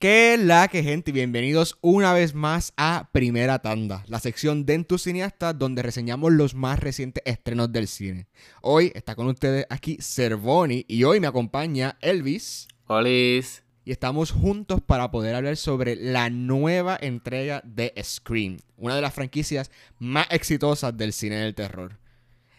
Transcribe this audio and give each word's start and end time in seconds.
¿Qué 0.00 0.36
la 0.38 0.68
que 0.68 0.84
gente? 0.84 1.10
Bienvenidos 1.10 1.76
una 1.80 2.12
vez 2.12 2.32
más 2.32 2.72
a 2.76 3.08
Primera 3.10 3.58
Tanda, 3.58 4.04
la 4.06 4.20
sección 4.20 4.64
de 4.64 4.86
Cineastas 4.96 5.58
donde 5.58 5.82
reseñamos 5.82 6.30
los 6.30 6.54
más 6.54 6.78
recientes 6.78 7.20
estrenos 7.26 7.72
del 7.72 7.88
cine. 7.88 8.28
Hoy 8.62 8.92
está 8.94 9.16
con 9.16 9.26
ustedes 9.26 9.66
aquí 9.70 9.98
Cervoni 10.00 10.84
y 10.86 11.02
hoy 11.02 11.18
me 11.18 11.26
acompaña 11.26 11.98
Elvis. 12.00 12.68
Olis. 12.86 13.64
Y 13.84 13.90
estamos 13.90 14.30
juntos 14.30 14.80
para 14.80 15.10
poder 15.10 15.34
hablar 15.34 15.56
sobre 15.56 15.96
la 15.96 16.30
nueva 16.30 16.96
entrega 17.00 17.60
de 17.64 17.92
Scream, 18.00 18.58
una 18.76 18.94
de 18.94 19.02
las 19.02 19.14
franquicias 19.14 19.72
más 19.98 20.28
exitosas 20.30 20.96
del 20.96 21.12
cine 21.12 21.38
del 21.38 21.56
terror. 21.56 21.98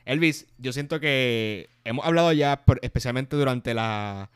Elvis, 0.03 0.45
yo 0.57 0.73
siento 0.73 0.99
que 0.99 1.69
hemos 1.85 2.05
hablado 2.05 2.33
ya, 2.33 2.65
especialmente 2.81 3.37
durante 3.37 3.73
la 3.73 4.29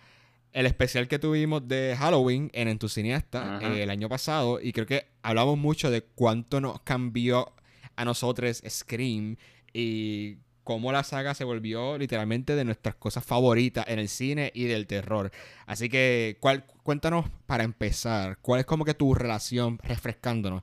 el 0.53 0.67
especial 0.67 1.07
que 1.07 1.19
tuvimos 1.19 1.67
de 1.67 1.95
Halloween 1.97 2.49
en 2.53 2.67
Entusiasta 2.67 3.59
eh, 3.61 3.83
el 3.83 3.89
año 3.89 4.07
pasado 4.07 4.61
y 4.61 4.71
creo 4.71 4.85
que 4.85 5.07
hablamos 5.23 5.57
mucho 5.57 5.89
de 5.89 6.03
cuánto 6.03 6.61
nos 6.61 6.79
cambió 6.81 7.53
a 7.95 8.05
nosotros 8.05 8.61
Scream 8.67 9.35
y 9.73 10.37
cómo 10.63 10.91
la 10.91 11.03
saga 11.03 11.33
se 11.33 11.43
volvió 11.43 11.97
literalmente 11.97 12.55
de 12.55 12.65
nuestras 12.65 12.95
cosas 12.95 13.25
favoritas 13.25 13.85
en 13.87 13.97
el 13.97 14.07
cine 14.07 14.51
y 14.53 14.65
del 14.65 14.85
terror. 14.85 15.31
Así 15.65 15.89
que 15.89 16.37
¿cuál, 16.39 16.65
cuéntanos 16.83 17.25
para 17.47 17.63
empezar, 17.63 18.37
¿cuál 18.41 18.59
es 18.61 18.65
como 18.67 18.85
que 18.85 18.93
tu 18.93 19.15
relación 19.15 19.79
refrescándonos 19.79 20.61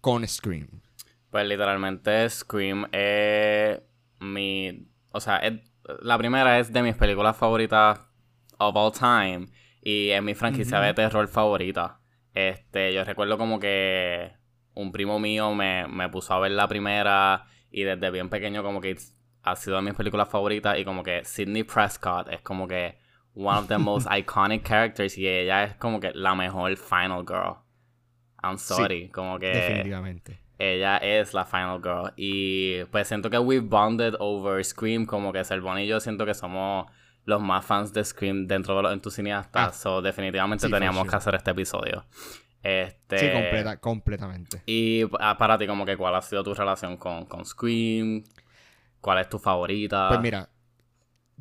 con 0.00 0.26
Scream? 0.26 0.68
Pues 1.30 1.46
literalmente 1.46 2.30
Scream 2.30 2.86
es 2.92 3.80
mi... 4.20 4.88
O 5.10 5.20
sea, 5.20 5.40
la 6.00 6.18
primera 6.18 6.60
es 6.60 6.72
de 6.72 6.82
mis 6.82 6.94
películas 6.94 7.36
favoritas 7.36 8.00
of 8.68 8.76
all 8.76 8.92
time 8.92 9.46
y 9.82 10.10
es 10.10 10.22
mi 10.22 10.34
franquicia 10.34 10.80
de 10.80 10.94
terror 10.94 11.28
favorita. 11.28 12.00
Este, 12.32 12.92
yo 12.92 13.04
recuerdo 13.04 13.38
como 13.38 13.60
que 13.60 14.32
un 14.74 14.90
primo 14.92 15.18
mío 15.18 15.54
me, 15.54 15.86
puso 16.10 16.34
a 16.34 16.40
ver 16.40 16.52
la 16.52 16.66
primera 16.66 17.46
y 17.70 17.82
desde 17.82 18.10
bien 18.10 18.28
pequeño 18.28 18.62
como 18.62 18.80
que 18.80 18.96
ha 19.42 19.56
sido 19.56 19.76
de 19.76 19.82
mis 19.82 19.94
películas 19.94 20.28
favoritas 20.28 20.78
y 20.78 20.84
como 20.84 21.02
que 21.02 21.24
Sidney 21.24 21.64
Prescott 21.64 22.28
es 22.30 22.40
como 22.40 22.66
que 22.66 22.96
one 23.34 23.58
of 23.58 23.68
the 23.68 23.78
most 23.78 24.08
iconic 24.10 24.66
characters 24.66 25.18
y 25.18 25.28
ella 25.28 25.64
es 25.64 25.76
como 25.76 26.00
que 26.00 26.12
la 26.14 26.34
mejor 26.34 26.76
final 26.76 27.24
girl. 27.26 27.56
I'm 28.42 28.58
sorry, 28.58 29.08
como 29.10 29.38
que 29.38 29.48
definitivamente. 29.48 30.40
Ella 30.58 30.98
es 30.98 31.34
la 31.34 31.44
final 31.44 31.80
girl 31.82 32.12
y 32.16 32.84
pues 32.84 33.08
siento 33.08 33.28
que 33.28 33.38
we've 33.38 33.66
bonded 33.66 34.14
over 34.18 34.64
Scream 34.64 35.04
como 35.04 35.32
que 35.32 35.44
Servon 35.44 35.78
y 35.78 35.86
yo 35.86 36.00
siento 36.00 36.24
que 36.24 36.34
somos 36.34 36.86
los 37.24 37.40
más 37.40 37.64
fans 37.64 37.92
de 37.92 38.04
Scream 38.04 38.46
dentro 38.46 38.76
de 38.76 38.82
los 38.82 38.92
entusiastas. 38.92 39.86
Ah. 39.86 40.00
definitivamente 40.02 40.68
teníamos 40.68 41.08
que 41.08 41.16
hacer 41.16 41.34
este 41.34 41.50
episodio. 41.50 42.04
Este, 42.62 43.18
sí, 43.18 43.78
completamente. 43.80 44.62
Y 44.64 45.02
ah, 45.20 45.36
para 45.36 45.58
ti, 45.58 45.66
como 45.66 45.84
que, 45.84 45.96
¿cuál 45.96 46.14
ha 46.14 46.22
sido 46.22 46.42
tu 46.42 46.54
relación 46.54 46.96
con, 46.96 47.26
con 47.26 47.44
Scream? 47.44 48.24
¿Cuál 49.00 49.18
es 49.18 49.28
tu 49.28 49.38
favorita? 49.38 50.08
Pues 50.08 50.20
mira, 50.20 50.48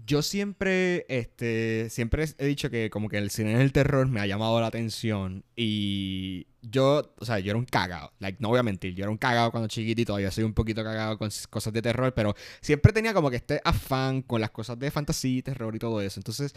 yo 0.05 0.21
siempre, 0.21 1.05
este, 1.07 1.89
siempre 1.89 2.25
he 2.37 2.45
dicho 2.45 2.69
que 2.69 2.89
como 2.89 3.07
que 3.07 3.17
el 3.17 3.29
cine 3.29 3.57
del 3.57 3.71
terror 3.71 4.07
me 4.07 4.19
ha 4.19 4.25
llamado 4.25 4.59
la 4.59 4.67
atención 4.67 5.45
y 5.55 6.47
yo, 6.63 7.13
o 7.19 7.25
sea, 7.25 7.39
yo 7.39 7.51
era 7.51 7.59
un 7.59 7.65
cagado, 7.65 8.13
like, 8.19 8.37
no 8.41 8.49
voy 8.49 8.59
a 8.59 8.63
mentir, 8.63 8.95
yo 8.95 9.03
era 9.03 9.11
un 9.11 9.17
cagado 9.17 9.51
cuando 9.51 9.67
chiquitito, 9.67 10.07
todavía 10.07 10.31
soy 10.31 10.45
un 10.45 10.53
poquito 10.53 10.83
cagado 10.83 11.17
con 11.17 11.29
cosas 11.49 11.73
de 11.73 11.81
terror, 11.81 12.13
pero 12.13 12.35
siempre 12.61 12.93
tenía 12.93 13.13
como 13.13 13.29
que 13.29 13.35
este 13.35 13.61
afán 13.63 14.21
con 14.21 14.41
las 14.41 14.51
cosas 14.51 14.79
de 14.79 14.89
fantasía, 14.89 15.41
terror 15.43 15.75
y 15.75 15.79
todo 15.79 16.01
eso, 16.01 16.19
entonces 16.19 16.55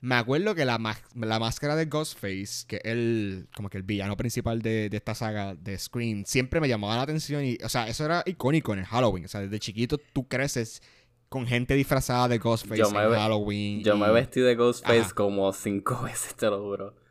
me 0.00 0.16
acuerdo 0.16 0.54
que 0.54 0.64
la, 0.64 0.78
la 1.14 1.38
máscara 1.38 1.76
de 1.76 1.86
Ghostface, 1.86 2.66
que 2.66 2.76
es 2.76 2.82
el, 2.84 3.48
como 3.56 3.70
que 3.70 3.78
el 3.78 3.84
villano 3.84 4.16
principal 4.16 4.60
de, 4.60 4.90
de, 4.90 4.96
esta 4.96 5.14
saga 5.14 5.54
de 5.54 5.78
Scream, 5.78 6.24
siempre 6.26 6.60
me 6.60 6.68
llamaba 6.68 6.96
la 6.96 7.02
atención 7.02 7.44
y, 7.44 7.56
o 7.64 7.68
sea, 7.68 7.88
eso 7.88 8.04
era 8.04 8.22
icónico 8.26 8.72
en 8.74 8.80
el 8.80 8.84
Halloween, 8.86 9.24
o 9.24 9.28
sea, 9.28 9.40
desde 9.40 9.58
chiquito 9.60 9.96
tú 10.12 10.28
creces 10.28 10.82
con 11.28 11.46
gente 11.46 11.74
disfrazada 11.74 12.28
de 12.28 12.38
Ghostface 12.38 12.82
en 12.82 12.92
Halloween. 12.92 13.82
Yo 13.82 13.96
me 13.96 14.10
vestí 14.10 14.40
de 14.40 14.54
Ghostface 14.56 15.14
como 15.14 15.52
cinco 15.52 16.02
veces, 16.04 16.34
te 16.34 16.46
lo 16.46 16.60
juro. 16.60 17.03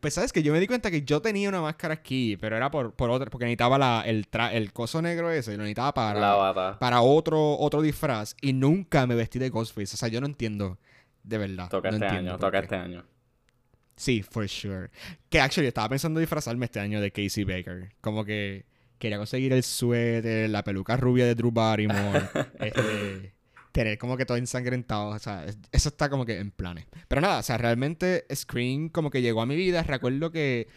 Pues 0.00 0.14
sabes 0.14 0.32
que 0.32 0.42
yo 0.42 0.52
me 0.52 0.60
di 0.60 0.66
cuenta 0.66 0.90
que 0.90 1.02
yo 1.02 1.20
tenía 1.20 1.48
una 1.48 1.60
máscara 1.60 1.94
aquí, 1.94 2.36
pero 2.36 2.56
era 2.56 2.70
por, 2.70 2.94
por 2.94 3.10
otra, 3.10 3.30
porque 3.30 3.44
necesitaba 3.44 3.78
la, 3.78 4.02
el, 4.06 4.26
el 4.52 4.72
coso 4.72 5.00
negro 5.02 5.30
ese, 5.30 5.52
lo 5.52 5.62
necesitaba 5.62 5.94
para, 5.94 6.78
para 6.78 7.00
otro, 7.02 7.58
otro 7.58 7.82
disfraz 7.82 8.36
y 8.40 8.52
nunca 8.52 9.06
me 9.06 9.14
vestí 9.14 9.38
de 9.38 9.50
Ghostface. 9.50 9.94
O 9.94 9.96
sea, 9.96 10.08
yo 10.08 10.20
no 10.20 10.26
entiendo, 10.26 10.78
de 11.22 11.38
verdad. 11.38 11.68
Toca 11.68 11.90
este 11.90 12.06
año, 12.06 12.38
toca 12.38 12.58
este 12.58 12.76
año. 12.76 13.04
Sí, 13.96 14.22
for 14.22 14.48
sure. 14.48 14.90
Que 15.28 15.40
actually 15.40 15.68
estaba 15.68 15.88
pensando 15.88 16.18
disfrazarme 16.18 16.64
este 16.64 16.80
año 16.80 17.00
de 17.00 17.12
Casey 17.12 17.44
Baker. 17.44 17.92
Como 18.00 18.24
que 18.24 18.64
quería 18.98 19.18
conseguir 19.18 19.52
el 19.52 19.62
suéter, 19.62 20.48
la 20.50 20.64
peluca 20.64 20.96
rubia 20.96 21.26
de 21.26 21.34
Drew 21.34 21.50
Barrymore. 21.50 22.22
este, 22.60 23.31
tener 23.72 23.98
como 23.98 24.16
que 24.16 24.26
todo 24.26 24.36
ensangrentado. 24.36 25.08
O 25.08 25.18
sea, 25.18 25.46
eso 25.72 25.88
está 25.88 26.08
como 26.08 26.24
que 26.24 26.38
en 26.38 26.50
planes. 26.50 26.86
Pero 27.08 27.20
nada, 27.20 27.40
o 27.40 27.42
sea, 27.42 27.58
realmente 27.58 28.26
Scream 28.32 28.90
como 28.90 29.10
que 29.10 29.22
llegó 29.22 29.42
a 29.42 29.46
mi 29.46 29.56
vida. 29.56 29.82
Recuerdo 29.82 30.30
que 30.30 30.68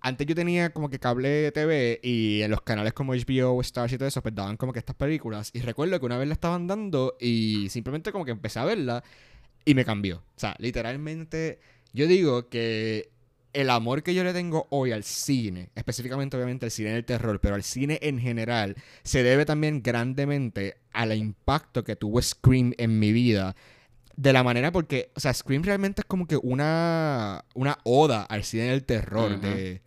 antes 0.00 0.26
yo 0.26 0.34
tenía 0.34 0.72
como 0.72 0.88
que 0.88 0.98
cable 0.98 1.52
TV 1.52 2.00
y 2.02 2.42
en 2.42 2.50
los 2.50 2.62
canales 2.62 2.92
como 2.92 3.14
HBO, 3.14 3.60
Stars 3.60 3.92
y 3.92 3.98
todo 3.98 4.08
eso, 4.08 4.22
pues 4.22 4.34
daban 4.34 4.56
como 4.56 4.72
que 4.72 4.78
estas 4.78 4.96
películas. 4.96 5.50
Y 5.52 5.60
recuerdo 5.60 5.98
que 6.00 6.06
una 6.06 6.18
vez 6.18 6.28
la 6.28 6.34
estaban 6.34 6.66
dando 6.66 7.16
y 7.20 7.68
simplemente 7.68 8.12
como 8.12 8.24
que 8.24 8.32
empecé 8.32 8.58
a 8.58 8.64
verla 8.64 9.04
y 9.64 9.74
me 9.74 9.84
cambió. 9.84 10.16
O 10.18 10.40
sea, 10.40 10.56
literalmente 10.58 11.60
yo 11.92 12.06
digo 12.06 12.48
que 12.48 13.10
el 13.52 13.70
amor 13.70 14.02
que 14.02 14.14
yo 14.14 14.24
le 14.24 14.32
tengo 14.32 14.66
hoy 14.70 14.92
al 14.92 15.04
cine, 15.04 15.70
específicamente 15.74 16.36
obviamente 16.36 16.66
al 16.66 16.70
cine 16.70 16.90
del 16.90 17.04
terror, 17.04 17.40
pero 17.40 17.54
al 17.54 17.62
cine 17.62 17.98
en 18.02 18.18
general, 18.18 18.76
se 19.02 19.22
debe 19.22 19.44
también 19.44 19.82
grandemente 19.82 20.76
al 20.92 21.12
impacto 21.14 21.84
que 21.84 21.96
tuvo 21.96 22.20
Scream 22.20 22.72
en 22.78 22.98
mi 22.98 23.12
vida. 23.12 23.54
De 24.16 24.32
la 24.32 24.42
manera 24.42 24.72
porque, 24.72 25.10
o 25.14 25.20
sea, 25.20 25.32
Scream 25.32 25.62
realmente 25.62 26.02
es 26.02 26.04
como 26.06 26.26
que 26.26 26.36
una, 26.36 27.44
una 27.54 27.78
oda 27.84 28.22
al 28.24 28.44
cine 28.44 28.64
del 28.64 28.84
terror 28.84 29.40
de, 29.40 29.80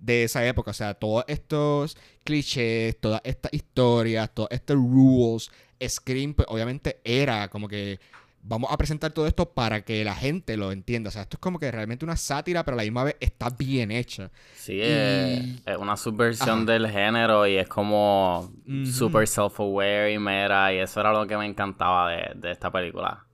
de 0.00 0.24
esa 0.24 0.46
época. 0.46 0.72
O 0.72 0.74
sea, 0.74 0.94
todos 0.94 1.24
estos 1.28 1.96
clichés, 2.24 2.98
todas 2.98 3.20
estas 3.24 3.52
historias, 3.52 4.30
todos 4.34 4.48
estos 4.50 4.76
rules. 4.76 5.50
Scream, 5.86 6.34
pues, 6.34 6.46
obviamente 6.50 7.00
era 7.04 7.48
como 7.48 7.68
que 7.68 8.00
vamos 8.42 8.70
a 8.72 8.76
presentar 8.76 9.12
todo 9.12 9.26
esto 9.26 9.52
para 9.52 9.82
que 9.84 10.04
la 10.04 10.14
gente 10.14 10.56
lo 10.56 10.72
entienda. 10.72 11.08
O 11.08 11.10
sea, 11.10 11.22
esto 11.22 11.36
es 11.36 11.40
como 11.40 11.58
que 11.58 11.70
realmente 11.70 12.04
una 12.04 12.16
sátira, 12.16 12.64
pero 12.64 12.74
a 12.74 12.78
la 12.78 12.82
misma 12.82 13.04
vez 13.04 13.16
está 13.20 13.50
bien 13.50 13.90
hecha. 13.90 14.30
Sí, 14.56 14.80
es, 14.80 15.60
una 15.78 15.96
subversión 15.96 16.66
del 16.66 16.88
género 16.88 17.46
y 17.46 17.56
es 17.56 17.68
como 17.68 18.52
super 18.84 19.26
self-aware 19.26 20.12
y 20.12 20.18
mera. 20.18 20.72
Y 20.72 20.78
eso 20.78 21.00
era 21.00 21.12
lo 21.12 21.26
que 21.26 21.36
me 21.36 21.46
encantaba 21.46 22.10
de, 22.10 22.50
esta 22.50 22.70
película. 22.70 23.26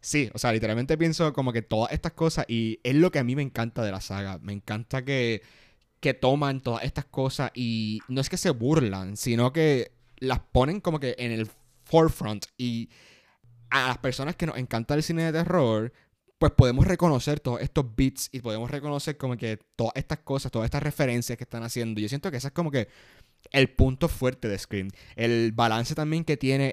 Sí, 0.00 0.30
o 0.34 0.38
sea, 0.38 0.52
literalmente 0.52 0.98
pienso 0.98 1.32
como 1.32 1.52
que 1.52 1.62
todas 1.62 1.92
estas 1.92 2.12
cosas 2.12 2.44
y 2.46 2.78
es 2.82 2.94
lo 2.94 3.10
que 3.10 3.18
a 3.18 3.24
mí 3.24 3.34
me 3.34 3.42
encanta 3.42 3.82
de 3.82 3.90
la 3.90 4.02
saga. 4.02 4.38
Me 4.42 4.52
encanta 4.52 5.02
que, 5.04 5.42
que 6.00 6.12
toman 6.12 6.60
todas 6.60 6.84
estas 6.84 7.06
cosas 7.06 7.50
y 7.54 8.00
no 8.08 8.20
es 8.20 8.28
que 8.28 8.36
se 8.36 8.50
burlan, 8.50 9.16
sino 9.16 9.52
que 9.52 9.92
las 10.18 10.40
ponen 10.40 10.80
como 10.80 11.00
que 11.00 11.14
en 11.18 11.32
el 11.32 11.48
forefront 11.84 12.46
y 12.58 12.90
a 13.70 13.88
las 13.88 13.98
personas 13.98 14.36
que 14.36 14.46
nos 14.46 14.56
encanta 14.56 14.94
el 14.94 15.02
cine 15.02 15.24
de 15.24 15.32
terror, 15.32 15.92
pues 16.38 16.52
podemos 16.52 16.86
reconocer 16.86 17.40
todos 17.40 17.60
estos 17.60 17.86
beats 17.96 18.28
y 18.32 18.40
podemos 18.40 18.70
reconocer 18.70 19.16
como 19.16 19.36
que 19.36 19.58
todas 19.76 19.92
estas 19.96 20.18
cosas, 20.18 20.52
todas 20.52 20.66
estas 20.66 20.82
referencias 20.82 21.38
que 21.38 21.44
están 21.44 21.62
haciendo. 21.62 22.00
Yo 22.00 22.08
siento 22.08 22.30
que 22.30 22.36
ese 22.38 22.48
es 22.48 22.52
como 22.52 22.70
que 22.70 22.88
el 23.52 23.70
punto 23.70 24.08
fuerte 24.08 24.48
de 24.48 24.58
Scream. 24.58 24.88
El 25.16 25.52
balance 25.52 25.94
también 25.94 26.24
que 26.24 26.36
tiene 26.36 26.72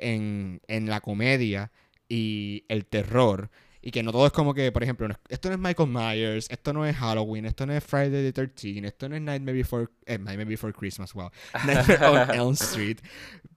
en, 0.68 0.90
la 0.90 1.02
comedia 1.02 1.72
y 2.10 2.66
el 2.68 2.86
terror. 2.86 3.50
Y 3.84 3.92
que 3.92 4.04
no 4.04 4.12
todo 4.12 4.28
es 4.28 4.32
como 4.32 4.54
que, 4.54 4.72
por 4.72 4.84
ejemplo, 4.84 5.08
esto 5.30 5.50
no 5.50 5.56
es 5.56 5.60
Michael 5.60 5.90
Myers, 5.90 6.48
esto 6.52 6.72
no 6.72 6.86
es 6.86 6.96
Halloween, 6.98 7.46
esto 7.46 7.66
no 7.66 7.74
es 7.74 7.84
Friday 7.84 8.32
the 8.32 8.34
13 8.34 8.86
esto 8.86 9.10
no 9.10 9.16
es 9.16 9.22
Nightmare 9.24 9.58
Before, 9.58 9.88
eh, 10.06 10.20
Nightmare 10.20 10.46
Before 10.50 10.72
Christmas, 10.72 11.14
wow. 11.14 11.32
Nightmare 11.66 12.06
on 12.06 12.32
Elm 12.36 12.54
Street. 12.54 13.00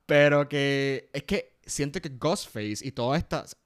Pero 0.07 0.49
que 0.49 1.11
es 1.13 1.23
que 1.23 1.55
siento 1.67 2.01
que 2.01 2.11
Ghostface 2.11 2.79
y 2.83 2.93
todas 2.93 3.19
estas, 3.19 3.57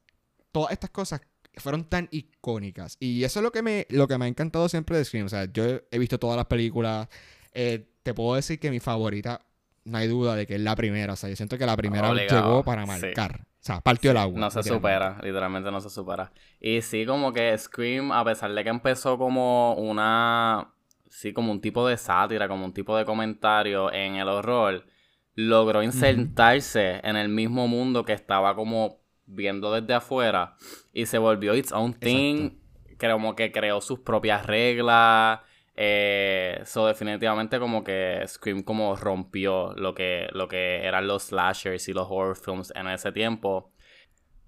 todas 0.53 0.73
estas 0.73 0.91
cosas 0.91 1.21
fueron 1.57 1.85
tan 1.85 2.09
icónicas. 2.11 2.97
Y 3.01 3.25
eso 3.25 3.41
es 3.41 3.43
lo 3.43 3.51
que 3.51 3.63
me, 3.63 3.87
lo 3.91 4.07
que 4.07 4.17
me 4.19 4.27
ha 4.27 4.29
encantado 4.29 4.69
siempre 4.69 4.97
de 4.97 5.05
Scream. 5.05 5.27
O 5.27 5.29
sea, 5.29 5.47
yo 5.47 5.65
he 5.91 5.99
visto 5.99 6.19
todas 6.19 6.37
las 6.37 6.47
películas. 6.47 7.09
Eh, 7.53 7.89
te 8.03 8.15
puedo 8.15 8.37
decir 8.37 8.59
que 8.61 8.71
mi 8.71 8.81
favorita, 8.81 9.41
no 9.85 9.99
hay 9.99 10.09
duda 10.09 10.37
de 10.37 10.47
que 10.47 10.55
es 10.55 10.61
la 10.61 10.77
primera. 10.77 11.15
O 11.15 11.17
sea, 11.17 11.29
yo 11.29 11.37
siento 11.37 11.59
que 11.59 11.67
la 11.67 11.77
primera 11.77 12.13
llegó 12.15 12.63
para 12.63 12.87
marcar. 12.87 13.41
O 13.43 13.65
sea, 13.69 13.81
partió 13.81 14.13
el 14.13 14.17
agua. 14.17 14.39
No 14.39 14.51
se 14.51 14.63
supera, 14.63 15.19
literalmente 15.23 15.71
no 15.71 15.81
se 15.81 15.91
supera. 15.91 16.33
Y 16.61 16.81
sí, 16.81 17.05
como 17.05 17.33
que 17.33 17.57
Scream, 17.59 18.13
a 18.13 18.25
pesar 18.25 18.53
de 18.53 18.63
que 18.63 18.71
empezó 18.71 19.19
como 19.19 19.75
una. 19.75 20.73
Sí, 21.11 21.33
como 21.33 21.51
un 21.51 21.61
tipo 21.61 21.89
de 21.89 21.97
sátira, 21.97 22.47
como 22.49 22.65
un 22.65 22.73
tipo 22.73 22.97
de 22.97 23.05
comentario 23.05 23.93
en 23.93 24.17
el 24.17 24.29
horror 24.29 24.85
logró 25.39 25.85
insertarse 25.85 27.01
en 27.05 27.15
el 27.15 27.29
mismo 27.29 27.69
mundo 27.69 28.05
que 28.05 28.13
estaba 28.13 28.57
como 28.57 28.99
viendo 29.25 29.73
desde 29.73 29.95
afuera 29.95 30.57
y 30.93 31.07
se 31.07 31.19
volvió 31.19 31.55
its 31.55 31.71
own 31.71 31.95
thing, 31.95 32.59
como 32.99 33.37
que 33.37 33.53
creó 33.53 33.81
sus 33.81 34.01
propias 34.01 34.45
reglas, 34.47 35.41
Eh, 35.81 36.61
so 36.65 36.89
definitivamente 36.89 37.61
como 37.61 37.85
que 37.85 38.21
Scream 38.27 38.65
como 38.65 38.97
rompió 38.97 39.75
lo 39.75 39.95
que, 39.95 40.27
lo 40.33 40.49
que 40.49 40.85
eran 40.85 41.07
los 41.07 41.27
slashers 41.29 41.89
y 41.89 41.93
los 41.93 42.09
horror 42.11 42.37
films 42.37 42.73
en 42.75 42.89
ese 42.89 43.13
tiempo. 43.13 43.71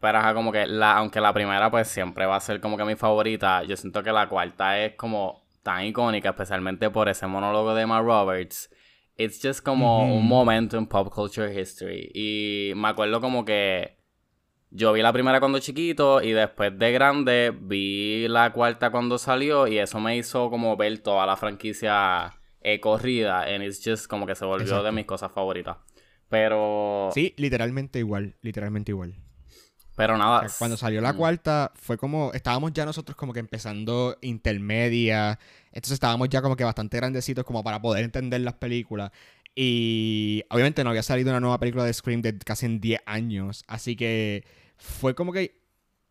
Pero 0.01 0.19
ajá, 0.19 0.35
como 0.35 0.51
que 0.51 0.67
la, 0.67 0.97
aunque 0.97 1.21
la 1.21 1.33
primera 1.33 1.71
pues 1.71 1.87
siempre 1.87 2.27
va 2.27 2.35
a 2.35 2.41
ser 2.41 2.61
como 2.61 2.77
que 2.77 2.85
mi 2.85 2.97
favorita, 2.97 3.63
yo 3.63 3.77
siento 3.77 4.03
que 4.03 4.11
la 4.11 4.29
cuarta 4.29 4.77
es 4.81 4.97
como 4.97 5.45
tan 5.63 5.85
icónica, 5.85 6.31
especialmente 6.31 6.91
por 6.91 7.09
ese 7.09 7.29
monólogo 7.29 7.77
de 7.77 7.83
Emma 7.83 8.01
Roberts. 8.01 8.69
It's 9.21 9.39
just 9.43 9.63
como 9.63 10.17
un 10.17 10.27
momento 10.27 10.79
en 10.79 10.87
pop 10.87 11.13
culture 11.13 11.53
history. 11.53 12.11
Y 12.15 12.73
me 12.75 12.89
acuerdo 12.89 13.21
como 13.21 13.45
que 13.45 13.99
yo 14.71 14.95
vi 14.95 15.03
la 15.03 15.13
primera 15.13 15.41
cuando 15.41 15.59
chiquito 15.59 16.23
y 16.23 16.33
después 16.33 16.79
de 16.79 16.91
grande 16.91 17.53
vi 17.55 18.29
la 18.29 18.51
cuarta 18.55 18.91
cuando 18.91 19.19
salió 19.19 19.67
y 19.67 19.77
eso 19.77 20.01
me 20.01 20.17
hizo 20.17 20.49
como 20.49 20.75
ver 20.79 21.01
toda 21.01 21.27
la 21.27 21.37
franquicia 21.37 22.33
eh, 22.63 22.81
corrida 22.81 23.43
and 23.43 23.63
it's 23.63 23.83
just 23.85 24.07
como 24.07 24.27
que 24.27 24.35
se 24.35 24.47
volvió 24.47 24.83
de 24.83 24.91
mis 24.91 25.05
cosas 25.05 25.31
favoritas. 25.31 25.77
Pero... 26.31 27.11
Sí, 27.13 27.35
literalmente 27.37 27.99
igual, 27.99 28.37
literalmente 28.41 28.93
igual. 28.93 29.17
Pero 29.97 30.17
nada. 30.17 30.47
cuando 30.59 30.77
salió 30.77 31.01
la 31.01 31.13
mm. 31.13 31.17
cuarta, 31.17 31.73
fue 31.75 31.99
como. 31.99 32.33
Estábamos 32.33 32.73
ya 32.73 32.85
nosotros 32.85 33.17
como 33.17 33.33
que 33.33 33.41
empezando 33.41 34.17
intermedia. 34.23 35.39
Entonces 35.73 35.93
estábamos 35.93 36.29
ya 36.29 36.43
como 36.43 36.57
que 36.57 36.65
bastante 36.65 36.97
grandecitos 36.97 37.45
como 37.45 37.63
para 37.63 37.81
poder 37.81 38.05
entender 38.05 38.41
las 38.41 38.55
películas. 38.55 39.11
Y 39.55 40.45
obviamente 40.49 40.85
no 40.85 40.91
había 40.91 41.03
salido 41.03 41.31
una 41.31 41.41
nueva 41.41 41.59
película 41.59 41.85
de 41.85 41.93
Scream 41.93 42.23
de 42.23 42.39
casi 42.39 42.67
en 42.67 42.81
10 42.81 43.03
años. 43.07 43.65
Así 43.67 43.97
que 43.97 44.45
fue 44.79 45.15
como 45.15 45.33
que 45.33 45.61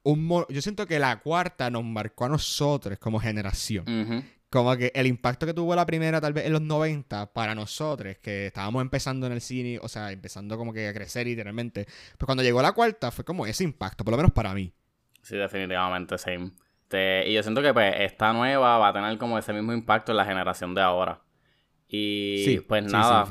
un... 0.03 0.45
Yo 0.49 0.61
siento 0.61 0.85
que 0.85 0.99
la 0.99 1.19
cuarta 1.19 1.69
nos 1.69 1.83
marcó 1.83 2.25
a 2.25 2.29
nosotros 2.29 2.99
como 2.99 3.19
generación. 3.19 3.85
Como 4.49 4.75
que 4.77 4.91
el 4.95 5.05
impacto 5.05 5.45
que 5.45 5.53
tuvo 5.53 5.75
la 5.75 5.85
primera, 5.85 6.19
tal 6.19 6.33
vez 6.33 6.45
en 6.45 6.53
los 6.53 6.61
90, 6.61 7.33
para 7.33 7.53
nosotros, 7.53 8.17
que 8.17 8.47
estábamos 8.47 8.81
empezando 8.81 9.27
en 9.27 9.33
el 9.33 9.41
cine, 9.41 9.79
o 9.81 9.87
sea, 9.87 10.11
empezando 10.11 10.57
como 10.57 10.73
que 10.73 10.87
a 10.87 10.93
crecer 10.93 11.27
literalmente. 11.27 11.85
Pues 11.85 12.25
cuando 12.25 12.41
llegó 12.41 12.61
la 12.61 12.71
cuarta, 12.71 13.11
fue 13.11 13.23
como 13.23 13.45
ese 13.45 13.63
impacto, 13.63 14.03
por 14.03 14.11
lo 14.11 14.17
menos 14.17 14.31
para 14.31 14.53
mí. 14.53 14.73
Sí, 15.21 15.37
definitivamente, 15.37 16.17
same. 16.17 16.51
y 17.25 17.33
yo 17.33 17.43
siento 17.43 17.61
que 17.61 17.73
pues 17.73 17.93
esta 17.99 18.33
nueva 18.33 18.79
va 18.79 18.87
a 18.87 18.93
tener 18.93 19.17
como 19.19 19.37
ese 19.37 19.53
mismo 19.53 19.73
impacto 19.73 20.11
en 20.13 20.17
la 20.17 20.25
generación 20.25 20.73
de 20.73 20.81
ahora. 20.81 21.21
Y 21.91 22.59
pues 22.61 22.83
nada, 22.91 23.27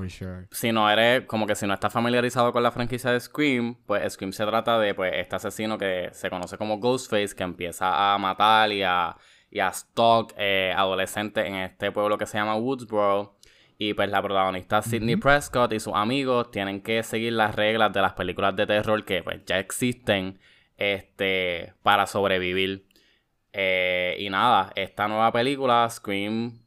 si 0.50 0.72
no 0.72 0.90
eres, 0.90 1.26
como 1.26 1.46
que 1.46 1.54
si 1.54 1.64
no 1.64 1.74
estás 1.74 1.92
familiarizado 1.92 2.52
con 2.52 2.64
la 2.64 2.72
franquicia 2.72 3.12
de 3.12 3.20
Scream, 3.20 3.76
pues 3.86 4.12
Scream 4.12 4.32
se 4.32 4.44
trata 4.44 4.80
de 4.80 4.94
pues 4.94 5.12
este 5.14 5.36
asesino 5.36 5.78
que 5.78 6.08
se 6.10 6.28
conoce 6.28 6.58
como 6.58 6.78
Ghostface, 6.78 7.36
que 7.36 7.44
empieza 7.44 8.14
a 8.14 8.18
matar 8.18 8.72
y 8.72 8.82
a, 8.82 9.16
y 9.50 9.60
a 9.60 9.72
stalk 9.72 10.34
eh, 10.36 10.72
adolescentes 10.76 11.46
en 11.46 11.54
este 11.56 11.90
pueblo 11.92 12.18
que 12.18 12.26
se 12.26 12.38
llama 12.38 12.56
Woodsboro. 12.56 13.36
Y 13.78 13.94
pues 13.94 14.10
la 14.10 14.20
protagonista 14.20 14.82
Sidney 14.82 15.16
Prescott 15.16 15.72
y 15.72 15.78
sus 15.78 15.94
amigos 15.94 16.50
tienen 16.50 16.82
que 16.82 17.02
seguir 17.04 17.34
las 17.34 17.54
reglas 17.54 17.92
de 17.92 18.02
las 18.02 18.14
películas 18.14 18.56
de 18.56 18.66
terror 18.66 19.04
que 19.04 19.22
pues 19.22 19.44
ya 19.46 19.58
existen 19.60 20.40
este, 20.76 21.74
para 21.82 22.06
sobrevivir. 22.06 22.88
Eh, 23.52 24.16
y 24.18 24.30
nada, 24.30 24.72
esta 24.74 25.06
nueva 25.06 25.30
película, 25.32 25.88
Scream 25.88 26.58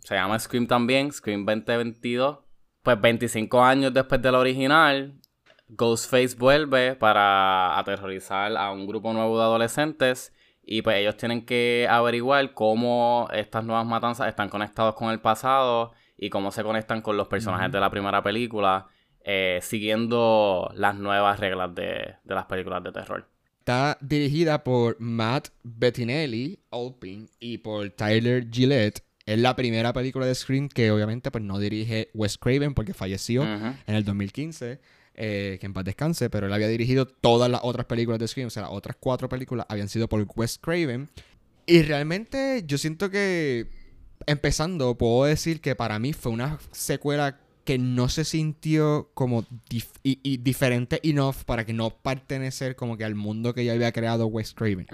se 0.00 0.14
llama 0.14 0.38
Scream 0.38 0.66
también, 0.66 1.12
Scream 1.12 1.44
2022. 1.44 2.38
Pues 2.82 3.00
25 3.00 3.62
años 3.62 3.92
después 3.92 4.20
del 4.22 4.34
original, 4.34 5.20
Ghostface 5.68 6.34
vuelve 6.36 6.96
para 6.96 7.78
aterrorizar 7.78 8.56
a 8.56 8.72
un 8.72 8.86
grupo 8.86 9.12
nuevo 9.12 9.38
de 9.38 9.44
adolescentes 9.44 10.32
y 10.72 10.82
pues 10.82 10.98
ellos 10.98 11.16
tienen 11.16 11.44
que 11.44 11.88
averiguar 11.90 12.54
cómo 12.54 13.28
estas 13.32 13.64
nuevas 13.64 13.84
matanzas 13.84 14.28
están 14.28 14.48
conectadas 14.48 14.94
con 14.94 15.10
el 15.10 15.18
pasado 15.18 15.90
y 16.16 16.30
cómo 16.30 16.52
se 16.52 16.62
conectan 16.62 17.02
con 17.02 17.16
los 17.16 17.26
personajes 17.26 17.72
de 17.72 17.80
la 17.80 17.90
primera 17.90 18.22
película, 18.22 18.86
eh, 19.24 19.58
siguiendo 19.62 20.70
las 20.76 20.94
nuevas 20.94 21.40
reglas 21.40 21.74
de, 21.74 22.14
de, 22.22 22.34
las 22.36 22.44
películas 22.44 22.84
de 22.84 22.92
terror. 22.92 23.28
Está 23.58 23.98
dirigida 24.00 24.62
por 24.62 24.94
Matt 25.00 25.48
Bettinelli, 25.64 26.60
Alpin, 26.70 27.28
y 27.40 27.58
por 27.58 27.90
Tyler 27.90 28.46
Gillette, 28.48 29.02
es 29.26 29.40
la 29.40 29.56
primera 29.56 29.92
película 29.92 30.24
de 30.24 30.36
Scream 30.36 30.68
que 30.68 30.92
obviamente 30.92 31.32
pues 31.32 31.42
no 31.42 31.58
dirige 31.58 32.10
Wes 32.14 32.38
Craven 32.38 32.74
porque 32.74 32.94
falleció 32.94 33.42
en 33.42 33.76
el 33.86 34.04
2015. 34.04 34.80
Eh, 35.14 35.58
que 35.60 35.66
en 35.66 35.74
paz 35.74 35.84
descanse, 35.84 36.30
pero 36.30 36.46
él 36.46 36.52
había 36.52 36.68
dirigido 36.68 37.06
todas 37.06 37.50
las 37.50 37.60
otras 37.62 37.84
películas 37.86 38.18
de 38.18 38.28
Scream, 38.28 38.46
o 38.46 38.50
sea, 38.50 38.62
las 38.62 38.72
otras 38.72 38.96
cuatro 38.98 39.28
películas 39.28 39.66
habían 39.68 39.88
sido 39.88 40.08
por 40.08 40.26
Wes 40.34 40.58
Craven. 40.58 41.10
Y 41.66 41.82
realmente 41.82 42.64
yo 42.66 42.78
siento 42.78 43.10
que, 43.10 43.66
empezando, 44.26 44.96
puedo 44.96 45.24
decir 45.24 45.60
que 45.60 45.74
para 45.76 45.98
mí 45.98 46.12
fue 46.12 46.32
una 46.32 46.58
secuela 46.72 47.38
que 47.64 47.78
no 47.78 48.08
se 48.08 48.24
sintió 48.24 49.10
como 49.14 49.46
y, 50.02 50.38
diferente 50.38 50.98
enough 51.02 51.44
para 51.44 51.64
que 51.66 51.72
no 51.72 51.90
pertenecer 51.90 52.74
como 52.74 52.96
que 52.96 53.04
al 53.04 53.14
mundo 53.14 53.54
que 53.54 53.64
ya 53.64 53.72
había 53.72 53.92
creado 53.92 54.26
Wes 54.26 54.54
Craven. 54.54 54.86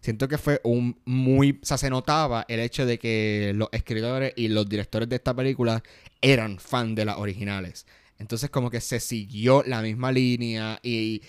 Siento 0.00 0.26
que 0.26 0.38
fue 0.38 0.60
un 0.64 0.98
muy... 1.04 1.60
O 1.62 1.66
sea, 1.66 1.78
se 1.78 1.90
notaba 1.90 2.44
el 2.48 2.60
hecho 2.60 2.86
de 2.86 2.98
que 2.98 3.52
los 3.54 3.68
escritores 3.72 4.32
y 4.36 4.48
los 4.48 4.68
directores 4.68 5.08
de 5.08 5.16
esta 5.16 5.34
película 5.34 5.82
eran 6.22 6.58
fan 6.58 6.94
de 6.94 7.04
las 7.04 7.18
originales. 7.18 7.86
Entonces 8.24 8.48
como 8.48 8.70
que 8.70 8.80
se 8.80 9.00
siguió 9.00 9.62
la 9.66 9.82
misma 9.82 10.10
línea 10.10 10.80
y... 10.82 11.22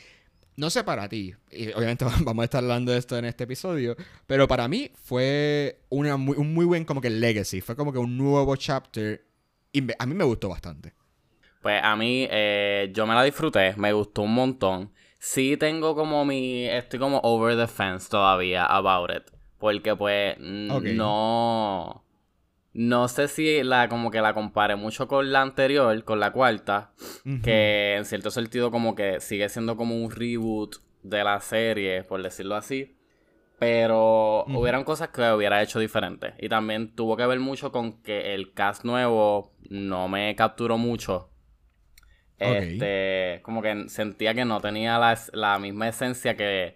No 0.57 0.69
sé 0.69 0.85
para 0.85 1.09
ti, 1.09 1.33
y 1.51 1.73
obviamente 1.73 2.05
vamos 2.23 2.43
a 2.43 2.45
estar 2.45 2.63
hablando 2.63 2.93
de 2.93 2.99
esto 2.99 3.17
en 3.17 3.25
este 3.25 3.43
episodio, 3.43 3.97
pero 4.25 4.47
para 4.47 4.69
mí 4.69 4.89
fue 5.03 5.81
una 5.89 6.15
un 6.15 6.53
muy 6.53 6.63
buen 6.63 6.85
como 6.85 7.01
que 7.01 7.09
legacy, 7.09 7.59
fue 7.59 7.75
como 7.75 7.91
que 7.91 7.99
un 7.99 8.17
nuevo 8.17 8.55
chapter 8.55 9.25
y 9.73 9.85
a 9.99 10.05
mí 10.05 10.15
me 10.15 10.23
gustó 10.23 10.47
bastante. 10.47 10.93
Pues 11.61 11.83
a 11.83 11.97
mí, 11.97 12.25
eh, 12.31 12.89
yo 12.93 13.05
me 13.05 13.13
la 13.13 13.23
disfruté, 13.23 13.73
me 13.75 13.91
gustó 13.91 14.21
un 14.21 14.33
montón. 14.33 14.93
Sí 15.19 15.57
tengo 15.57 15.93
como 15.95 16.23
mi, 16.23 16.63
estoy 16.63 16.97
como 16.97 17.19
over 17.23 17.57
the 17.57 17.67
fence 17.67 18.07
todavía 18.07 18.65
about 18.65 19.09
it. 19.09 19.23
Porque 19.57 19.93
pues 19.93 20.37
no... 20.39 22.04
No 22.75 23.07
sé 23.07 23.29
si 23.29 23.63
la 23.63 23.87
como 23.87 24.11
que 24.11 24.19
la 24.19 24.33
compare 24.33 24.75
mucho 24.75 25.07
con 25.07 25.31
la 25.31 25.41
anterior, 25.41 26.03
con 26.03 26.19
la 26.19 26.33
cuarta, 26.33 26.91
que 27.41 27.95
en 27.95 28.03
cierto 28.03 28.31
sentido 28.31 28.69
como 28.69 28.95
que 28.95 29.21
sigue 29.21 29.47
siendo 29.47 29.77
como 29.77 29.95
un 29.95 30.11
reboot 30.11 30.75
de 31.01 31.23
la 31.23 31.39
serie, 31.39 32.03
por 32.03 32.21
decirlo 32.21 32.55
así. 32.55 32.97
Pero 33.59 34.43
hubieran 34.47 34.83
cosas 34.83 35.07
que 35.07 35.21
hubiera 35.31 35.63
hecho 35.63 35.79
diferente. 35.79 36.33
Y 36.37 36.49
también 36.49 36.93
tuvo 36.93 37.15
que 37.15 37.25
ver 37.25 37.39
mucho 37.39 37.71
con 37.71 38.03
que 38.03 38.33
el 38.35 38.51
cast 38.51 38.83
nuevo 38.83 39.53
no 39.69 40.09
me 40.09 40.35
capturó 40.35 40.77
mucho. 40.77 41.29
Este, 42.37 43.39
como 43.43 43.61
que 43.61 43.87
sentía 43.87 44.33
que 44.33 44.43
no 44.43 44.59
tenía 44.59 44.99
la, 45.31 45.59
misma 45.59 45.87
esencia 45.87 46.35
que, 46.35 46.75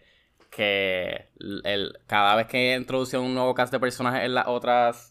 que 0.50 1.28
el, 1.66 2.00
cada 2.08 2.38
vez 2.38 2.48
que 2.48 2.74
introducía 2.74 3.20
un 3.20 3.34
nuevo 3.34 3.54
cast 3.54 3.74
de 3.74 3.82
personajes 3.82 4.24
en 4.24 4.36
las 4.36 4.48
otras 4.48 5.09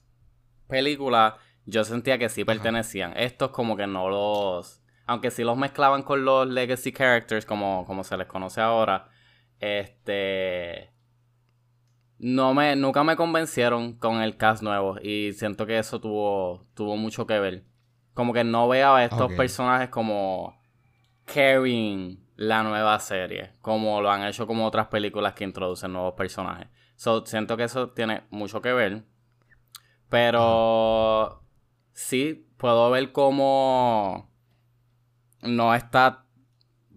películas, 0.68 1.34
yo 1.64 1.84
sentía 1.84 2.18
que 2.18 2.28
sí 2.28 2.44
pertenecían. 2.44 3.14
Estos 3.16 3.50
como 3.50 3.76
que 3.76 3.87
no 3.87 4.08
los... 4.08 4.82
Aunque 5.06 5.30
sí 5.30 5.42
los 5.42 5.56
mezclaban 5.56 6.02
con 6.02 6.25
los 6.25 6.46
legacy 6.46 6.92
characters, 6.92 7.46
como, 7.46 7.84
como 7.87 8.04
se 8.04 8.16
les 8.16 8.26
conoce 8.26 8.60
ahora. 8.60 9.08
Este 9.58 10.92
no 12.18 12.52
me, 12.52 12.75
nunca 12.76 13.04
me 13.04 13.16
convencieron 13.16 13.94
con 13.94 14.20
el 14.20 14.37
cast 14.37 14.62
nuevo 14.62 14.96
y 15.00 15.32
siento 15.32 15.66
que 15.66 15.78
eso 15.78 16.00
tuvo, 16.00 16.66
tuvo 16.75 16.96
mucho 16.96 17.26
que 17.26 17.38
ver. 17.38 17.64
Como 18.12 18.32
que 18.32 18.42
no 18.42 18.68
veo 18.68 18.94
a 18.94 19.04
estos 19.04 19.32
personajes 19.34 19.90
como 19.90 20.60
carrying 21.25 22.26
la 22.34 22.64
nueva 22.64 22.98
serie, 22.98 23.52
como 23.60 24.00
lo 24.00 24.10
han 24.10 24.25
hecho 24.25 24.46
como 24.46 24.66
otras 24.66 24.88
películas 24.88 25.34
que 25.34 25.44
introducen 25.44 25.92
nuevos 25.92 26.14
personajes. 26.14 26.68
So, 26.96 27.25
siento 27.25 27.56
que 27.56 27.64
eso 27.64 27.90
tiene 27.90 28.22
mucho 28.30 28.60
que 28.60 28.72
ver. 28.72 29.04
Pero 30.08 31.42
sí, 31.92 32.46
puedo 32.56 32.90
ver 32.90 33.12
cómo 33.12 34.30
no 35.42 35.74
está 35.74 36.24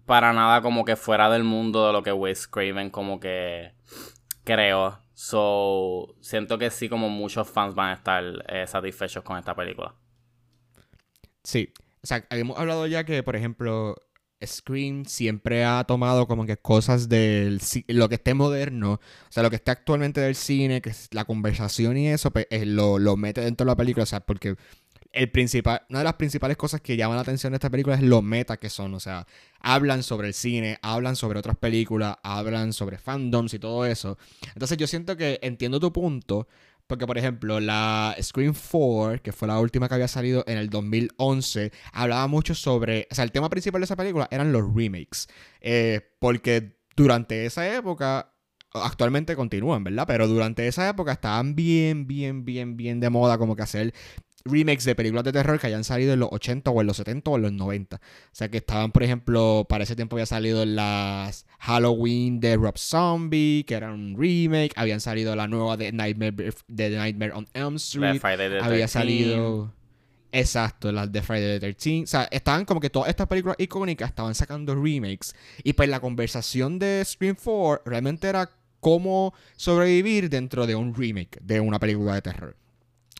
para 0.06 0.32
nada 0.32 0.62
como 0.62 0.84
que 0.84 0.96
fuera 0.96 1.30
del 1.30 1.44
mundo 1.44 1.86
de 1.86 1.92
lo 1.92 2.02
que 2.02 2.12
Wes 2.12 2.48
Craven 2.48 2.90
como 2.90 3.20
que 3.20 3.74
creo 4.44 5.02
So, 5.24 6.16
siento 6.20 6.58
que 6.58 6.68
sí, 6.70 6.88
como 6.88 7.08
muchos 7.08 7.48
fans 7.48 7.76
van 7.76 7.90
a 7.90 7.92
estar 7.92 8.24
eh, 8.48 8.66
satisfechos 8.66 9.22
con 9.22 9.38
esta 9.38 9.54
película. 9.54 9.94
Sí. 11.44 11.72
O 12.02 12.06
sea, 12.08 12.26
habíamos 12.28 12.58
hablado 12.58 12.88
ya 12.88 13.04
que, 13.04 13.22
por 13.22 13.36
ejemplo, 13.36 13.94
Scream 14.44 15.04
siempre 15.04 15.64
ha 15.64 15.84
tomado 15.84 16.26
como 16.26 16.46
que 16.46 16.56
cosas 16.56 17.08
del 17.08 17.60
lo 17.88 18.08
que 18.08 18.16
esté 18.16 18.34
moderno, 18.34 18.94
o 18.94 19.00
sea, 19.32 19.42
lo 19.42 19.50
que 19.50 19.56
esté 19.56 19.70
actualmente 19.70 20.20
del 20.20 20.34
cine, 20.34 20.80
que 20.80 20.90
es 20.90 21.08
la 21.12 21.24
conversación 21.24 21.96
y 21.96 22.08
eso, 22.08 22.30
pues 22.30 22.46
eh, 22.50 22.66
lo, 22.66 22.98
lo, 22.98 23.16
mete 23.16 23.40
dentro 23.40 23.64
de 23.64 23.70
la 23.70 23.76
película, 23.76 24.04
o 24.04 24.06
sea, 24.06 24.20
porque 24.20 24.56
el 25.12 25.30
principal, 25.30 25.82
una 25.90 26.00
de 26.00 26.04
las 26.04 26.14
principales 26.14 26.56
cosas 26.56 26.80
que 26.80 26.96
llaman 26.96 27.16
la 27.16 27.22
atención 27.22 27.52
de 27.52 27.56
esta 27.56 27.70
película 27.70 27.96
es 27.96 28.02
lo 28.02 28.22
meta 28.22 28.56
que 28.56 28.70
son. 28.70 28.94
O 28.94 29.00
sea, 29.00 29.26
hablan 29.60 30.02
sobre 30.02 30.28
el 30.28 30.34
cine, 30.34 30.78
hablan 30.82 31.16
sobre 31.16 31.38
otras 31.38 31.56
películas, 31.56 32.16
hablan 32.22 32.72
sobre 32.72 32.98
fandoms 32.98 33.52
y 33.54 33.58
todo 33.58 33.84
eso. 33.84 34.18
Entonces 34.54 34.78
yo 34.78 34.86
siento 34.86 35.16
que 35.16 35.38
entiendo 35.42 35.78
tu 35.80 35.92
punto, 35.92 36.48
Porque, 36.92 37.06
por 37.06 37.16
ejemplo, 37.16 37.58
la 37.58 38.14
Scream 38.20 38.52
4, 38.52 39.22
que 39.22 39.32
fue 39.32 39.48
la 39.48 39.58
última 39.58 39.88
que 39.88 39.94
había 39.94 40.08
salido 40.08 40.44
en 40.46 40.58
el 40.58 40.68
2011, 40.68 41.72
hablaba 41.90 42.26
mucho 42.26 42.54
sobre. 42.54 43.08
O 43.10 43.14
sea, 43.14 43.24
el 43.24 43.32
tema 43.32 43.48
principal 43.48 43.80
de 43.80 43.86
esa 43.86 43.96
película 43.96 44.28
eran 44.30 44.52
los 44.52 44.62
remakes. 44.74 45.26
Eh, 45.62 46.02
porque 46.18 46.76
durante 46.94 47.46
esa 47.46 47.74
época. 47.74 48.28
Actualmente 48.74 49.36
continúan, 49.36 49.84
¿verdad? 49.84 50.04
Pero 50.06 50.28
durante 50.28 50.66
esa 50.66 50.88
época 50.88 51.12
estaban 51.12 51.54
bien, 51.54 52.06
bien, 52.06 52.44
bien, 52.44 52.76
bien 52.76 53.00
de 53.00 53.10
moda 53.10 53.36
como 53.36 53.54
que 53.54 53.62
hacer 53.62 53.92
remakes 54.44 54.84
de 54.84 54.94
películas 54.94 55.24
de 55.24 55.32
terror 55.32 55.58
que 55.58 55.66
hayan 55.66 55.84
salido 55.84 56.12
en 56.12 56.20
los 56.20 56.28
80 56.32 56.70
o 56.70 56.80
en 56.80 56.86
los 56.86 56.96
70 56.96 57.30
o 57.30 57.36
en 57.36 57.42
los 57.42 57.52
90. 57.52 57.96
O 57.96 58.00
sea 58.32 58.48
que 58.48 58.58
estaban, 58.58 58.92
por 58.92 59.02
ejemplo, 59.02 59.66
para 59.68 59.84
ese 59.84 59.96
tiempo 59.96 60.16
había 60.16 60.26
salido 60.26 60.64
las 60.64 61.46
Halloween 61.60 62.40
de 62.40 62.56
Rob 62.56 62.78
Zombie, 62.78 63.64
que 63.66 63.74
era 63.74 63.92
un 63.92 64.16
remake. 64.18 64.72
Habían 64.76 65.00
salido 65.00 65.36
la 65.36 65.48
nueva 65.48 65.76
de 65.76 65.92
Nightmare, 65.92 66.52
de 66.68 66.90
Nightmare 66.90 67.32
on 67.32 67.46
Elm 67.54 67.76
Street. 67.76 68.20
había 68.60 68.88
salido... 68.88 69.72
Exacto, 70.34 70.90
las 70.92 71.12
de 71.12 71.20
Friday 71.20 71.60
the 71.60 71.74
13 71.74 72.04
O 72.04 72.06
sea, 72.06 72.28
estaban 72.30 72.64
como 72.64 72.80
que 72.80 72.88
todas 72.88 73.10
estas 73.10 73.28
películas 73.28 73.56
icónicas 73.58 74.08
estaban 74.08 74.34
sacando 74.34 74.74
remakes. 74.74 75.34
Y 75.62 75.74
pues 75.74 75.90
la 75.90 76.00
conversación 76.00 76.78
de 76.78 77.02
Scream 77.04 77.36
4 77.36 77.82
realmente 77.84 78.28
era 78.28 78.48
cómo 78.80 79.32
sobrevivir 79.56 80.28
dentro 80.28 80.66
de 80.66 80.74
un 80.74 80.94
remake 80.94 81.38
de 81.40 81.60
una 81.60 81.78
película 81.78 82.14
de 82.14 82.22
terror. 82.22 82.56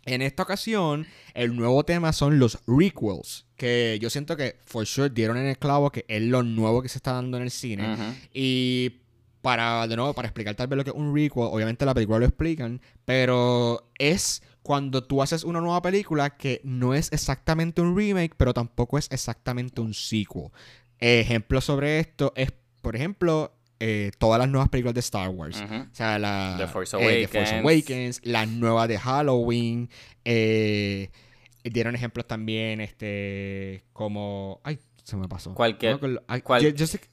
En 0.04 0.20
esta 0.20 0.42
ocasión, 0.42 1.06
el 1.34 1.54
nuevo 1.54 1.84
tema 1.84 2.12
son 2.12 2.38
los 2.38 2.58
requels, 2.66 3.46
que 3.56 3.98
yo 4.00 4.10
siento 4.10 4.36
que 4.36 4.56
for 4.64 4.84
sure 4.84 5.10
dieron 5.10 5.36
en 5.36 5.46
el 5.46 5.58
clavo 5.58 5.90
que 5.90 6.04
es 6.08 6.22
lo 6.22 6.42
nuevo 6.42 6.82
que 6.82 6.88
se 6.88 6.98
está 6.98 7.12
dando 7.12 7.36
en 7.36 7.44
el 7.44 7.50
cine. 7.50 7.96
Y 8.34 9.02
para, 9.42 9.86
de 9.86 9.96
nuevo, 9.96 10.12
para 10.12 10.28
explicar 10.28 10.54
tal 10.54 10.66
vez 10.66 10.76
lo 10.76 10.84
que 10.84 10.90
es 10.90 10.96
un 10.96 11.14
requel, 11.14 11.44
obviamente 11.44 11.84
la 11.84 11.94
película 11.94 12.18
lo 12.18 12.26
explican, 12.26 12.80
pero 13.04 13.90
es 13.98 14.42
cuando 14.62 15.04
tú 15.04 15.22
haces 15.22 15.44
una 15.44 15.60
nueva 15.60 15.82
película 15.82 16.36
que 16.36 16.60
no 16.64 16.94
es 16.94 17.12
exactamente 17.12 17.80
un 17.80 17.96
remake, 17.96 18.34
pero 18.36 18.54
tampoco 18.54 18.98
es 18.98 19.08
exactamente 19.10 19.80
un 19.80 19.94
sequel. 19.94 20.50
Ejemplo 20.98 21.60
sobre 21.60 21.98
esto 21.98 22.32
es, 22.36 22.52
por 22.80 22.94
ejemplo, 22.94 23.52
eh, 23.84 24.12
todas 24.16 24.38
las 24.38 24.48
nuevas 24.48 24.68
películas 24.68 24.94
de 24.94 25.00
Star 25.00 25.28
Wars. 25.30 25.60
O 25.60 25.94
sea, 25.94 26.16
la 26.16 26.54
The 26.56 26.68
Force, 26.68 26.96
eh, 27.00 27.28
Awakens. 27.58 28.20
la 28.22 28.46
nueva 28.46 28.86
de 28.86 28.96
Halloween. 28.96 29.90
Eh, 30.24 31.10
dieron 31.64 31.96
ejemplos 31.96 32.28
también, 32.28 32.80
este, 32.80 33.82
como... 33.92 34.60
Ay, 34.62 34.78
se 35.02 35.16
me 35.16 35.26
pasó. 35.26 35.52
Cualquier, 35.54 35.98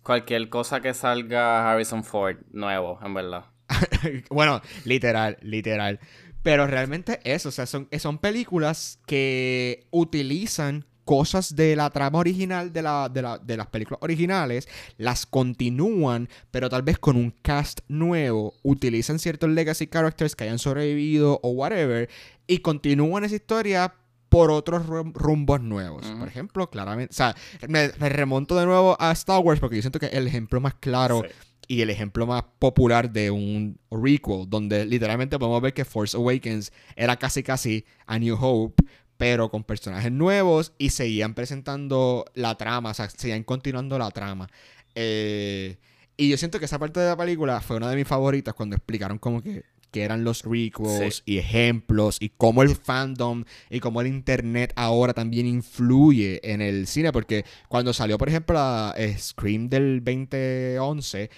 cualquier 0.03 0.49
cosa 0.49 0.79
que 0.79 0.93
salga 0.93 1.71
Harrison 1.71 2.03
Ford 2.03 2.37
nuevo, 2.51 2.99
en 3.03 3.15
verdad. 3.15 3.45
bueno, 4.29 4.61
literal, 4.85 5.39
literal. 5.41 5.99
Pero 6.43 6.67
realmente 6.67 7.19
eso, 7.23 7.49
o 7.49 7.51
sea, 7.51 7.65
son, 7.65 7.89
son 7.97 8.19
películas 8.19 8.99
que 9.07 9.87
utilizan 9.89 10.85
cosas 11.09 11.55
de 11.55 11.75
la 11.75 11.89
trama 11.89 12.19
original 12.19 12.71
de, 12.71 12.83
la, 12.83 13.09
de, 13.09 13.57
las 13.57 13.67
películas 13.69 13.97
originales, 14.03 14.67
las 14.99 15.25
continúan, 15.25 16.29
pero 16.51 16.69
tal 16.69 16.83
vez 16.83 16.99
con 16.99 17.15
un 17.15 17.31
cast 17.41 17.79
nuevo, 17.87 18.53
utilizan 18.61 19.17
ciertos 19.17 19.49
legacy 19.49 19.87
characters 19.87 20.35
que 20.35 20.43
hayan 20.43 20.59
sobrevivido 20.59 21.39
o 21.41 21.49
whatever, 21.49 22.07
y 22.45 22.59
continúan 22.59 23.23
esa 23.23 23.37
historia 23.37 23.95
por 24.29 24.51
otros 24.51 24.85
rumbos 24.85 25.61
nuevos. 25.61 26.05
Por 26.05 26.27
ejemplo, 26.27 26.69
claramente, 26.69 27.11
o 27.11 27.15
sea, 27.15 27.35
me, 27.67 27.87
remonto 27.87 28.55
de 28.55 28.67
nuevo 28.67 28.95
a 28.99 29.11
Star 29.13 29.39
Wars 29.39 29.59
porque 29.59 29.77
yo 29.77 29.81
siento 29.81 29.97
que 29.97 30.05
es 30.05 30.13
el 30.13 30.27
ejemplo 30.27 30.61
más 30.61 30.75
claro. 30.75 31.23
y 31.67 31.81
el 31.81 31.89
ejemplo 31.89 32.27
más 32.27 32.43
popular 32.59 33.11
de 33.11 33.31
un 33.31 33.79
requel, 33.89 34.45
donde 34.47 34.85
literalmente 34.85 35.39
podemos 35.39 35.59
ver 35.59 35.73
que 35.73 35.85
Force 35.85 36.15
Awakens 36.15 36.71
era 36.95 37.17
casi 37.17 37.41
casi 37.41 37.83
A 38.05 38.19
New 38.19 38.37
Hope, 38.39 38.83
pero 39.19 39.51
con 39.51 39.65
personajes 39.65 40.13
nuevos 40.13 40.71
y 40.77 40.91
seguían 40.91 41.33
presentando 41.33 42.23
la 42.35 42.55
trama, 42.55 42.91
o 42.91 42.93
sea, 42.93 43.09
seguían 43.09 43.43
continuando 43.43 43.99
la 43.99 44.11
trama. 44.11 44.47
Eh, 44.95 45.75
y 46.15 46.29
yo 46.29 46.37
siento 46.37 46.57
que 46.57 46.63
esa 46.63 46.79
parte 46.79 47.01
de 47.01 47.07
la 47.07 47.17
película 47.17 47.59
fue 47.59 47.75
una 47.75 47.89
de 47.89 47.97
mis 47.97 48.07
favoritas 48.07 48.53
cuando 48.53 48.77
explicaron 48.77 49.17
como 49.17 49.41
que, 49.41 49.65
eran 49.91 50.23
los 50.23 50.43
requels 50.43 51.21
y 51.25 51.37
ejemplos 51.37 52.15
y 52.21 52.29
cómo 52.29 52.63
el 52.63 52.77
fandom 52.77 53.43
y 53.69 53.81
cómo 53.81 53.99
el 53.99 54.07
internet 54.07 54.71
ahora 54.77 55.13
también 55.13 55.47
influye 55.47 56.39
en 56.49 56.61
el 56.61 56.87
cine. 56.87 57.11
Porque 57.11 57.43
cuando 57.67 57.91
salió, 57.91 58.17
por 58.17 58.29
ejemplo, 58.29 58.55
la 58.55 58.95
Scream 59.17 59.67
del 59.67 60.01
2011, 60.01 61.29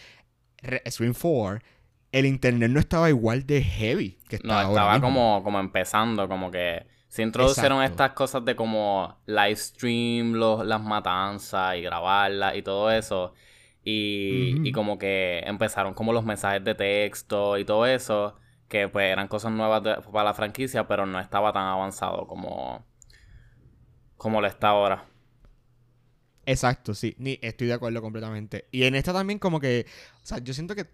Scream 0.88 1.15
4, 1.19 1.59
el 2.11 2.25
internet 2.27 2.69
no 2.69 2.79
estaba 2.79 3.09
igual 3.09 3.47
de 3.47 3.63
heavy 3.63 4.19
que 4.29 4.35
estaba 4.35 4.63
No, 4.63 4.69
estaba 4.69 5.01
como, 5.01 5.41
como 5.43 5.59
empezando, 5.59 6.27
como 6.27 6.51
que 6.51 6.85
se 7.12 7.24
introdujeron 7.24 7.84
estas 7.84 8.13
cosas 8.13 8.46
de 8.46 8.56
como 8.56 9.18
live 9.25 9.58
stream, 9.58 10.32
los, 10.32 10.65
las 10.65 10.82
matanzas 10.82 11.75
y 11.75 11.82
grabarlas 11.82 12.56
y 12.56 12.62
todo 12.62 12.89
eso. 12.89 13.34
Y, 13.84 14.72
como 14.72 14.98
que 14.98 15.39
empezaron 15.46 15.94
como 15.94 16.13
los 16.13 16.24
mensajes 16.24 16.63
de 16.63 16.74
texto 16.74 17.58
y 17.58 17.65
todo 17.65 17.86
eso, 17.86 18.38
que 18.70 18.88
pues 18.88 19.12
eran 19.12 19.27
cosas 19.27 19.51
nuevas 19.51 19.82
para 20.10 20.24
la 20.24 20.34
franquicia, 20.34 20.88
pero 20.88 21.06
no 21.06 21.20
estaba 21.20 21.51
tan 21.51 21.65
avanzado 21.65 22.27
como, 22.27 22.86
como 24.15 24.39
lo 24.39 24.48
está 24.48 24.70
ahora. 24.70 25.03
Exacto, 26.46 26.94
sí, 26.94 27.13
ni 27.18 27.38
estoy 27.41 27.68
de 27.68 27.74
acuerdo 27.74 28.01
completamente. 28.01 28.70
Y 28.72 28.84
en 28.84 28.96
esta 28.96 29.12
también 29.12 29.38
como 29.38 29.60
que, 29.60 29.86
o 30.24 30.25
sea, 30.25 30.38
yo 30.38 30.53
siento 30.53 30.75
que 30.75 30.86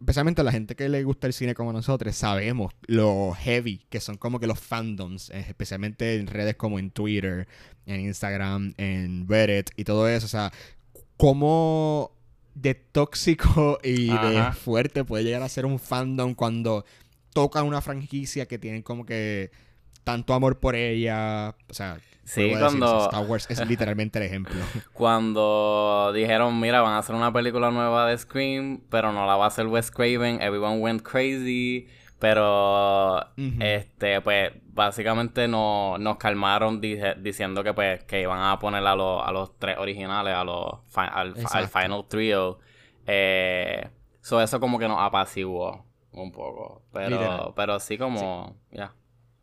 especialmente 0.00 0.40
a 0.40 0.44
la 0.44 0.52
gente 0.52 0.74
que 0.74 0.88
le 0.88 1.04
gusta 1.04 1.26
el 1.26 1.34
cine 1.34 1.54
como 1.54 1.72
nosotros, 1.72 2.16
sabemos 2.16 2.72
lo 2.86 3.32
heavy 3.32 3.84
que 3.90 4.00
son 4.00 4.16
como 4.16 4.40
que 4.40 4.46
los 4.46 4.58
fandoms, 4.58 5.30
eh, 5.30 5.44
especialmente 5.48 6.16
en 6.16 6.26
redes 6.26 6.56
como 6.56 6.78
en 6.78 6.90
Twitter, 6.90 7.46
en 7.86 8.00
Instagram, 8.00 8.74
en 8.78 9.28
Reddit 9.28 9.70
y 9.76 9.84
todo 9.84 10.08
eso. 10.08 10.24
O 10.24 10.28
sea, 10.28 10.52
cómo 11.18 12.12
de 12.54 12.74
tóxico 12.74 13.78
y 13.84 14.06
de 14.08 14.52
fuerte 14.52 15.04
puede 15.04 15.24
llegar 15.24 15.42
a 15.42 15.48
ser 15.48 15.66
un 15.66 15.78
fandom 15.78 16.34
cuando 16.34 16.84
tocan 17.34 17.66
una 17.66 17.82
franquicia 17.82 18.46
que 18.46 18.58
tienen 18.58 18.82
como 18.82 19.04
que 19.04 19.50
tanto 20.02 20.32
amor 20.32 20.58
por 20.60 20.76
ella. 20.76 21.54
O 21.68 21.74
sea, 21.74 22.00
Sí, 22.30 22.52
cuando... 22.56 23.06
Star 23.06 23.26
Wars 23.26 23.50
es 23.50 23.66
literalmente 23.66 24.20
el 24.20 24.26
ejemplo. 24.26 24.54
Cuando 24.92 26.12
dijeron, 26.14 26.60
mira, 26.60 26.80
van 26.80 26.92
a 26.92 26.98
hacer 26.98 27.16
una 27.16 27.32
película 27.32 27.72
nueva 27.72 28.06
de 28.06 28.16
Scream, 28.16 28.82
pero 28.88 29.12
no 29.12 29.26
la 29.26 29.34
va 29.34 29.46
a 29.46 29.48
hacer 29.48 29.66
Wes 29.66 29.90
Craven, 29.90 30.40
everyone 30.40 30.78
went 30.78 31.02
crazy, 31.02 31.88
pero, 32.20 33.20
este, 33.58 34.20
pues, 34.20 34.52
básicamente 34.66 35.48
no, 35.48 35.98
nos 35.98 36.18
calmaron 36.18 36.80
diciendo 36.80 37.64
que, 37.64 37.74
pues, 37.74 38.04
que 38.04 38.20
iban 38.20 38.40
a 38.40 38.60
poner 38.60 38.86
a, 38.86 38.94
los, 38.94 39.26
a 39.26 39.32
los 39.32 39.58
tres 39.58 39.78
originales, 39.78 40.32
a 40.32 40.44
los, 40.44 40.74
al, 40.94 41.34
Final 41.34 42.06
Trio. 42.06 42.60
Eh, 43.08 43.90
eso 44.22 44.60
como 44.60 44.78
que 44.78 44.86
nos 44.86 45.00
apaciguó 45.00 45.84
un 46.12 46.30
poco, 46.30 46.84
pero, 46.92 47.54
pero 47.56 47.80
sí 47.80 47.98
como, 47.98 48.54
ya. 48.70 48.94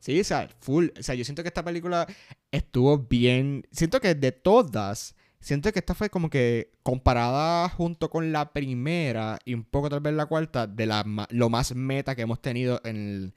Sí, 0.07 0.21
o 0.21 0.23
sea, 0.23 0.47
full. 0.61 0.87
O 0.97 1.03
sea, 1.03 1.15
yo 1.15 1.25
siento 1.25 1.43
que 1.43 1.49
esta 1.49 1.65
película 1.65 2.07
estuvo 2.49 2.97
bien. 2.97 3.67
Siento 3.71 3.99
que 3.99 4.15
de 4.15 4.31
todas, 4.31 5.17
siento 5.41 5.69
que 5.73 5.79
esta 5.79 5.95
fue 5.95 6.09
como 6.09 6.29
que 6.29 6.71
comparada 6.81 7.67
junto 7.67 8.09
con 8.09 8.31
la 8.31 8.53
primera 8.53 9.37
y 9.43 9.53
un 9.53 9.65
poco 9.65 9.89
tal 9.89 9.99
vez 9.99 10.13
la 10.13 10.25
cuarta, 10.25 10.65
de 10.65 10.85
la, 10.85 11.03
lo 11.29 11.49
más 11.49 11.75
meta 11.75 12.15
que 12.15 12.21
hemos 12.21 12.41
tenido 12.41 12.79
en, 12.85 13.33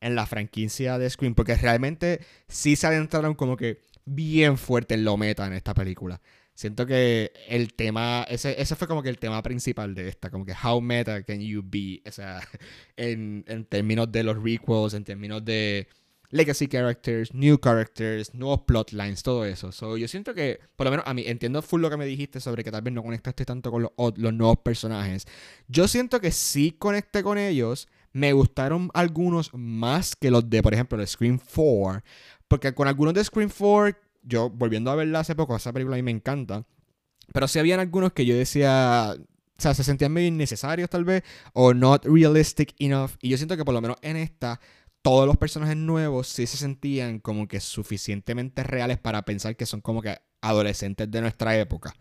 en 0.00 0.14
la 0.14 0.24
franquicia 0.24 0.96
de 0.96 1.10
Scream. 1.10 1.34
Porque 1.34 1.56
realmente 1.56 2.20
sí 2.48 2.74
se 2.74 2.86
adentraron 2.86 3.34
como 3.34 3.58
que 3.58 3.82
bien 4.06 4.56
fuerte 4.56 4.94
en 4.94 5.04
lo 5.04 5.18
meta 5.18 5.46
en 5.46 5.52
esta 5.52 5.74
película. 5.74 6.22
Siento 6.54 6.86
que 6.86 7.32
el 7.48 7.74
tema, 7.74 8.24
ese, 8.30 8.58
ese 8.58 8.76
fue 8.76 8.88
como 8.88 9.02
que 9.02 9.10
el 9.10 9.18
tema 9.18 9.42
principal 9.42 9.94
de 9.94 10.08
esta, 10.08 10.30
como 10.30 10.46
que 10.46 10.54
how 10.54 10.80
meta 10.80 11.22
can 11.22 11.40
you 11.40 11.62
be, 11.62 12.00
o 12.08 12.12
sea, 12.12 12.40
en, 12.96 13.44
en 13.46 13.66
términos 13.66 14.10
de 14.10 14.22
los 14.22 14.42
requels, 14.42 14.94
en 14.94 15.04
términos 15.04 15.44
de 15.44 15.86
legacy 16.34 16.66
characters, 16.66 17.32
new 17.32 17.58
characters, 17.58 18.34
nuevos 18.34 18.62
plotlines, 18.62 19.22
todo 19.22 19.44
eso. 19.44 19.70
So, 19.70 19.96
yo 19.96 20.08
siento 20.08 20.34
que, 20.34 20.58
por 20.74 20.84
lo 20.84 20.90
menos 20.90 21.06
a 21.06 21.14
mí, 21.14 21.22
entiendo 21.26 21.62
full 21.62 21.80
lo 21.80 21.88
que 21.88 21.96
me 21.96 22.06
dijiste 22.06 22.40
sobre 22.40 22.64
que 22.64 22.72
tal 22.72 22.82
vez 22.82 22.92
no 22.92 23.04
conectaste 23.04 23.44
tanto 23.44 23.70
con 23.70 23.82
los, 23.82 24.34
nuevos 24.34 24.58
personajes. 24.58 25.26
Yo 25.68 25.86
siento 25.86 26.20
que 26.20 26.32
sí 26.32 26.72
conecté 26.76 27.22
con 27.22 27.38
ellos. 27.38 27.86
Me 28.12 28.32
gustaron 28.32 28.90
algunos 28.94 29.54
más 29.54 30.16
que 30.16 30.32
los 30.32 30.50
de, 30.50 30.60
por 30.60 30.74
ejemplo, 30.74 30.98
de 30.98 31.06
Scream 31.06 31.38
4. 31.38 32.02
Porque 32.48 32.74
con 32.74 32.88
algunos 32.88 33.14
de 33.14 33.22
Scream 33.22 33.50
4, 33.56 33.96
yo 34.24 34.50
volviendo 34.50 34.90
a 34.90 34.96
verla 34.96 35.20
hace 35.20 35.36
poco, 35.36 35.54
esa 35.54 35.72
película 35.72 35.94
a 35.94 35.98
mí 35.98 36.02
me 36.02 36.10
encanta. 36.10 36.66
Pero 37.32 37.46
sí 37.46 37.60
habían 37.60 37.78
algunos 37.78 38.12
que 38.12 38.26
yo 38.26 38.36
decía, 38.36 39.14
o 39.56 39.62
sea, 39.62 39.72
se 39.72 39.84
sentían 39.84 40.12
medio 40.12 40.28
innecesarios 40.28 40.90
tal 40.90 41.04
vez, 41.04 41.22
o 41.52 41.74
not 41.74 42.04
realistic 42.06 42.74
enough. 42.80 43.12
Y 43.20 43.28
yo 43.28 43.36
siento 43.36 43.56
que 43.56 43.64
por 43.64 43.72
lo 43.72 43.80
menos 43.80 43.98
en 44.02 44.16
esta 44.16 44.58
todos 45.04 45.26
los 45.26 45.36
personajes 45.36 45.76
nuevos 45.76 46.28
sí 46.28 46.46
se 46.46 46.56
sentían 46.56 47.18
como 47.18 47.46
que 47.46 47.60
suficientemente 47.60 48.62
reales 48.62 48.96
para 48.96 49.22
pensar 49.26 49.54
que 49.54 49.66
son 49.66 49.82
como 49.82 50.00
que 50.00 50.18
adolescentes 50.40 51.10
de 51.10 51.20
nuestra 51.20 51.58
época. 51.58 51.94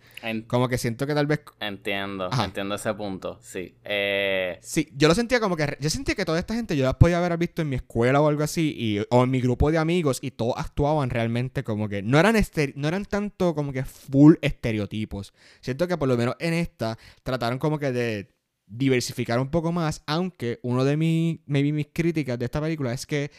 como 0.48 0.70
que 0.70 0.78
siento 0.78 1.06
que 1.06 1.14
tal 1.14 1.28
vez... 1.28 1.42
Entiendo, 1.60 2.30
entiendo 2.42 2.76
ese 2.76 2.94
punto, 2.94 3.40
sí. 3.42 3.76
Eh... 3.84 4.58
Sí, 4.62 4.90
yo 4.94 5.10
lo 5.10 5.16
sentía 5.16 5.42
como 5.42 5.58
que... 5.58 5.78
Yo 5.82 5.90
sentía 5.90 6.16
que 6.16 6.24
toda 6.24 6.40
esta 6.40 6.54
gente 6.54 6.78
yo 6.78 6.86
las 6.86 6.96
podía 6.96 7.18
haber 7.18 7.38
visto 7.38 7.62
en 7.62 7.70
mi 7.70 7.76
escuela 7.76 8.22
o 8.22 8.28
algo 8.30 8.44
así, 8.44 8.74
y, 8.78 9.06
o 9.10 9.24
en 9.24 9.32
mi 9.32 9.42
grupo 9.42 9.70
de 9.70 9.80
amigos, 9.80 10.20
y 10.22 10.32
todos 10.32 10.56
actuaban 10.58 11.10
realmente 11.10 11.66
como 11.66 11.90
que... 11.90 12.02
No 12.02 12.20
eran, 12.20 12.36
no 12.76 12.88
eran 12.88 13.04
tanto 13.04 13.54
como 13.54 13.74
que 13.74 13.84
full 13.84 14.36
estereotipos. 14.42 15.34
Siento 15.60 15.90
que 15.90 15.98
por 15.98 16.08
lo 16.08 16.16
menos 16.16 16.36
en 16.40 16.54
esta 16.54 16.98
trataron 17.24 17.60
como 17.60 17.80
que 17.80 17.92
de 17.92 18.33
diversificar 18.68 19.40
un 19.40 19.50
poco 19.50 19.72
más, 19.72 20.04
aunque 20.08 20.60
uno 20.64 20.84
de 20.84 20.98
mis, 20.98 21.40
maybe 21.46 21.72
mis 21.72 21.88
críticas 21.94 22.40
de 22.40 22.46
esta 22.46 22.62
película 22.62 22.94
es 22.94 23.06
que 23.06 23.32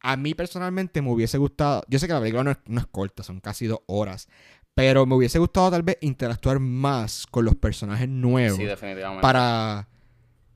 a 0.00 0.16
mí 0.16 0.34
personalmente 0.34 1.02
me 1.02 1.10
hubiese 1.10 1.38
gustado, 1.38 1.82
yo 1.88 1.98
sé 1.98 2.06
que 2.06 2.12
la 2.12 2.20
película 2.20 2.44
no 2.66 2.80
es, 2.80 2.86
corta, 2.86 3.22
son 3.22 3.40
casi 3.40 3.66
dos 3.66 3.80
horas, 3.86 4.28
pero 4.74 5.06
me 5.06 5.14
hubiese 5.16 5.38
gustado 5.38 5.70
tal 5.70 5.82
vez 5.82 5.98
interactuar 6.00 6.60
más 6.60 7.26
con 7.26 7.44
los 7.44 7.56
personajes 7.56 8.08
nuevos. 8.08 8.56
Sí, 8.56 8.64
definitivamente. 8.64 9.22
Para, 9.22 9.88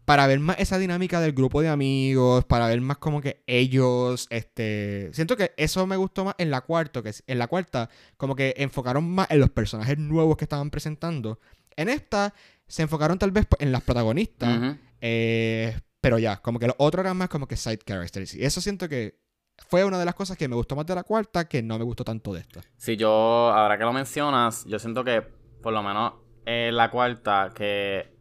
para 0.04 0.28
ver 0.28 0.38
más 0.38 0.60
esa 0.60 0.78
dinámica 0.78 1.20
del 1.20 1.32
grupo 1.32 1.60
de 1.60 1.68
amigos, 1.68 2.44
para 2.44 2.68
ver 2.68 2.80
más 2.80 2.98
como 2.98 3.20
que 3.20 3.42
ellos, 3.48 4.28
este... 4.30 5.10
Siento 5.12 5.36
que 5.36 5.52
eso 5.56 5.86
me 5.88 5.96
gustó 5.96 6.24
más 6.24 6.36
en 6.38 6.50
la 6.50 6.60
cuarta, 6.60 7.02
que 7.02 7.12
en 7.26 7.38
la 7.38 7.48
cuarta 7.48 7.90
como 8.16 8.36
que 8.36 8.54
enfocaron 8.58 9.10
más 9.10 9.28
en 9.30 9.40
los 9.40 9.50
personajes 9.50 9.98
nuevos 9.98 10.36
que 10.36 10.44
estaban 10.44 10.70
presentando. 10.70 11.40
En 11.76 11.88
esta 11.88 12.34
se 12.66 12.82
enfocaron 12.82 13.18
tal 13.18 13.30
vez 13.30 13.46
en 13.58 13.72
las 13.72 13.82
protagonistas, 13.82 14.76
eh, 15.00 15.78
pero 16.00 16.18
ya, 16.18 16.38
como 16.38 16.58
que 16.58 16.66
los 16.66 16.76
otros 16.78 17.04
eran 17.04 17.16
más 17.16 17.28
como 17.28 17.46
que 17.46 17.56
side 17.56 17.78
characters. 17.78 18.34
Y 18.34 18.44
eso 18.44 18.60
siento 18.60 18.88
que 18.88 19.20
fue 19.68 19.84
una 19.84 19.98
de 19.98 20.04
las 20.04 20.14
cosas 20.14 20.36
que 20.36 20.48
me 20.48 20.56
gustó 20.56 20.74
más 20.76 20.86
de 20.86 20.94
la 20.94 21.04
cuarta, 21.04 21.48
que 21.48 21.62
no 21.62 21.78
me 21.78 21.84
gustó 21.84 22.04
tanto 22.04 22.32
de 22.32 22.40
esta. 22.40 22.60
Sí, 22.76 22.96
yo, 22.96 23.10
ahora 23.10 23.78
que 23.78 23.84
lo 23.84 23.92
mencionas, 23.92 24.64
yo 24.66 24.78
siento 24.78 25.04
que 25.04 25.22
por 25.62 25.72
lo 25.72 25.82
menos 25.82 26.14
en 26.44 26.76
la 26.76 26.90
cuarta, 26.90 27.52
que 27.54 28.16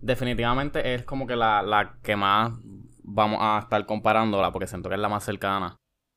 definitivamente 0.00 0.94
es 0.94 1.04
como 1.04 1.26
que 1.26 1.36
la, 1.36 1.62
la 1.62 1.98
que 2.02 2.16
más 2.16 2.52
vamos 3.02 3.38
a 3.40 3.60
estar 3.60 3.84
comparándola, 3.86 4.52
porque 4.52 4.66
siento 4.66 4.88
que 4.88 4.94
es 4.94 5.00
la 5.00 5.08
más 5.08 5.24
cercana. 5.24 5.76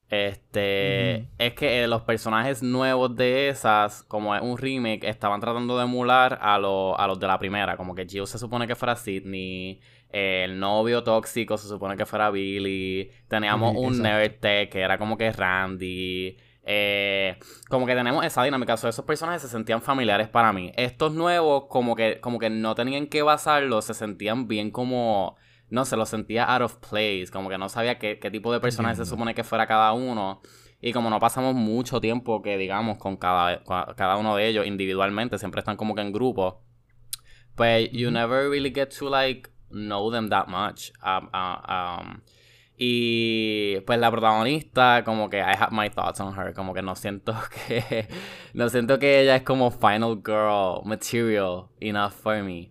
Este, 0.10 1.27
es 1.39 1.53
que 1.55 1.83
eh, 1.83 1.88
los 1.88 2.03
personajes 2.03 2.62
nuevos 2.62 3.15
de 3.15 3.50
esas, 3.50 4.03
como 4.03 4.36
es 4.36 4.41
un 4.41 4.57
remake, 4.57 5.05
estaban 5.05 5.41
tratando 5.41 5.77
de 5.77 5.86
emular 5.86 6.38
a, 6.39 6.55
a 6.55 6.60
los 7.07 7.19
de 7.19 7.27
la 7.27 7.39
primera. 7.39 7.77
Como 7.77 7.95
que 7.95 8.05
Jill 8.05 8.27
se 8.27 8.38
supone 8.38 8.67
que 8.67 8.75
fuera 8.75 8.95
Sidney, 8.95 9.81
el 10.10 10.60
novio 10.60 11.03
tóxico 11.03 11.57
se 11.57 11.67
supone 11.67 11.98
que 11.98 12.05
fuera 12.05 12.29
Billy, 12.29 13.10
teníamos 13.27 13.75
un 13.75 14.01
nerd 14.01 14.39
tech 14.39 14.69
que 14.69 14.81
era 14.81 14.98
como 15.00 15.17
que 15.17 15.31
Randy. 15.31 16.38
Eh, 16.65 17.36
como 17.67 17.86
que 17.86 17.95
tenemos 17.95 18.24
esa 18.25 18.43
dinámica. 18.43 18.75
esos 18.75 19.01
personajes 19.01 19.41
se 19.41 19.50
sentían 19.50 19.81
familiares 19.81 20.29
para 20.29 20.53
mí. 20.53 20.72
Estos 20.77 21.13
nuevos, 21.13 21.65
como 21.67 21.95
que, 21.95 22.19
como 22.22 22.39
que 22.39 22.50
no 22.50 22.75
tenían 22.75 23.07
que 23.07 23.22
basarlos, 23.22 23.86
se 23.86 23.93
sentían 23.93 24.48
bien 24.48 24.72
como 24.72 25.36
no 25.74 25.86
se 25.86 25.98
lo 25.98 26.06
sentía 26.06 26.46
out 26.46 26.62
of 26.62 26.75
place, 26.88 27.30
como 27.34 27.50
que 27.50 27.58
no 27.58 27.68
sabía 27.68 27.98
qué, 27.98 28.15
tipo 28.32 28.53
de 28.53 28.60
personaje 28.60 28.96
se 28.96 29.08
supone 29.08 29.34
que 29.34 29.44
fuera 29.44 29.65
cada 29.65 29.92
uno. 29.94 30.39
Y 30.80 30.94
como 30.94 31.10
no 31.10 31.20
pasamos 31.20 31.56
mucho 31.56 32.00
tiempo 32.00 32.44
que 32.44 32.60
digamos 32.60 33.00
con 33.00 33.18
cada, 33.18 33.63
cada 33.96 34.18
uno 34.18 34.36
de 34.36 34.48
ellos 34.48 34.68
individualmente, 34.68 35.39
siempre 35.39 35.60
están 35.60 35.75
como 35.75 35.96
que 35.96 36.01
en 36.01 36.13
grupo, 36.13 36.62
pues 37.56 37.89
you 37.92 38.12
never 38.12 38.51
really 38.51 38.72
get 38.72 38.89
to 39.00 39.10
like 39.10 39.50
know 39.72 40.12
them 40.12 40.30
that 40.30 40.46
much. 40.48 40.92
Um, 41.03 41.30
uh, 41.34 41.58
um, 41.68 42.22
y 42.77 43.80
pues 43.88 43.98
la 43.98 44.12
protagonista, 44.12 45.03
como 45.03 45.27
que 45.27 45.39
I 45.39 45.56
have 45.58 45.72
my 45.72 45.89
thoughts 45.89 46.20
on 46.20 46.38
her, 46.38 46.53
como 46.53 46.75
que 46.75 46.84
no 46.84 46.96
siento 46.96 47.34
que 47.68 48.08
no 48.53 48.70
siento 48.70 49.00
que 49.00 49.22
ella 49.22 49.38
es 49.38 49.42
como 49.42 49.72
final 49.72 50.22
girl 50.24 50.84
material 50.86 51.70
enough 51.80 52.12
for 52.12 52.44
me. 52.44 52.70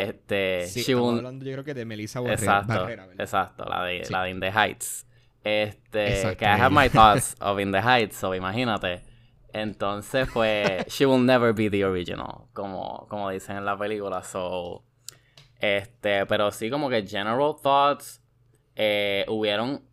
Este, 0.00 0.66
sí, 0.66 0.92
hablando 0.92 1.44
yo 1.44 1.52
creo 1.52 1.64
que 1.64 1.74
de 1.74 1.84
Melissa 1.84 2.20
Barrera. 2.20 2.60
Exacto, 2.60 2.88
exacto, 3.18 3.64
la 3.64 3.84
de, 3.84 4.02
la 4.08 4.24
de 4.24 4.30
In 4.30 4.40
the 4.40 4.50
Heights. 4.50 5.06
Este, 5.44 6.36
que 6.36 6.44
I 6.44 6.60
have 6.60 6.70
my 6.70 6.88
thoughts 6.92 7.36
of 7.40 7.58
In 7.58 7.72
the 7.72 7.80
Heights, 7.80 8.16
so 8.16 8.34
imagínate. 8.34 9.02
Entonces, 9.52 10.28
pues, 10.32 10.86
she 10.88 11.04
will 11.04 11.24
never 11.24 11.52
be 11.52 11.68
the 11.68 11.84
original, 11.84 12.46
como, 12.52 13.06
como 13.08 13.30
dicen 13.30 13.56
en 13.56 13.64
la 13.64 13.76
película, 13.76 14.22
so... 14.22 14.84
Este, 15.60 16.26
pero 16.26 16.50
sí 16.50 16.70
como 16.70 16.88
que 16.88 17.06
general 17.06 17.54
thoughts, 17.62 18.20
eh, 18.74 19.24
hubieron, 19.28 19.84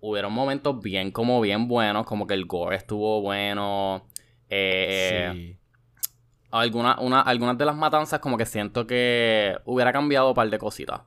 hubieron 0.00 0.32
momentos 0.32 0.82
bien 0.82 1.10
como 1.12 1.40
bien 1.40 1.66
buenos, 1.66 2.04
como 2.04 2.26
que 2.26 2.34
el 2.34 2.44
gore 2.44 2.76
estuvo 2.76 3.22
bueno, 3.22 4.06
eh, 4.50 5.30
sí 5.32 5.58
alguna, 6.60 6.98
una, 7.00 7.20
algunas 7.20 7.58
de 7.58 7.64
las 7.64 7.76
matanzas 7.76 8.20
como 8.20 8.36
que 8.36 8.46
siento 8.46 8.86
que 8.86 9.56
hubiera 9.64 9.92
cambiado 9.92 10.28
un 10.28 10.34
par 10.34 10.48
de 10.48 10.58
cositas. 10.58 11.02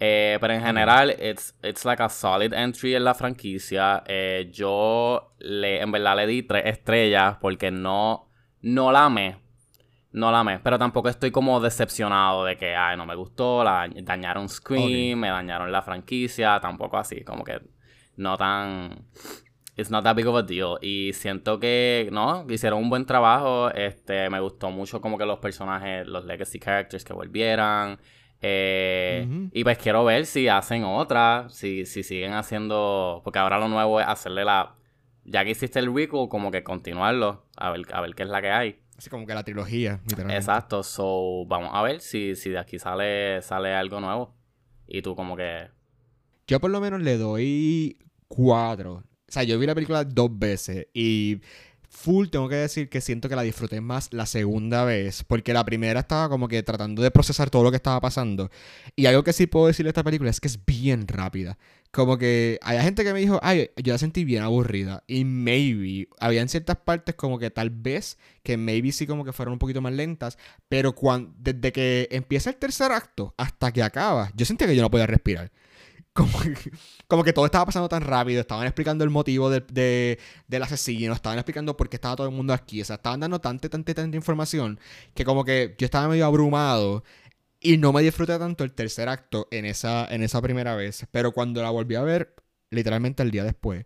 Eh, 0.00 0.38
pero 0.40 0.54
en 0.54 0.62
general, 0.62 1.10
it's, 1.10 1.54
it's 1.62 1.84
like 1.84 2.02
a 2.02 2.08
solid 2.08 2.52
entry 2.52 2.94
en 2.94 3.04
la 3.04 3.14
franquicia. 3.14 4.02
Eh, 4.06 4.50
yo 4.52 5.34
le, 5.38 5.80
en 5.80 5.92
verdad 5.92 6.16
le 6.16 6.26
di 6.26 6.42
tres 6.42 6.66
estrellas 6.66 7.36
porque 7.40 7.70
no, 7.70 8.28
no 8.62 8.90
la 8.90 9.04
amé. 9.06 9.36
No 10.12 10.30
la 10.30 10.40
amé. 10.40 10.60
Pero 10.60 10.78
tampoco 10.78 11.08
estoy 11.08 11.30
como 11.30 11.60
decepcionado 11.60 12.44
de 12.44 12.56
que, 12.56 12.74
ay, 12.74 12.96
no 12.96 13.06
me 13.06 13.14
gustó, 13.14 13.64
la, 13.64 13.88
dañaron 14.02 14.48
Scream, 14.48 15.18
me 15.18 15.28
dañaron 15.28 15.70
la 15.70 15.82
franquicia. 15.82 16.60
Tampoco 16.60 16.96
así, 16.98 17.22
como 17.24 17.44
que 17.44 17.60
no 18.16 18.36
tan 18.36 19.06
it's 19.76 19.90
not 19.90 20.04
that 20.04 20.16
big 20.16 20.26
of 20.26 20.36
a 20.36 20.42
deal. 20.42 20.78
Y 20.80 21.12
siento 21.12 21.58
que, 21.58 22.08
no, 22.12 22.46
hicieron 22.48 22.82
un 22.82 22.90
buen 22.90 23.06
trabajo. 23.06 23.70
Este, 23.70 24.30
me 24.30 24.40
gustó 24.40 24.70
mucho 24.70 25.00
como 25.00 25.18
que 25.18 25.26
los 25.26 25.38
personajes, 25.38 26.06
los 26.06 26.24
legacy 26.24 26.58
characters 26.58 27.04
que 27.04 27.12
volvieran. 27.12 27.98
Eh, 28.46 29.48
y 29.52 29.64
pues 29.64 29.78
quiero 29.78 30.04
ver 30.04 30.26
si 30.26 30.48
hacen 30.48 30.84
otra, 30.84 31.46
si, 31.48 31.86
si 31.86 32.02
siguen 32.02 32.34
haciendo, 32.34 33.22
porque 33.24 33.38
ahora 33.38 33.58
lo 33.58 33.68
nuevo 33.68 34.00
es 34.00 34.06
hacerle 34.06 34.44
la, 34.44 34.74
ya 35.24 35.44
que 35.44 35.52
hiciste 35.52 35.78
el 35.78 35.94
recall, 35.94 36.28
como 36.28 36.50
que 36.50 36.62
continuarlo, 36.62 37.46
a 37.56 37.70
ver, 37.70 37.86
a 37.92 38.02
ver 38.02 38.14
qué 38.14 38.24
es 38.24 38.28
la 38.28 38.42
que 38.42 38.50
hay. 38.50 38.80
Así 38.98 39.08
como 39.08 39.26
que 39.26 39.34
la 39.34 39.44
trilogía, 39.44 40.00
literalmente. 40.04 40.36
Exacto, 40.36 40.82
so 40.82 41.46
vamos 41.46 41.70
a 41.72 41.82
ver 41.82 42.00
si, 42.00 42.36
si 42.36 42.50
de 42.50 42.58
aquí 42.58 42.78
sale, 42.78 43.40
sale 43.40 43.74
algo 43.74 44.00
nuevo. 44.00 44.34
Y 44.86 45.00
tú 45.00 45.16
como 45.16 45.36
que... 45.36 45.68
Yo 46.46 46.60
por 46.60 46.70
lo 46.70 46.80
menos 46.82 47.00
le 47.00 47.16
doy 47.16 47.98
cuatro. 48.28 49.04
Sea, 49.34 49.42
yo 49.42 49.58
vi 49.58 49.66
la 49.66 49.74
película 49.74 50.04
dos 50.04 50.30
veces 50.38 50.86
y 50.94 51.40
full 51.88 52.28
tengo 52.28 52.48
que 52.48 52.54
decir 52.54 52.88
que 52.88 53.00
siento 53.00 53.28
que 53.28 53.34
la 53.34 53.42
disfruté 53.42 53.80
más 53.80 54.12
la 54.12 54.26
segunda 54.26 54.84
vez, 54.84 55.24
porque 55.24 55.52
la 55.52 55.64
primera 55.64 55.98
estaba 55.98 56.28
como 56.28 56.46
que 56.46 56.62
tratando 56.62 57.02
de 57.02 57.10
procesar 57.10 57.50
todo 57.50 57.64
lo 57.64 57.72
que 57.72 57.76
estaba 57.78 58.00
pasando. 58.00 58.48
Y 58.94 59.06
algo 59.06 59.24
que 59.24 59.32
sí 59.32 59.48
puedo 59.48 59.66
decir 59.66 59.84
de 59.84 59.90
esta 59.90 60.04
película 60.04 60.30
es 60.30 60.40
que 60.40 60.46
es 60.46 60.64
bien 60.64 61.08
rápida. 61.08 61.58
Como 61.90 62.16
que 62.16 62.60
hay 62.62 62.78
gente 62.80 63.02
que 63.02 63.12
me 63.12 63.18
dijo, 63.18 63.40
ay, 63.42 63.70
yo 63.82 63.92
la 63.92 63.98
sentí 63.98 64.24
bien 64.24 64.44
aburrida. 64.44 65.02
Y 65.08 65.24
maybe, 65.24 66.08
habían 66.20 66.48
ciertas 66.48 66.76
partes 66.76 67.16
como 67.16 67.40
que 67.40 67.50
tal 67.50 67.70
vez, 67.70 68.18
que 68.44 68.56
maybe 68.56 68.92
sí 68.92 69.04
como 69.08 69.24
que 69.24 69.32
fueron 69.32 69.54
un 69.54 69.58
poquito 69.58 69.80
más 69.80 69.94
lentas, 69.94 70.38
pero 70.68 70.94
cuando, 70.94 71.34
desde 71.38 71.72
que 71.72 72.06
empieza 72.12 72.50
el 72.50 72.56
tercer 72.56 72.92
acto 72.92 73.34
hasta 73.36 73.72
que 73.72 73.82
acaba, 73.82 74.30
yo 74.36 74.46
sentía 74.46 74.68
que 74.68 74.76
yo 74.76 74.82
no 74.82 74.92
podía 74.92 75.08
respirar. 75.08 75.50
Como, 76.14 77.24
que 77.24 77.32
todo 77.32 77.44
estaba 77.44 77.66
pasando 77.66 77.88
tan 77.88 78.02
rápido, 78.02 78.40
estaban 78.40 78.66
explicando 78.66 79.02
el 79.02 79.10
motivo 79.10 79.50
de, 79.50 80.18
del 80.46 80.62
asesino, 80.62 81.12
estaban 81.12 81.38
explicando 81.38 81.76
por 81.76 81.88
qué 81.88 81.96
estaba 81.96 82.14
todo 82.14 82.28
el 82.28 82.34
mundo 82.34 82.52
aquí, 82.52 82.80
o 82.80 82.84
sea, 82.84 82.96
estaban 82.96 83.18
dando 83.18 83.40
tanta, 83.40 83.68
tanta, 83.68 83.92
tanta 83.94 84.16
información 84.16 84.78
que 85.14 85.24
como 85.24 85.44
que 85.44 85.74
yo 85.76 85.84
estaba 85.86 86.06
medio 86.06 86.24
abrumado 86.26 87.02
y 87.58 87.78
no 87.78 87.92
me 87.92 88.02
disfruté 88.02 88.38
tanto 88.38 88.62
el 88.62 88.72
tercer 88.72 89.08
acto 89.08 89.48
en 89.50 89.64
esa, 89.64 90.06
en 90.06 90.22
esa 90.22 90.40
primera 90.40 90.76
vez, 90.76 91.04
pero 91.10 91.32
cuando 91.32 91.62
la 91.62 91.70
volví 91.70 91.96
a 91.96 92.02
ver, 92.02 92.36
literalmente 92.70 93.24
el 93.24 93.32
día 93.32 93.42
después, 93.42 93.84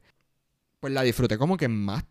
pues 0.80 0.92
la 0.92 1.02
disfruté 1.02 1.38
como 1.38 1.56
que 1.56 1.68
más, 1.68 2.04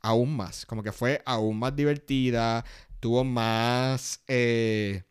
aún 0.00 0.34
más, 0.36 0.64
como 0.66 0.82
que 0.82 0.92
fue 0.92 1.22
aún 1.26 1.58
más 1.58 1.76
divertida, 1.76 2.64
tuvo 3.00 3.24
más... 3.24 4.22
Eh, 4.28 5.02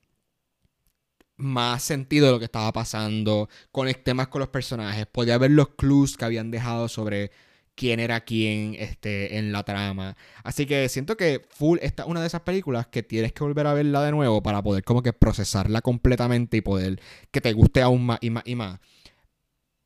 más 1.38 1.84
sentido 1.84 2.28
de 2.28 2.34
lo 2.34 2.40
que 2.40 2.46
estaba 2.46 2.74
pasando, 2.74 3.50
conecté 3.72 4.14
más 4.14 4.28
con 4.28 4.40
los 4.40 4.50
personajes, 4.50 5.06
podía 5.08 5.38
ver 5.38 5.52
los 5.52 5.70
clues 5.70 6.18
que 6.18 6.26
habían 6.26 6.52
dejado 6.52 6.90
sobre 6.90 7.32
quién 7.78 8.00
era 8.00 8.22
quién 8.22 8.76
este, 8.80 9.38
en 9.38 9.52
la 9.52 9.64
trama. 9.64 10.18
Así 10.44 10.66
que 10.66 10.90
siento 10.90 11.16
que 11.16 11.46
Full 11.52 11.78
esta 11.82 12.04
es 12.04 12.10
una 12.10 12.22
de 12.22 12.28
esas 12.28 12.42
películas 12.42 12.88
que 12.88 13.04
tienes 13.04 13.34
que 13.34 13.44
volver 13.44 13.68
a 13.68 13.74
verla 13.74 14.04
de 14.04 14.12
nuevo 14.12 14.42
para 14.44 14.62
poder 14.64 14.84
como 14.84 15.04
que 15.04 15.14
procesarla 15.14 15.82
completamente 15.82 16.58
y 16.58 16.62
poder 16.62 17.00
que 17.32 17.40
te 17.40 17.54
guste 17.54 17.82
aún 17.82 18.06
más 18.06 18.18
y 18.22 18.32
más 18.32 18.44
y 18.46 18.56
más. 18.56 18.80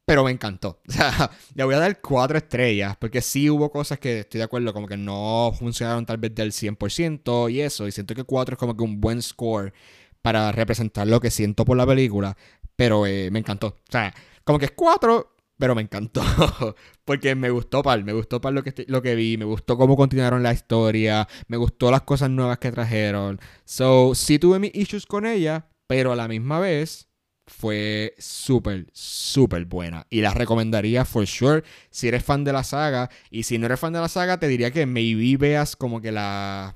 Pero 0.05 0.23
me 0.23 0.31
encantó. 0.31 0.81
O 1.21 1.29
le 1.55 1.63
voy 1.65 1.75
a 1.75 1.79
dar 1.79 2.01
cuatro 2.01 2.37
estrellas 2.37 2.95
porque 2.97 3.21
sí 3.21 3.49
hubo 3.49 3.71
cosas 3.71 3.99
que 3.99 4.21
estoy 4.21 4.39
de 4.39 4.45
acuerdo 4.45 4.73
como 4.73 4.87
que 4.87 4.97
no 4.97 5.53
funcionaron 5.57 6.05
tal 6.05 6.17
vez 6.17 6.33
del 6.33 6.51
100% 6.53 7.51
y 7.51 7.61
eso. 7.61 7.87
Y 7.87 7.91
siento 7.91 8.15
que 8.15 8.23
cuatro 8.23 8.53
es 8.55 8.59
como 8.59 8.75
que 8.75 8.83
un 8.83 9.01
buen 9.01 9.21
score 9.21 9.73
para 10.21 10.51
representar 10.51 11.07
lo 11.07 11.19
que 11.19 11.31
siento 11.31 11.65
por 11.65 11.77
la 11.77 11.85
película, 11.85 12.37
pero 12.75 13.05
eh, 13.05 13.29
me 13.31 13.39
encantó. 13.39 13.67
O 13.67 13.91
sea, 13.91 14.13
como 14.43 14.59
que 14.59 14.65
es 14.65 14.71
4, 14.71 15.35
pero 15.57 15.75
me 15.75 15.81
encantó. 15.81 16.21
Porque 17.05 17.35
me 17.35 17.49
gustó 17.49 17.83
par, 17.83 18.03
me 18.03 18.13
gustó 18.13 18.41
par 18.41 18.53
lo 18.53 18.63
que, 18.63 18.73
lo 18.87 19.01
que 19.01 19.15
vi, 19.15 19.37
me 19.37 19.45
gustó 19.45 19.77
cómo 19.77 19.95
continuaron 19.95 20.43
la 20.43 20.53
historia, 20.53 21.27
me 21.47 21.57
gustó 21.57 21.91
las 21.91 22.01
cosas 22.01 22.29
nuevas 22.29 22.57
que 22.57 22.71
trajeron. 22.71 23.39
So, 23.65 24.15
sí 24.15 24.39
tuve 24.39 24.59
mis 24.59 24.73
issues 24.73 25.05
con 25.05 25.25
ella, 25.25 25.69
pero 25.87 26.11
a 26.11 26.15
la 26.15 26.27
misma 26.27 26.59
vez 26.59 27.07
fue 27.47 28.15
súper, 28.17 28.87
súper 28.93 29.65
buena. 29.65 30.07
Y 30.09 30.21
la 30.21 30.33
recomendaría 30.33 31.05
for 31.05 31.27
sure 31.27 31.63
si 31.89 32.07
eres 32.07 32.23
fan 32.23 32.43
de 32.43 32.53
la 32.53 32.63
saga. 32.63 33.09
Y 33.29 33.43
si 33.43 33.57
no 33.57 33.65
eres 33.65 33.79
fan 33.79 33.93
de 33.93 33.99
la 33.99 34.07
saga, 34.07 34.39
te 34.39 34.47
diría 34.47 34.71
que 34.71 34.85
maybe 34.85 35.37
veas 35.37 35.75
como 35.75 36.01
que 36.01 36.11
la, 36.11 36.75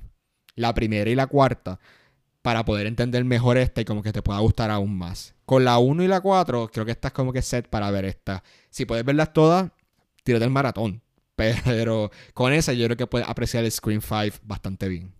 la 0.54 0.74
primera 0.74 1.10
y 1.10 1.14
la 1.14 1.26
cuarta 1.26 1.80
para 2.46 2.64
poder 2.64 2.86
entender 2.86 3.24
mejor 3.24 3.56
esta 3.56 3.80
y 3.80 3.84
como 3.84 4.04
que 4.04 4.12
te 4.12 4.22
pueda 4.22 4.38
gustar 4.38 4.70
aún 4.70 4.96
más. 4.96 5.34
Con 5.46 5.64
la 5.64 5.78
1 5.78 6.04
y 6.04 6.06
la 6.06 6.20
4, 6.20 6.70
creo 6.72 6.86
que 6.86 6.92
estás 6.92 7.10
como 7.10 7.32
que 7.32 7.42
set 7.42 7.68
para 7.68 7.90
ver 7.90 8.04
esta. 8.04 8.44
Si 8.70 8.86
puedes 8.86 9.04
verlas 9.04 9.32
todas, 9.32 9.72
tírate 10.22 10.44
el 10.44 10.52
maratón. 10.52 11.02
Pero 11.34 12.12
con 12.34 12.52
esa 12.52 12.72
yo 12.72 12.84
creo 12.84 12.96
que 12.96 13.08
puedes 13.08 13.28
apreciar 13.28 13.64
el 13.64 13.72
Screen 13.72 14.00
5 14.00 14.38
bastante 14.44 14.86
bien. 14.88 15.12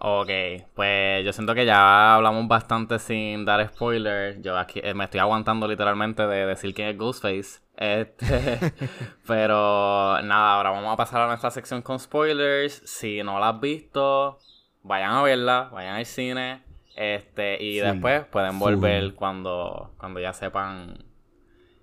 Ok, 0.00 0.30
pues 0.74 1.24
yo 1.24 1.32
siento 1.32 1.54
que 1.54 1.64
ya 1.64 2.16
hablamos 2.16 2.48
bastante 2.48 2.98
sin 2.98 3.44
dar 3.44 3.64
spoilers. 3.68 4.42
Yo 4.42 4.58
aquí 4.58 4.80
eh, 4.82 4.94
me 4.94 5.04
estoy 5.04 5.20
aguantando 5.20 5.68
literalmente 5.68 6.26
de 6.26 6.44
decir 6.44 6.74
quién 6.74 6.88
es 6.88 6.98
Ghostface. 6.98 7.60
Este, 7.76 8.72
pero 9.28 10.20
nada, 10.22 10.54
ahora 10.54 10.70
vamos 10.70 10.92
a 10.92 10.96
pasar 10.96 11.20
a 11.20 11.28
nuestra 11.28 11.52
sección 11.52 11.82
con 11.82 12.00
spoilers. 12.00 12.82
Si 12.84 13.22
no 13.22 13.38
la 13.38 13.50
has 13.50 13.60
visto, 13.60 14.40
vayan 14.82 15.12
a 15.12 15.22
verla, 15.22 15.70
vayan 15.72 15.96
al 15.96 16.06
cine. 16.06 16.62
Este, 16.96 17.62
y 17.62 17.78
después 17.78 18.24
pueden 18.26 18.58
volver 18.58 19.14
cuando, 19.14 19.92
cuando 19.98 20.18
ya 20.18 20.32
sepan 20.32 21.04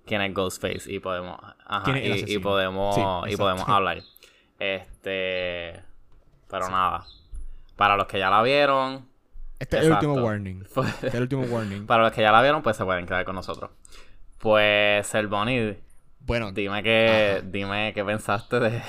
quién 0.04 0.20
es 0.20 0.34
Ghostface 0.34 0.92
y 0.92 1.00
podemos, 1.00 1.38
y, 2.26 2.38
podemos, 2.38 3.28
y 3.28 3.36
podemos 3.36 3.68
hablar. 3.68 4.02
Este, 4.58 5.82
pero 6.50 6.68
nada. 6.70 7.06
Para 7.76 7.96
los 7.96 8.06
que 8.06 8.18
ya 8.18 8.30
la 8.30 8.42
vieron. 8.42 9.08
Este 9.58 9.78
es 9.78 9.84
el 9.84 9.92
último 9.92 10.14
warning. 10.14 10.64
Este 10.76 11.08
es 11.08 11.14
el 11.14 11.22
último 11.22 11.42
warning. 11.44 11.86
Para 11.86 12.04
los 12.04 12.12
que 12.12 12.22
ya 12.22 12.32
la 12.32 12.42
vieron, 12.42 12.62
pues 12.62 12.76
se 12.76 12.84
pueden 12.84 13.06
quedar 13.06 13.24
con 13.24 13.34
nosotros. 13.34 13.70
Pues, 14.38 15.14
el 15.14 15.28
Bonnie. 15.28 15.80
Bueno. 16.20 16.52
Dime 16.52 16.82
qué, 16.82 17.42
dime 17.44 17.92
qué 17.94 18.04
pensaste 18.04 18.60
de, 18.60 18.82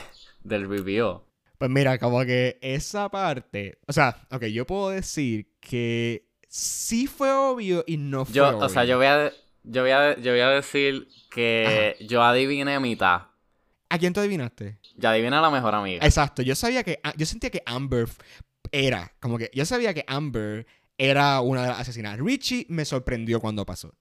del 0.44 0.70
review. 0.70 1.22
Pues 1.58 1.72
mira, 1.72 1.98
como 1.98 2.24
que 2.26 2.60
esa 2.62 3.10
parte. 3.10 3.80
O 3.88 3.94
sea, 3.94 4.28
ok, 4.32 4.44
yo 4.46 4.66
puedo 4.68 4.90
decir 4.90 5.54
que 5.60 6.28
sí 6.48 7.08
fue 7.08 7.34
obvio 7.34 7.84
y 7.88 7.98
no 7.98 8.26
fue 8.26 8.36
yo, 8.36 8.50
obvio. 8.50 8.60
O 8.60 8.70
sea, 8.70 8.86
yo 8.86 8.98
voy 8.98 9.08
a, 9.08 9.32
yo 9.64 9.82
voy 9.82 9.92
a, 9.92 10.18
yo 10.18 10.32
voy 10.32 10.42
a 10.42 10.50
decir 10.50 11.08
que 11.32 11.96
yo 12.02 12.24
adiviné 12.24 12.80
mitad. 12.80 13.24
¿A 13.90 13.98
quién 13.98 14.14
tú 14.14 14.20
adivinaste? 14.20 14.78
Yo 14.96 15.10
adiviné 15.10 15.36
a 15.36 15.42
la 15.42 15.50
mejor 15.50 15.74
amiga. 15.74 16.06
Exacto, 16.06 16.42
yo 16.42 16.56
sabía 16.56 16.84
que. 16.84 17.00
Yo 17.16 17.26
sentía 17.26 17.50
que 17.50 17.64
Amber 17.66 18.08
era. 18.72 19.14
Como 19.20 19.38
que 19.38 19.50
yo 19.54 19.66
sabía 19.66 19.94
que 19.94 20.04
Amber 20.08 20.68
era 20.98 21.42
una 21.42 21.64
de 21.64 21.68
las 21.70 21.80
asesinas. 21.80 22.20
Richie 22.20 22.66
me 22.70 22.86
sorprendió 22.86 23.40
cuando 23.40 23.66
pasó. 23.66 23.96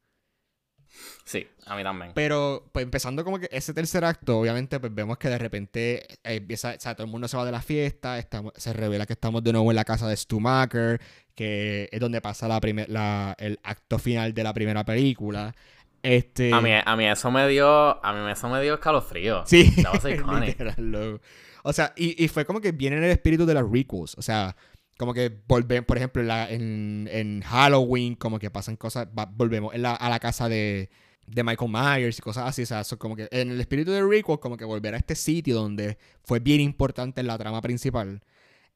Sí, 1.24 1.46
a 1.66 1.76
mí 1.76 1.82
también. 1.82 2.12
Pero, 2.14 2.68
pues 2.72 2.84
empezando 2.84 3.24
como 3.24 3.38
que 3.38 3.48
ese 3.50 3.74
tercer 3.74 4.04
acto, 4.04 4.38
obviamente, 4.38 4.78
pues 4.78 4.94
vemos 4.94 5.18
que 5.18 5.28
de 5.28 5.38
repente 5.38 6.06
eh, 6.24 6.36
empieza, 6.36 6.74
o 6.76 6.80
sea, 6.80 6.94
todo 6.94 7.04
el 7.04 7.10
mundo 7.10 7.26
se 7.28 7.36
va 7.36 7.44
de 7.44 7.52
la 7.52 7.62
fiesta, 7.62 8.18
estamos, 8.18 8.52
se 8.56 8.72
revela 8.72 9.06
que 9.06 9.14
estamos 9.14 9.42
de 9.42 9.52
nuevo 9.52 9.70
en 9.70 9.76
la 9.76 9.84
casa 9.84 10.08
de 10.08 10.16
Stumacher, 10.16 11.00
que 11.34 11.88
es 11.90 12.00
donde 12.00 12.20
pasa 12.20 12.48
la 12.48 12.60
la, 12.88 13.34
el 13.38 13.58
acto 13.62 13.98
final 13.98 14.34
de 14.34 14.44
la 14.44 14.54
primera 14.54 14.84
película. 14.84 15.54
Este... 16.02 16.54
A 16.54 16.60
mí, 16.60 16.70
a 16.84 16.96
mí 16.96 17.06
eso 17.06 17.30
me 17.32 17.48
dio, 17.48 18.04
a 18.04 18.12
mí 18.12 18.30
eso 18.30 18.48
me 18.48 18.62
dio 18.62 18.74
escalofrío. 18.74 19.42
Sí, 19.46 19.74
O 21.68 21.72
sea, 21.72 21.92
y, 21.96 22.22
y, 22.22 22.28
fue 22.28 22.44
como 22.44 22.60
que 22.60 22.70
viene 22.70 22.96
en 22.96 23.02
el 23.02 23.10
espíritu 23.10 23.44
de 23.44 23.54
las 23.54 23.68
requels. 23.68 24.14
O 24.16 24.22
sea, 24.22 24.54
como 24.96 25.12
que 25.12 25.32
volvemos, 25.46 25.86
por 25.86 25.96
ejemplo, 25.96 26.22
en, 26.22 27.08
en, 27.12 27.42
Halloween, 27.42 28.14
como 28.14 28.38
que 28.38 28.50
pasan 28.50 28.76
cosas, 28.76 29.08
volvemos 29.36 29.74
a 29.74 30.08
la 30.08 30.18
casa 30.20 30.48
de, 30.48 30.88
de, 31.26 31.44
Michael 31.44 31.70
Myers 31.70 32.18
y 32.18 32.22
cosas 32.22 32.48
así. 32.48 32.62
O 32.62 32.66
sea, 32.66 32.82
como 32.98 33.16
que 33.16 33.28
en 33.30 33.50
el 33.50 33.60
espíritu 33.60 33.90
de 33.90 34.02
requels, 34.02 34.38
como 34.40 34.56
que 34.56 34.64
volver 34.64 34.94
a 34.94 34.98
este 34.98 35.14
sitio 35.14 35.54
donde 35.54 35.98
fue 36.22 36.40
bien 36.40 36.60
importante 36.60 37.20
en 37.20 37.26
la 37.26 37.36
trama 37.36 37.60
principal, 37.60 38.22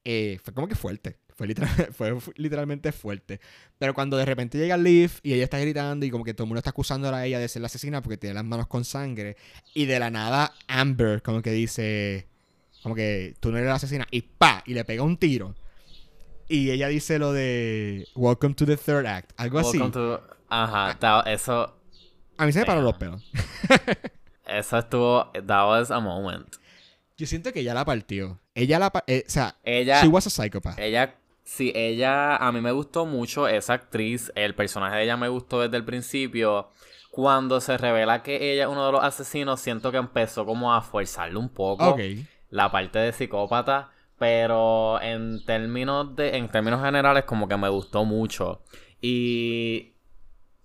eh, 0.05 0.39
fue 0.43 0.53
como 0.53 0.67
que 0.67 0.75
fuerte. 0.75 1.17
Fue, 1.35 1.47
literalmente 2.35 2.91
fuerte. 2.91 3.39
Pero 3.77 3.93
cuando 3.93 4.17
de 4.17 4.25
repente 4.25 4.57
llega 4.57 4.77
Liv 4.77 5.11
y 5.23 5.33
ella 5.33 5.43
está 5.43 5.59
gritando 5.59 6.05
y 6.05 6.11
como 6.11 6.23
que 6.23 6.33
todo 6.33 6.45
el 6.45 6.49
mundo 6.49 6.59
está 6.59 6.69
acusando 6.69 7.13
a 7.13 7.25
ella 7.25 7.39
de 7.39 7.47
ser 7.47 7.61
la 7.61 7.65
asesina 7.67 8.01
porque 8.01 8.17
tiene 8.17 8.35
las 8.35 8.45
manos 8.45 8.67
con 8.67 8.85
sangre. 8.85 9.37
Y 9.73 9.85
de 9.85 9.99
la 9.99 10.11
nada 10.11 10.53
Amber 10.67 11.21
como 11.21 11.41
que 11.41 11.51
dice, 11.51 12.27
como 12.83 12.93
que 12.95 13.35
tú 13.39 13.51
no 13.51 13.57
eres 13.57 13.69
la 13.69 13.75
asesina. 13.75 14.07
Y 14.11 14.21
pa, 14.21 14.63
y 14.67 14.73
le 14.75 14.85
pega 14.85 15.03
un 15.03 15.17
tiro. 15.17 15.55
Y 16.51 16.69
ella 16.69 16.89
dice 16.89 17.17
lo 17.17 17.31
de 17.31 18.09
Welcome 18.13 18.55
to 18.55 18.65
the 18.65 18.75
third 18.75 19.05
act. 19.05 19.31
Algo 19.37 19.59
así. 19.59 19.79
Ajá, 20.49 21.23
eso. 21.25 21.73
A 22.37 22.45
mí 22.45 22.51
se 22.51 22.59
me 22.59 22.65
paró 22.65 22.81
los 22.81 22.97
pelos. 22.97 23.23
eso 24.45 24.77
estuvo. 24.77 25.31
That 25.31 25.65
was 25.65 25.91
a 25.91 26.01
moment. 26.01 26.57
Yo 27.17 27.25
siento 27.25 27.53
que 27.53 27.61
ella 27.61 27.73
la 27.73 27.85
partió. 27.85 28.37
Ella 28.53 28.79
la. 28.79 28.91
Eh, 29.07 29.23
o 29.25 29.29
sea, 29.29 29.55
ella. 29.63 30.01
She 30.01 30.09
was 30.09 30.27
a 30.27 30.29
psychopath. 30.29 30.77
Ella. 30.77 31.15
Sí, 31.45 31.71
ella. 31.73 32.35
A 32.35 32.51
mí 32.51 32.59
me 32.59 32.73
gustó 32.73 33.05
mucho 33.05 33.47
esa 33.47 33.75
actriz. 33.75 34.29
El 34.35 34.53
personaje 34.53 34.97
de 34.97 35.03
ella 35.03 35.15
me 35.15 35.29
gustó 35.29 35.61
desde 35.61 35.77
el 35.77 35.85
principio. 35.85 36.69
Cuando 37.11 37.61
se 37.61 37.77
revela 37.77 38.23
que 38.23 38.51
ella 38.51 38.63
es 38.63 38.69
uno 38.69 38.85
de 38.87 38.91
los 38.91 39.03
asesinos, 39.05 39.61
siento 39.61 39.89
que 39.89 39.97
empezó 39.97 40.45
como 40.45 40.73
a 40.73 40.81
forzarlo 40.81 41.39
un 41.39 41.49
poco. 41.49 41.91
Ok 41.91 42.01
la 42.51 42.69
parte 42.69 42.99
de 42.99 43.11
psicópata, 43.13 43.89
pero 44.21 45.01
en 45.01 45.43
términos 45.45 46.15
de 46.15 46.37
en 46.37 46.47
términos 46.47 46.79
generales 46.83 47.23
como 47.23 47.47
que 47.47 47.57
me 47.57 47.69
gustó 47.69 48.05
mucho 48.05 48.61
y 49.01 49.95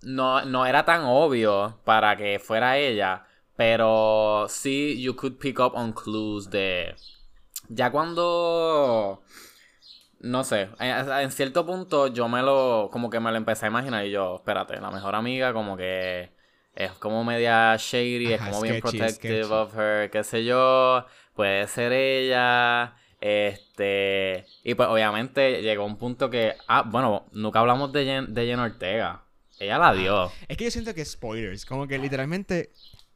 no, 0.03 0.45
no 0.45 0.67
era 0.67 0.85
tan 0.85 1.05
obvio 1.05 1.79
para 1.83 2.15
que 2.17 2.37
fuera 2.37 2.77
ella, 2.77 3.25
pero 3.55 4.45
sí 4.47 5.01
you 5.01 5.15
could 5.15 5.39
pick 5.39 5.57
up 5.59 5.71
on 5.73 5.91
clues 5.91 6.51
de 6.51 6.93
ya 7.67 7.89
cuando 7.89 9.23
no 10.19 10.43
sé, 10.43 10.69
en, 10.77 11.31
cierto 11.31 11.65
punto 11.65 12.13
yo 12.13 12.29
me 12.29 12.43
lo 12.43 12.89
como 12.91 13.09
que 13.09 13.19
me 13.19 13.31
lo 13.31 13.37
empecé 13.37 13.65
a 13.65 13.69
imaginar 13.69 14.05
y 14.05 14.11
yo, 14.11 14.35
espérate, 14.35 14.79
la 14.79 14.91
mejor 14.91 15.15
amiga 15.15 15.51
como 15.51 15.75
que 15.75 16.29
es 16.75 16.91
como 16.91 17.23
media 17.23 17.75
shady, 17.75 18.33
es 18.33 18.39
como 18.39 18.61
bien 18.61 18.81
protective 18.81 19.45
of 19.45 19.75
her, 19.75 20.11
qué 20.11 20.23
sé 20.23 20.45
yo 20.45 21.07
puede 21.33 21.65
ser 21.67 21.91
ella. 21.91 22.93
Este. 23.19 24.45
Y 24.63 24.75
pues 24.75 24.89
obviamente 24.89 25.61
llegó 25.61 25.85
un 25.85 25.97
punto 25.97 26.29
que. 26.29 26.53
Ah, 26.67 26.83
bueno, 26.83 27.25
nunca 27.31 27.59
hablamos 27.59 27.91
de 27.91 28.05
Jen, 28.05 28.33
de 28.33 28.55
Ortega. 28.55 29.23
Ella 29.59 29.77
la 29.79 29.93
dio. 29.93 30.31
Es 30.47 30.57
que 30.57 30.65
yo 30.65 30.71
siento 30.71 30.93
que 30.93 31.03
spoilers. 31.03 31.65
Como 31.65 31.87
que 31.87 31.97
literalmente 31.97 32.71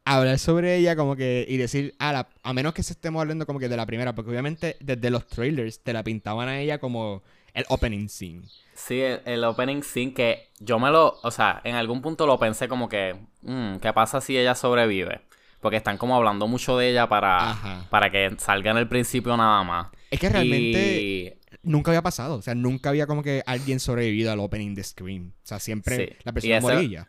hablar 0.06 0.40
sobre 0.40 0.78
ella 0.78 0.96
como 0.96 1.16
que 1.16 1.46
y 1.48 1.58
decir 1.58 1.96
a, 2.00 2.28
a 2.42 2.54
menos 2.54 2.74
que 2.74 2.84
se 2.84 2.94
estemos 2.94 3.22
hablando 3.22 3.46
como 3.46 3.60
que 3.60 3.70
de 3.70 3.78
la 3.78 3.86
primera 3.86 4.16
porque 4.16 4.32
obviamente 4.32 4.78
desde 4.80 5.10
los 5.10 5.28
trailers 5.28 5.80
te 5.84 5.94
la 5.94 6.04
pintaban 6.04 6.48
a 6.48 6.60
ella 6.60 6.80
como 6.80 7.22
el 7.54 7.66
opening 7.70 8.08
scene 8.08 8.42
sí 8.74 9.00
el, 9.00 9.44
opening 9.44 9.84
scene 9.84 10.14
que 10.14 10.50
yo 10.60 10.80
me 10.80 10.90
lo 10.90 11.20
o 11.22 11.30
sea 11.32 11.62
en 11.64 11.76
algún 11.76 12.02
punto 12.02 12.26
lo 12.26 12.40
pensé 12.40 12.68
como 12.68 12.90
que 12.90 13.16
mm, 13.44 13.76
qué 13.76 13.94
pasa 13.94 14.22
si 14.22 14.38
ella 14.38 14.56
sobrevive 14.56 15.22
porque 15.62 15.78
están 15.78 15.98
como 15.98 16.16
hablando 16.16 16.48
mucho 16.48 16.78
de 16.78 16.90
ella 16.90 17.08
para, 17.08 17.86
para 17.90 18.10
que 18.10 18.36
salga 18.38 18.72
en 18.72 18.78
el 18.78 18.88
principio 18.88 19.38
nada 19.38 19.64
más. 19.64 19.88
Es 20.10 20.20
que 20.20 20.28
realmente 20.28 21.38
nunca 21.64 21.92
había 21.92 22.02
pasado. 22.02 22.36
O 22.36 22.42
sea, 22.42 22.56
nunca 22.56 22.90
había 22.90 23.08
como 23.08 23.24
que 23.24 23.44
alguien 23.46 23.80
sobrevivido 23.80 24.32
al 24.32 24.40
opening 24.40 24.74
de 24.74 24.84
Scream. 24.84 25.32
O 25.38 25.48
sea, 25.48 25.60
siempre 25.60 26.18
la 26.24 26.34
persona 26.34 26.60
moría. 26.60 27.08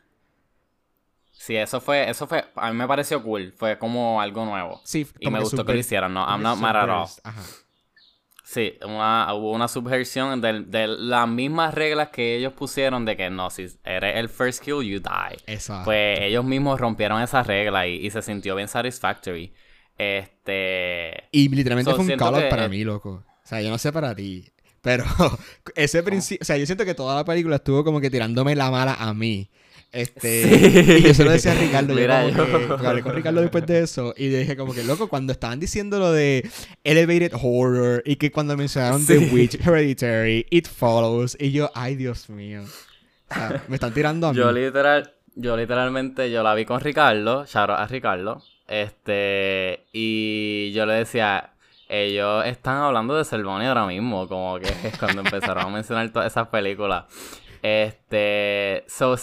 Sí, 1.33 1.57
eso 1.57 1.81
fue, 1.81 2.09
eso 2.09 2.29
fue, 2.29 2.45
a 2.55 2.71
mí 2.71 2.79
me 2.79 2.87
pareció 2.87 3.21
cool, 3.21 3.53
fue 3.57 3.77
como 3.77 4.21
algo 4.21 4.45
nuevo. 4.45 4.81
Sí, 4.85 5.09
y 5.19 5.29
me 5.29 5.41
gustó 5.41 5.65
que 5.65 5.73
lo 5.73 5.79
hicieran, 5.81 6.15
no, 6.15 6.25
I'm 6.25 6.41
not 6.41 6.57
mad 6.57 6.77
at 6.77 6.89
all. 6.89 7.09
Ajá. 7.25 7.43
Sí, 8.45 8.77
hubo 8.85 9.53
una 9.53 9.69
subversión 9.69 10.41
de, 10.41 10.87
las 10.99 11.29
mismas 11.29 11.73
reglas 11.75 12.09
que 12.09 12.37
ellos 12.37 12.53
pusieron 12.53 13.05
de 13.05 13.17
que 13.17 13.31
no, 13.31 13.51
si 13.51 13.69
eres 13.85 14.17
el 14.17 14.29
first 14.29 14.63
kill, 14.63 14.83
you 14.83 15.01
die. 15.01 15.39
Exacto. 15.47 15.85
Pues 15.85 16.19
ellos 16.21 16.45
mismos 16.45 16.81
rompieron 16.81 17.23
esa 17.23 17.43
regla 17.43 17.87
y, 17.87 18.11
se 18.11 18.21
sintió 18.21 18.57
bien 18.57 18.69
satisfactory. 18.69 19.53
Este. 19.97 21.25
Y 21.31 21.49
literalmente 21.49 21.95
fue 21.95 22.05
un 22.05 22.17
call 22.19 22.49
para 22.49 22.69
mí, 22.69 22.83
loco. 22.83 23.25
O 23.25 23.47
sea, 23.47 23.61
yo 23.61 23.71
no 23.71 23.79
sé 23.79 23.93
para 23.93 24.15
ti. 24.15 24.53
Pero 24.81 25.05
ese 25.77 26.03
principio. 26.03 26.43
O 26.43 26.45
sea, 26.45 26.57
yo 26.57 26.67
siento 26.67 26.85
que 26.85 26.95
toda 26.95 27.15
la 27.15 27.25
película 27.25 27.57
estuvo 27.57 27.85
como 27.85 28.01
que 28.01 28.11
tirándome 28.11 28.57
la 28.57 28.71
mala 28.71 28.95
a 28.95 29.15
mí. 29.15 29.51
Este, 29.93 30.99
y 30.99 31.03
yo 31.03 31.13
se 31.13 31.23
lo 31.23 31.31
decía 31.31 31.53
a 31.53 31.55
Ricardo. 31.55 31.95
yo, 31.95 32.89
hablé 32.89 33.03
con 33.03 33.15
Ricardo 33.15 33.43
después 33.43 33.67
de 33.67 33.81
eso 33.81 34.15
y 34.17 34.29
dije 34.29 34.57
como 34.57 34.73
que, 34.73 34.83
loco, 34.83 35.09
cuando 35.09 35.33
estaban 35.33 35.61
diciendo 35.61 35.99
lo 35.99 36.13
de 36.13 36.49
Elevated 36.83 37.33
Horror 37.35 38.03
y 38.07 38.17
que 38.17 38.33
cuando 38.33 38.57
mencionaron 38.57 39.05
The 39.07 39.19
Witch, 39.19 39.61
Hereditary, 39.61 40.47
It 40.51 40.67
Follows, 40.67 41.37
y 41.39 41.53
yo, 41.53 41.71
ay, 41.75 41.97
Dios 41.97 42.31
mío. 42.31 42.63
O 43.31 43.35
sea, 43.35 43.63
me 43.69 43.77
están 43.77 43.93
tirando 43.93 44.29
a 44.29 44.33
mí. 44.33 44.39
Yo 44.39 44.51
literal, 44.51 45.13
yo 45.35 45.57
literalmente, 45.59 46.31
yo 46.31 46.43
la 46.43 46.55
vi 46.55 46.65
con 46.65 46.81
Ricardo, 46.81 47.45
shout 47.45 47.71
a 47.71 47.87
Ricardo. 47.87 48.43
Este, 48.67 49.85
y 49.93 50.73
yo 50.73 50.87
le 50.87 50.95
decía, 50.95 51.53
ellos 51.93 52.47
están 52.47 52.79
hablando 52.79 53.15
de 53.15 53.25
Cervoni 53.27 53.67
ahora 53.67 53.87
mismo, 53.87 54.27
como 54.27 54.59
que 54.59 54.69
es 54.89 54.97
cuando 54.99 55.21
empezaron 55.21 55.67
a 55.67 55.69
mencionar 55.69 56.11
todas 56.11 56.33
esas 56.33 56.49
películas. 56.49 57.05
Este, 57.63 58.85
so, 58.89 59.15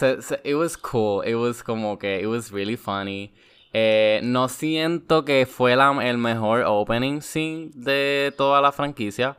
it 0.43 0.55
was 0.55 0.77
cool, 0.77 1.21
it 1.23 1.35
was 1.35 1.61
como 1.61 1.97
que, 1.97 2.21
it 2.21 2.27
was 2.27 2.51
really 2.51 2.77
funny. 2.77 3.33
Eh, 3.73 4.21
no 4.23 4.47
siento 4.47 5.25
que 5.25 5.45
fue 5.45 5.73
el 5.73 6.17
mejor 6.17 6.63
opening 6.65 7.21
scene 7.21 7.69
de 7.75 8.33
toda 8.37 8.61
la 8.61 8.71
franquicia. 8.71 9.37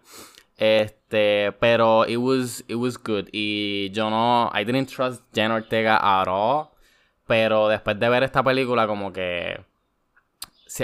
Este, 0.57 1.53
pero 1.59 2.05
it 2.07 2.19
was, 2.19 2.63
it 2.69 2.77
was 2.77 2.99
good. 2.99 3.29
Y 3.33 3.91
yo 3.93 4.11
no, 4.11 4.51
I 4.55 4.65
didn't 4.65 4.89
trust 4.89 5.23
Jen 5.35 5.51
Ortega 5.51 5.97
at 5.97 6.29
all. 6.29 6.69
Pero 7.27 7.69
después 7.69 7.99
de 7.99 8.09
ver 8.09 8.23
esta 8.25 8.43
película, 8.43 8.87
como 8.87 9.13
que 9.13 9.65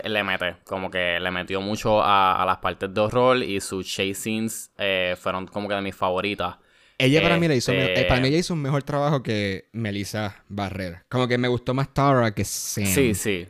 le 0.05 0.25
mete, 0.25 0.57
como 0.65 0.91
que 0.91 1.21
le 1.21 1.31
metió 1.31 1.61
mucho 1.61 2.03
a, 2.03 2.45
las 2.47 2.59
partes 2.59 2.93
de 2.93 3.01
horror 3.01 3.43
y 3.43 3.61
sus 3.61 3.87
chase 3.87 4.15
scenes 4.15 4.73
eh, 4.79 5.17
fueron 5.19 5.47
como 5.47 5.69
que 5.69 5.75
de 5.75 5.83
mis 5.83 5.95
favoritas. 5.95 6.57
Ella 6.99 7.23
para 7.23 7.39
mí 7.39 7.47
le 7.47 7.57
hizo, 7.57 7.73
eh, 7.73 8.07
para 8.09 8.21
mí 8.21 8.29
ella 8.29 8.39
hizo 8.39 8.55
un 8.55 8.63
mejor 8.63 8.83
trabajo 8.83 9.23
que 9.23 9.69
Melissa 9.73 10.43
Barrera. 10.49 11.05
Como 11.09 11.29
que 11.29 11.37
me 11.37 11.49
gustó 11.49 11.75
más 11.75 11.93
Tara 11.93 12.35
que 12.35 12.45
Sam. 12.45 12.87
Sí, 12.87 13.15
sí. 13.15 13.49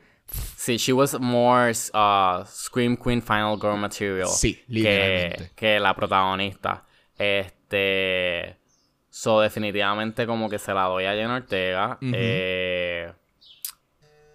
Sí, 0.56 0.76
she 0.76 0.92
was 0.92 1.18
more 1.20 1.70
uh, 1.70 2.44
Scream 2.44 2.96
Queen 2.96 3.22
Final 3.22 3.56
Girl 3.60 3.76
material. 3.76 4.28
Sí, 4.28 4.62
literalmente. 4.66 5.52
Que, 5.54 5.78
la 5.78 5.94
protagonista. 5.94 6.84
Este. 7.16 8.56
So, 9.08 9.40
definitivamente, 9.40 10.26
como 10.26 10.50
que 10.50 10.58
se 10.58 10.74
la 10.74 10.84
doy 10.84 11.04
a 11.04 11.12
Jen 11.12 11.30
Ortega. 11.30 11.98
eh, 12.02 13.12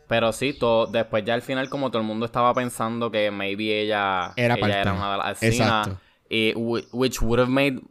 pero 0.08 0.34
sí, 0.34 0.54
todo, 0.54 0.88
después 0.88 1.24
ya 1.24 1.34
al 1.34 1.42
final, 1.42 1.70
como 1.70 1.90
todo 1.90 2.02
el 2.02 2.08
mundo 2.08 2.26
estaba 2.26 2.54
pensando 2.54 3.12
que 3.12 3.32
maybe 3.32 3.82
ella 3.82 4.34
era, 4.36 4.56
ella 4.56 4.82
era 4.82 4.94
una 4.94 5.12
de 5.12 5.18
las 5.18 5.28
asesinas. 5.28 5.90
Y, 6.30 6.54
which 6.54 7.22
would 7.22 7.40
have 7.40 7.50
made 7.50 7.82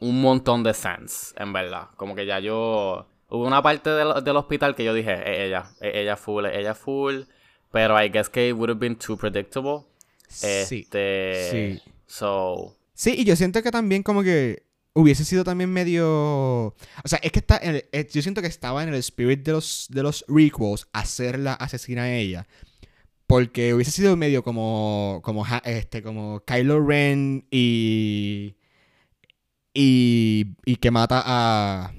un 0.00 0.20
montón 0.20 0.62
de 0.62 0.74
sense, 0.74 1.34
en 1.36 1.52
verdad. 1.52 1.88
Como 1.96 2.14
que 2.14 2.26
ya 2.26 2.40
yo. 2.40 3.06
Hubo 3.28 3.46
una 3.46 3.62
parte 3.62 3.90
del, 3.90 4.22
del 4.22 4.36
hospital 4.36 4.74
que 4.74 4.84
yo 4.84 4.94
dije, 4.94 5.12
e, 5.12 5.46
ella, 5.46 5.70
e, 5.80 6.02
ella 6.02 6.16
full, 6.16 6.44
ella 6.46 6.74
full. 6.74 7.22
Pero 7.72 8.00
I 8.00 8.08
guess 8.08 8.28
que 8.28 8.48
it 8.48 8.54
would 8.54 8.70
have 8.70 8.78
been 8.78 8.96
too 8.96 9.16
predictable. 9.16 9.84
Sí. 10.28 10.86
Este, 10.86 11.48
sí. 11.50 11.92
So. 12.06 12.76
Sí, 12.92 13.14
y 13.18 13.24
yo 13.24 13.34
siento 13.34 13.62
que 13.62 13.70
también 13.70 14.02
como 14.02 14.22
que 14.22 14.64
hubiese 14.94 15.24
sido 15.24 15.44
también 15.44 15.70
medio. 15.70 16.66
O 16.68 16.74
sea, 17.04 17.18
es 17.22 17.32
que 17.32 17.40
está. 17.40 17.60
Eh, 17.62 18.08
yo 18.12 18.22
siento 18.22 18.40
que 18.40 18.48
estaba 18.48 18.82
en 18.82 18.88
el 18.88 18.94
spirit 18.96 19.42
de 19.42 19.52
los, 19.52 19.86
de 19.90 20.02
los 20.02 20.24
requels 20.28 20.86
hacerla 20.92 21.54
asesina 21.54 22.04
a 22.04 22.14
ella. 22.14 22.46
Porque 23.26 23.74
hubiese 23.74 23.90
sido 23.90 24.16
medio 24.16 24.42
como. 24.42 25.20
Como, 25.24 25.44
este, 25.64 26.02
como 26.02 26.44
Kylo 26.44 26.84
Ren 26.84 27.46
y 27.50 28.56
y, 29.74 30.76
que 30.76 30.90
mata 30.90 31.22
a, 31.26 31.92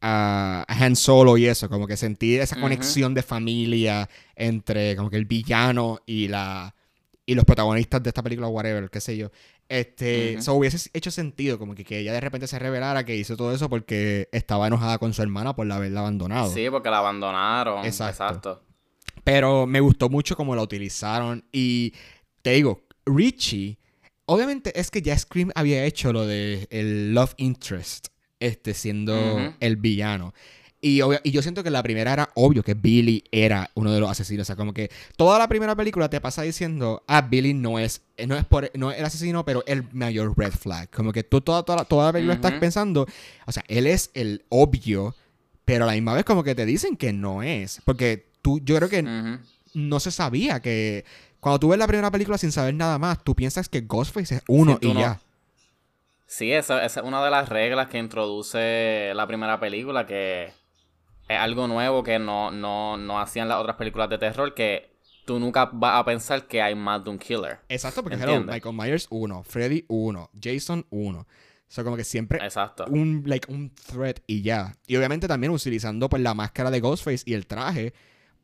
a, 0.00 0.64
Han 0.68 0.96
Solo 0.96 1.36
y 1.36 1.46
eso, 1.46 1.68
como 1.68 1.86
que 1.86 1.96
sentir 1.96 2.40
esa 2.40 2.58
conexión 2.60 3.12
de 3.14 3.22
familia 3.22 4.08
entre 4.34 4.96
como 4.96 5.10
que 5.10 5.16
el 5.16 5.26
villano 5.26 6.00
y 6.06 6.28
la 6.28 6.74
y 7.24 7.34
los 7.34 7.44
protagonistas 7.44 8.02
de 8.02 8.10
esta 8.10 8.22
película, 8.22 8.48
whatever, 8.48 8.90
qué 8.90 9.00
sé 9.00 9.16
yo. 9.16 9.30
Este, 9.68 10.34
eso 10.34 10.54
hubiese 10.54 10.90
hecho 10.92 11.10
sentido, 11.10 11.58
como 11.58 11.74
que, 11.74 11.84
que 11.84 12.00
ella 12.00 12.12
de 12.12 12.20
repente 12.20 12.46
se 12.46 12.58
revelara 12.58 13.04
que 13.04 13.16
hizo 13.16 13.36
todo 13.36 13.54
eso 13.54 13.70
porque 13.70 14.28
estaba 14.32 14.66
enojada 14.66 14.98
con 14.98 15.14
su 15.14 15.22
hermana 15.22 15.54
por 15.54 15.70
haberla 15.70 16.00
abandonado. 16.00 16.50
Sí, 16.50 16.68
porque 16.68 16.90
la 16.90 16.98
abandonaron. 16.98 17.84
Exacto. 17.86 18.62
Pero 19.24 19.66
me 19.66 19.80
gustó 19.80 20.08
mucho 20.08 20.36
cómo 20.36 20.56
la 20.56 20.62
utilizaron. 20.62 21.44
Y 21.52 21.94
te 22.42 22.50
digo, 22.50 22.82
Richie 23.06 23.78
Obviamente 24.26 24.78
es 24.78 24.90
que 24.90 25.02
ya 25.02 25.18
Scream 25.18 25.50
había 25.54 25.84
hecho 25.84 26.12
lo 26.12 26.26
de 26.26 26.66
el 26.70 27.14
love 27.14 27.34
interest, 27.36 28.08
este 28.40 28.74
siendo 28.74 29.54
el 29.60 29.76
villano. 29.76 30.32
Y, 30.84 31.00
y, 31.22 31.30
yo 31.30 31.42
siento 31.42 31.62
que 31.62 31.70
la 31.70 31.80
primera 31.80 32.12
era 32.12 32.30
obvio 32.34 32.64
que 32.64 32.74
Billy 32.74 33.22
era 33.30 33.70
uno 33.74 33.92
de 33.92 34.00
los 34.00 34.10
asesinos. 34.10 34.42
O 34.42 34.46
sea, 34.46 34.56
como 34.56 34.74
que 34.74 34.90
toda 35.16 35.38
la 35.38 35.46
primera 35.46 35.76
película 35.76 36.10
te 36.10 36.20
pasa 36.20 36.42
diciendo, 36.42 37.04
ah, 37.06 37.20
Billy 37.22 37.54
no 37.54 37.78
es, 37.78 38.02
no 38.26 38.36
es, 38.36 38.44
por, 38.44 38.68
no 38.74 38.90
es 38.90 38.98
el 38.98 39.04
asesino, 39.04 39.44
pero 39.44 39.62
el 39.66 39.84
mayor 39.92 40.36
red 40.36 40.50
flag. 40.50 40.90
Como 40.90 41.12
que 41.12 41.22
tú 41.22 41.40
toda, 41.40 41.62
toda, 41.62 41.84
toda 41.84 42.06
la 42.06 42.12
película 42.12 42.34
estás 42.34 42.54
pensando, 42.54 43.06
o 43.46 43.52
sea, 43.52 43.62
él 43.68 43.86
es 43.86 44.10
el 44.14 44.44
obvio, 44.48 45.14
pero 45.64 45.84
a 45.84 45.86
la 45.86 45.92
misma 45.92 46.14
vez 46.14 46.24
como 46.24 46.42
que 46.42 46.56
te 46.56 46.66
dicen 46.66 46.96
que 46.96 47.12
no 47.12 47.44
es. 47.44 47.80
Porque 47.84 48.26
tú, 48.42 48.60
yo 48.64 48.74
creo 48.76 48.88
que 48.88 49.38
no 49.74 50.00
se 50.00 50.10
sabía 50.10 50.60
que 50.60 51.04
cuando 51.42 51.58
tú 51.58 51.70
ves 51.70 51.78
la 51.80 51.88
primera 51.88 52.08
película 52.12 52.38
sin 52.38 52.52
saber 52.52 52.72
nada 52.72 53.00
más, 53.00 53.24
tú 53.24 53.34
piensas 53.34 53.68
que 53.68 53.80
Ghostface 53.80 54.36
es 54.36 54.42
uno 54.46 54.78
y 54.80 54.94
ya. 54.94 55.18
Sí, 56.24 56.52
esa, 56.52 56.84
es 56.84 56.96
una 56.98 57.22
de 57.24 57.32
las 57.32 57.48
reglas 57.48 57.88
que 57.88 57.98
introduce 57.98 59.12
la 59.12 59.26
primera 59.26 59.58
película, 59.58 60.06
que 60.06 60.52
es 61.28 61.36
algo 61.36 61.66
nuevo 61.66 62.04
que 62.04 62.20
no, 62.20 62.52
no, 62.52 63.20
hacían 63.20 63.48
las 63.48 63.58
otras 63.58 63.74
películas 63.74 64.08
de 64.08 64.18
terror, 64.18 64.54
que 64.54 64.94
tú 65.24 65.40
nunca 65.40 65.68
vas 65.72 65.98
a 65.98 66.04
pensar 66.04 66.46
que 66.46 66.62
hay 66.62 66.76
más 66.76 67.02
de 67.02 67.10
un 67.10 67.18
killer. 67.18 67.58
Exacto, 67.68 68.04
porque 68.04 68.22
hello, 68.22 68.44
Michael 68.44 68.76
Myers 68.76 69.08
1, 69.10 69.42
Freddy 69.42 69.84
1, 69.88 70.30
Jason 70.40 70.86
1. 70.90 71.18
O 71.18 71.26
sea, 71.66 71.82
como 71.82 71.96
que 71.96 72.04
siempre 72.04 72.38
Exacto. 72.38 72.84
un 72.86 73.24
like 73.26 73.52
un 73.52 73.74
threat 73.74 74.20
y 74.28 74.42
ya. 74.42 74.76
Y 74.86 74.94
obviamente 74.94 75.26
también 75.26 75.52
utilizando 75.52 76.08
pues 76.08 76.22
la 76.22 76.34
máscara 76.34 76.70
de 76.70 76.78
Ghostface 76.78 77.24
y 77.26 77.34
el 77.34 77.48
traje, 77.48 77.94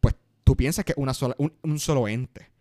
pues 0.00 0.16
tú 0.42 0.56
piensas 0.56 0.84
que 0.84 0.90
es 0.92 0.98
una 0.98 1.14
sola, 1.14 1.36
un 1.38 1.78
solo 1.78 2.08
ente. 2.08 2.57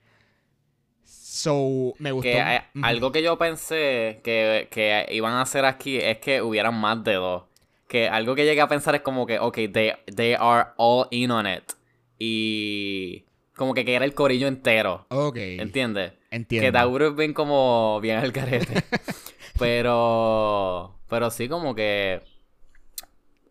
So, 1.37 1.93
me 1.99 2.11
gustó. 2.11 2.31
Que, 2.31 2.61
Algo 2.81 3.11
que 3.11 3.21
yo 3.21 3.37
pensé 3.37 4.21
que, 4.23 5.07
iban 5.11 5.33
a 5.33 5.41
hacer 5.41 5.65
aquí 5.65 5.97
es 5.97 6.17
que 6.17 6.41
hubieran 6.41 6.73
más 6.73 7.03
de 7.03 7.13
dos. 7.13 7.43
Que 7.87 8.09
algo 8.09 8.33
que 8.33 8.43
llegué 8.43 8.59
a 8.59 8.67
pensar 8.67 8.95
es 8.95 9.01
como 9.01 9.27
que, 9.27 9.37
ok, 9.37 9.55
they, 9.71 9.93
they 10.15 10.33
are 10.33 10.69
all 10.77 11.07
in 11.11 11.29
on 11.29 11.45
it. 11.45 11.73
Y 12.17 13.25
como 13.55 13.75
que, 13.75 13.85
que 13.85 13.93
era 13.93 14.03
el 14.03 14.15
corillo 14.15 14.47
entero. 14.47 15.05
Ok. 15.09 15.37
¿Entiendes? 15.37 16.13
Entiendo. 16.31 16.65
Que 16.65 16.71
Tauro 16.71 17.09
es 17.09 17.15
bien 17.15 17.33
como 17.33 17.99
bien 18.01 18.17
el 18.17 18.33
carete. 18.33 18.83
pero, 19.59 20.95
pero 21.07 21.29
sí 21.29 21.47
como 21.47 21.75
que... 21.75 22.23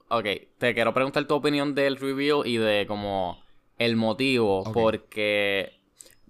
Ok, 0.09 0.27
te 0.59 0.75
quiero 0.75 0.93
preguntar 0.93 1.25
tu 1.29 1.37
opinión 1.37 1.77
del 1.77 1.99
review 1.99 2.45
y 2.45 2.57
de 2.57 2.85
como 2.89 3.41
el 3.79 3.95
motivo. 3.95 4.65
Porque 4.73 5.76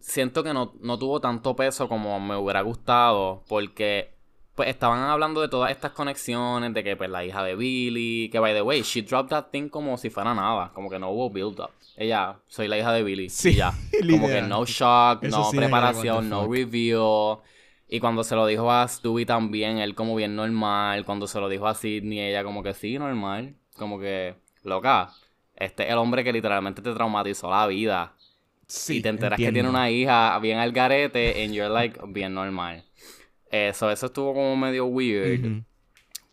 siento 0.06 0.44
que 0.44 0.54
no, 0.54 0.68
tuvo 0.98 1.20
tanto 1.20 1.56
peso 1.56 1.88
como 1.88 2.18
me 2.20 2.36
hubiera 2.36 2.60
gustado, 2.60 3.42
porque 3.48 4.14
pues 4.54 4.68
estaban 4.68 5.00
hablando 5.00 5.42
de 5.42 5.48
todas 5.48 5.70
estas 5.70 5.90
conexiones, 5.90 6.72
de 6.72 6.82
que 6.82 6.96
pues 6.96 7.10
la 7.10 7.24
hija 7.24 7.42
de 7.42 7.56
Billy, 7.56 8.30
que 8.30 8.38
by 8.38 8.54
the 8.54 8.62
way, 8.62 8.82
she 8.82 9.02
dropped 9.02 9.30
that 9.30 9.48
thing 9.50 9.68
como 9.68 9.98
si 9.98 10.08
fuera 10.08 10.32
nada, 10.32 10.70
como 10.72 10.88
que 10.88 10.98
no 10.98 11.10
hubo 11.10 11.28
build 11.28 11.60
up. 11.60 11.70
Ella, 11.96 12.38
soy 12.46 12.68
la 12.68 12.78
hija 12.78 12.92
de 12.92 13.02
Billy. 13.02 13.28
Sí, 13.28 13.54
ya. 13.54 13.72
Como 14.10 14.26
que 14.26 14.42
no 14.42 14.66
shock, 14.66 15.22
no 15.22 15.50
preparación, 15.50 16.28
no 16.28 16.46
review. 16.46 17.40
Y 17.88 18.00
cuando 18.00 18.22
se 18.22 18.34
lo 18.34 18.46
dijo 18.46 18.70
a 18.70 18.86
Stewie 18.86 19.24
también, 19.24 19.78
él 19.78 19.94
como 19.94 20.14
bien 20.14 20.36
normal. 20.36 21.06
Cuando 21.06 21.26
se 21.26 21.40
lo 21.40 21.48
dijo 21.48 21.66
a 21.66 21.74
Sidney, 21.74 22.20
ella 22.20 22.44
como 22.44 22.62
que 22.62 22.74
sí, 22.74 22.98
normal. 22.98 23.54
Como 23.78 23.98
que, 23.98 24.34
loca, 24.62 25.10
este 25.54 25.84
es 25.84 25.90
el 25.90 25.96
hombre 25.96 26.22
que 26.22 26.34
literalmente 26.34 26.82
te 26.82 26.92
traumatizó 26.92 27.50
la 27.50 27.66
vida 27.66 28.15
y 28.88 29.00
te 29.00 29.08
enteras 29.08 29.38
que 29.38 29.52
tiene 29.52 29.68
una 29.68 29.90
hija 29.90 30.38
bien 30.40 30.58
al 30.58 30.72
garete 30.72 31.44
and 31.44 31.54
you're 31.54 31.72
like 31.72 31.98
bien 32.08 32.34
normal. 32.34 32.84
Eso, 33.50 33.90
eso 33.90 34.06
estuvo 34.06 34.34
como 34.34 34.56
medio 34.56 34.86
weird. 34.86 35.62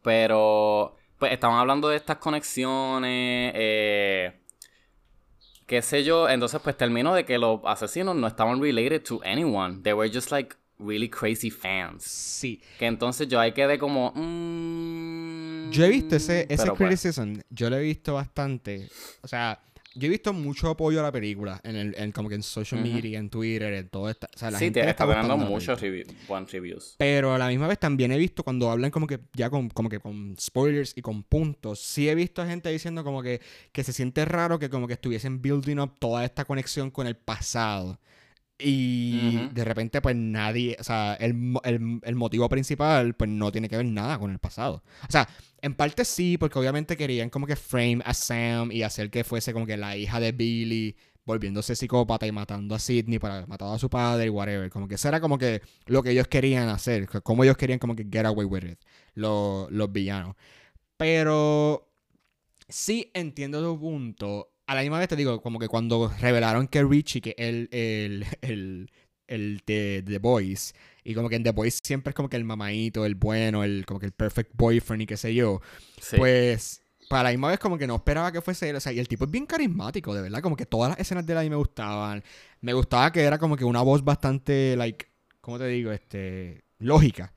Pero, 0.01 0.95
pues 1.19 1.31
estaban 1.31 1.57
hablando 1.57 1.87
de 1.89 1.95
estas 1.95 2.17
conexiones, 2.17 3.53
eh, 3.55 4.33
qué 5.65 5.81
sé 5.81 6.03
yo. 6.03 6.27
Entonces, 6.27 6.59
pues 6.61 6.75
terminó 6.75 7.13
de 7.13 7.23
que 7.23 7.37
los 7.37 7.61
asesinos 7.65 8.15
no 8.15 8.27
estaban 8.27 8.61
related 8.61 9.03
to 9.03 9.21
anyone. 9.23 9.81
They 9.83 9.93
were 9.93 10.11
just 10.11 10.31
like 10.31 10.55
really 10.79 11.09
crazy 11.09 11.51
fans. 11.51 12.03
Sí. 12.03 12.61
Que 12.79 12.87
entonces 12.87 13.27
yo 13.27 13.39
ahí 13.39 13.53
quedé 13.53 13.77
como. 13.77 14.11
Mm, 14.15 15.69
yo 15.71 15.85
he 15.85 15.89
visto 15.89 16.15
ese, 16.15 16.47
ese 16.49 16.65
pues 16.65 16.77
criticism, 16.77 17.35
yo 17.49 17.69
lo 17.69 17.77
he 17.77 17.81
visto 17.83 18.15
bastante. 18.15 18.89
O 19.21 19.27
sea 19.27 19.61
yo 19.95 20.07
he 20.07 20.09
visto 20.09 20.33
mucho 20.33 20.69
apoyo 20.69 20.99
a 20.99 21.03
la 21.03 21.11
película 21.11 21.59
en 21.63 21.75
el 21.75 21.95
en, 21.97 22.11
como 22.11 22.29
que 22.29 22.35
en 22.35 22.43
social 22.43 22.81
media, 22.81 23.19
en 23.19 23.29
Twitter, 23.29 23.73
en 23.73 23.89
todo 23.89 24.09
esto. 24.09 24.27
O 24.33 24.37
sea, 24.37 24.51
la 24.51 24.59
sí, 24.59 24.71
te 24.71 24.87
está 24.87 25.07
teniendo 25.07 25.37
muchos 25.37 25.79
buenos 26.27 26.51
reviews. 26.51 26.95
Pero 26.97 27.33
a 27.33 27.37
la 27.37 27.47
misma 27.47 27.67
vez 27.67 27.79
también 27.79 28.11
he 28.11 28.17
visto 28.17 28.43
cuando 28.43 28.69
hablan 28.69 28.91
como 28.91 29.07
que 29.07 29.19
ya 29.33 29.49
con 29.49 29.69
como 29.69 29.89
que 29.89 29.99
con 29.99 30.35
spoilers 30.39 30.93
y 30.95 31.01
con 31.01 31.23
puntos, 31.23 31.79
sí 31.79 32.09
he 32.09 32.15
visto 32.15 32.45
gente 32.45 32.69
diciendo 32.69 33.03
como 33.03 33.21
que 33.21 33.41
que 33.71 33.83
se 33.83 33.93
siente 33.93 34.25
raro 34.25 34.59
que 34.59 34.69
como 34.69 34.87
que 34.87 34.93
estuviesen 34.93 35.41
building 35.41 35.79
up 35.79 35.93
toda 35.99 36.25
esta 36.25 36.45
conexión 36.45 36.91
con 36.91 37.07
el 37.07 37.15
pasado. 37.15 37.99
Y 38.59 39.49
de 39.51 39.65
repente, 39.65 39.99
pues 39.99 40.15
nadie, 40.15 40.77
o 40.79 40.83
sea, 40.83 41.15
el, 41.15 41.55
el, 41.63 41.99
el, 42.01 42.15
motivo 42.15 42.47
principal, 42.47 43.13
pues 43.13 43.29
no 43.29 43.51
tiene 43.51 43.67
que 43.67 43.75
ver 43.75 43.85
nada 43.85 44.17
con 44.19 44.31
el 44.31 44.39
pasado. 44.39 44.83
O 45.09 45.11
sea, 45.11 45.27
en 45.63 45.75
parte 45.75 46.03
sí, 46.03 46.37
porque 46.37 46.59
obviamente 46.59 46.97
querían 46.97 47.29
como 47.29 47.47
que 47.47 47.55
frame 47.55 48.01
a 48.05 48.13
Sam 48.13 48.69
y 48.71 48.83
hacer 48.83 49.09
que 49.09 49.23
fuese 49.23 49.53
como 49.53 49.65
que 49.65 49.77
la 49.77 49.95
hija 49.95 50.19
de 50.19 50.33
Billy, 50.33 50.97
volviéndose 51.25 51.73
psicópata 51.73 52.27
y 52.27 52.33
matando 52.33 52.75
a 52.75 52.79
Sidney 52.79 53.17
para 53.17 53.47
matado 53.47 53.73
a 53.73 53.79
su 53.79 53.89
padre 53.89 54.25
y 54.25 54.29
whatever. 54.29 54.69
Como 54.69 54.89
que 54.89 54.95
eso 54.95 55.07
era 55.07 55.21
como 55.21 55.37
que 55.37 55.61
lo 55.85 56.03
que 56.03 56.11
ellos 56.11 56.27
querían 56.27 56.67
hacer, 56.67 57.07
como 57.23 57.45
ellos 57.45 57.55
querían 57.55 57.79
como 57.79 57.95
que 57.95 58.03
get 58.11 58.25
away 58.25 58.45
with 58.45 58.63
it, 58.63 58.79
los, 59.15 59.71
los 59.71 59.89
villanos. 59.89 60.35
Pero 60.97 61.89
sí 62.67 63.09
entiendo 63.13 63.63
tu 63.63 63.79
punto. 63.79 64.49
A 64.67 64.75
la 64.75 64.81
misma 64.81 64.99
vez 64.99 65.07
te 65.07 65.15
digo, 65.15 65.41
como 65.41 65.59
que 65.59 65.69
cuando 65.69 66.11
revelaron 66.19 66.67
que 66.67 66.83
Richie, 66.83 67.21
que 67.21 67.35
el, 67.37 67.69
el, 67.71 68.25
el, 68.41 68.91
el 69.27 69.61
de 69.65 70.03
The 70.05 70.19
Boys, 70.19 70.73
y 71.03 71.13
como 71.13 71.29
que 71.29 71.35
en 71.35 71.43
The 71.43 71.51
Boys 71.51 71.79
siempre 71.83 72.11
es 72.11 72.15
como 72.15 72.29
que 72.29 72.37
el 72.37 72.43
mamadito, 72.43 73.05
el 73.05 73.15
bueno, 73.15 73.63
el 73.63 73.85
como 73.85 73.99
que 73.99 74.05
el 74.05 74.11
perfect 74.11 74.51
boyfriend 74.55 75.03
y 75.03 75.05
qué 75.05 75.17
sé 75.17 75.33
yo, 75.33 75.61
pues 76.17 76.83
para 77.09 77.23
la 77.23 77.29
misma 77.29 77.49
vez 77.49 77.59
como 77.59 77.77
que 77.77 77.87
no 77.87 77.95
esperaba 77.95 78.31
que 78.31 78.41
fuese 78.41 78.69
él. 78.69 78.75
O 78.75 78.79
sea, 78.79 78.91
y 78.91 78.99
el 78.99 79.07
tipo 79.07 79.25
es 79.25 79.31
bien 79.31 79.45
carismático, 79.45 80.13
de 80.13 80.21
verdad. 80.21 80.41
Como 80.41 80.55
que 80.55 80.65
todas 80.65 80.89
las 80.89 80.99
escenas 80.99 81.25
de 81.25 81.33
él 81.33 81.39
a 81.39 81.41
mí 81.43 81.49
me 81.49 81.55
gustaban. 81.55 82.23
Me 82.61 82.73
gustaba 82.73 83.11
que 83.11 83.21
era 83.21 83.37
como 83.37 83.55
que 83.55 83.65
una 83.65 83.81
voz 83.81 84.03
bastante, 84.03 84.75
like, 84.75 85.07
¿cómo 85.41 85.59
te 85.59 85.67
digo? 85.67 85.91
Este, 85.91 86.63
lógica. 86.79 87.33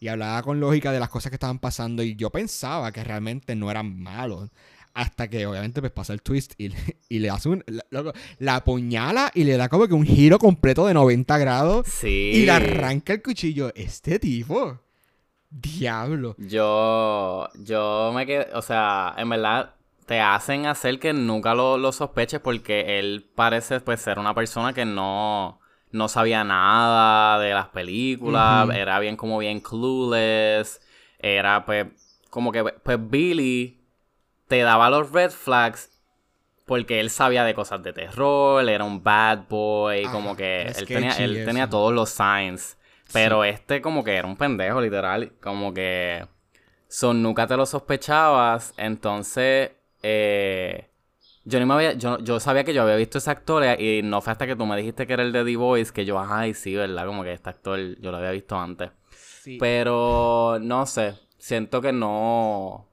Y 0.00 0.08
hablaba 0.08 0.42
con 0.42 0.60
lógica 0.60 0.92
de 0.92 1.00
las 1.00 1.08
cosas 1.08 1.30
que 1.30 1.36
estaban 1.36 1.58
pasando. 1.58 2.02
Y 2.02 2.14
yo 2.16 2.30
pensaba 2.30 2.92
que 2.92 3.02
realmente 3.04 3.54
no 3.54 3.70
eran 3.70 3.98
malos. 4.00 4.50
Hasta 4.98 5.28
que 5.28 5.46
obviamente 5.46 5.80
pues 5.80 5.92
pasa 5.92 6.12
el 6.12 6.22
twist 6.22 6.54
y, 6.58 6.72
y 7.08 7.20
le 7.20 7.30
hace 7.30 7.48
un... 7.48 7.62
La, 7.90 8.12
la, 8.40 8.56
apuñala 8.56 9.30
y 9.32 9.44
le 9.44 9.56
da 9.56 9.68
como 9.68 9.86
que 9.86 9.94
un 9.94 10.04
giro 10.04 10.40
completo 10.40 10.88
de 10.88 10.94
90 10.94 11.38
grados. 11.38 11.86
Sí. 11.86 12.32
Y 12.34 12.44
le 12.44 12.50
arranca 12.50 13.12
el 13.12 13.22
cuchillo. 13.22 13.70
Este 13.76 14.18
tipo. 14.18 14.80
Diablo. 15.50 16.34
Yo, 16.38 17.48
yo 17.60 18.10
me 18.12 18.26
quedé, 18.26 18.48
o 18.54 18.60
sea, 18.60 19.14
en 19.16 19.28
verdad 19.28 19.76
te 20.06 20.18
hacen 20.18 20.66
hacer 20.66 20.98
que 20.98 21.12
nunca 21.12 21.54
lo, 21.54 21.78
lo 21.78 21.92
sospeches 21.92 22.40
porque 22.40 22.98
él 22.98 23.24
parece 23.36 23.78
pues 23.78 24.00
ser 24.00 24.18
una 24.18 24.34
persona 24.34 24.72
que 24.72 24.84
no, 24.84 25.60
no 25.92 26.08
sabía 26.08 26.42
nada 26.42 27.38
de 27.38 27.54
las 27.54 27.68
películas, 27.68 28.68
era 28.74 28.98
bien 28.98 29.16
como 29.16 29.38
bien 29.38 29.60
clueless, 29.60 30.80
era 31.20 31.64
pues 31.64 31.86
como 32.30 32.50
que 32.50 32.64
pues 32.64 32.98
Billy 33.08 33.77
te 34.48 34.60
daba 34.62 34.90
los 34.90 35.12
red 35.12 35.30
flags 35.30 35.90
porque 36.68 37.00
él 37.00 37.08
sabía 37.08 37.44
de 37.44 37.54
cosas 37.54 37.82
de 37.82 37.94
terror, 37.94 38.68
era 38.68 38.84
un 38.84 39.02
bad 39.02 39.44
boy, 39.48 40.04
como 40.04 40.36
que 40.36 40.62
él 40.62 40.86
tenía, 40.86 41.12
él 41.12 41.44
tenía 41.46 41.68
todos 41.68 41.94
los 41.94 42.10
signs. 42.10 42.76
Pero 43.10 43.42
este 43.42 43.80
como 43.80 44.04
que 44.04 44.14
era 44.14 44.28
un 44.28 44.36
pendejo, 44.36 44.80
literal. 44.82 45.32
Como 45.40 45.72
que... 45.72 46.26
Son 46.86 47.22
nunca 47.22 47.46
te 47.46 47.56
lo 47.56 47.64
sospechabas. 47.64 48.74
Entonces... 48.76 49.70
Eh, 50.02 50.90
yo 51.44 51.58
ni 51.58 51.64
me 51.64 51.72
había... 51.72 51.94
Yo, 51.94 52.18
yo 52.18 52.38
sabía 52.38 52.64
que 52.64 52.74
yo 52.74 52.82
había 52.82 52.96
visto 52.96 53.16
ese 53.16 53.30
actor 53.30 53.64
y 53.80 54.02
no 54.02 54.20
fue 54.20 54.32
hasta 54.32 54.46
que 54.46 54.54
tú 54.54 54.66
me 54.66 54.76
dijiste 54.76 55.06
que 55.06 55.14
era 55.14 55.22
el 55.22 55.32
de 55.32 55.44
The 55.44 55.56
Voice 55.56 55.90
que 55.90 56.04
yo, 56.04 56.20
ay, 56.20 56.52
sí, 56.52 56.74
¿verdad? 56.74 57.06
Como 57.06 57.24
que 57.24 57.32
este 57.32 57.48
actor 57.48 57.78
yo 57.98 58.10
lo 58.10 58.18
había 58.18 58.32
visto 58.32 58.58
antes. 58.58 58.90
Pero 59.58 60.58
no 60.60 60.84
sé. 60.84 61.14
Siento 61.38 61.80
que 61.80 61.92
no 61.92 62.87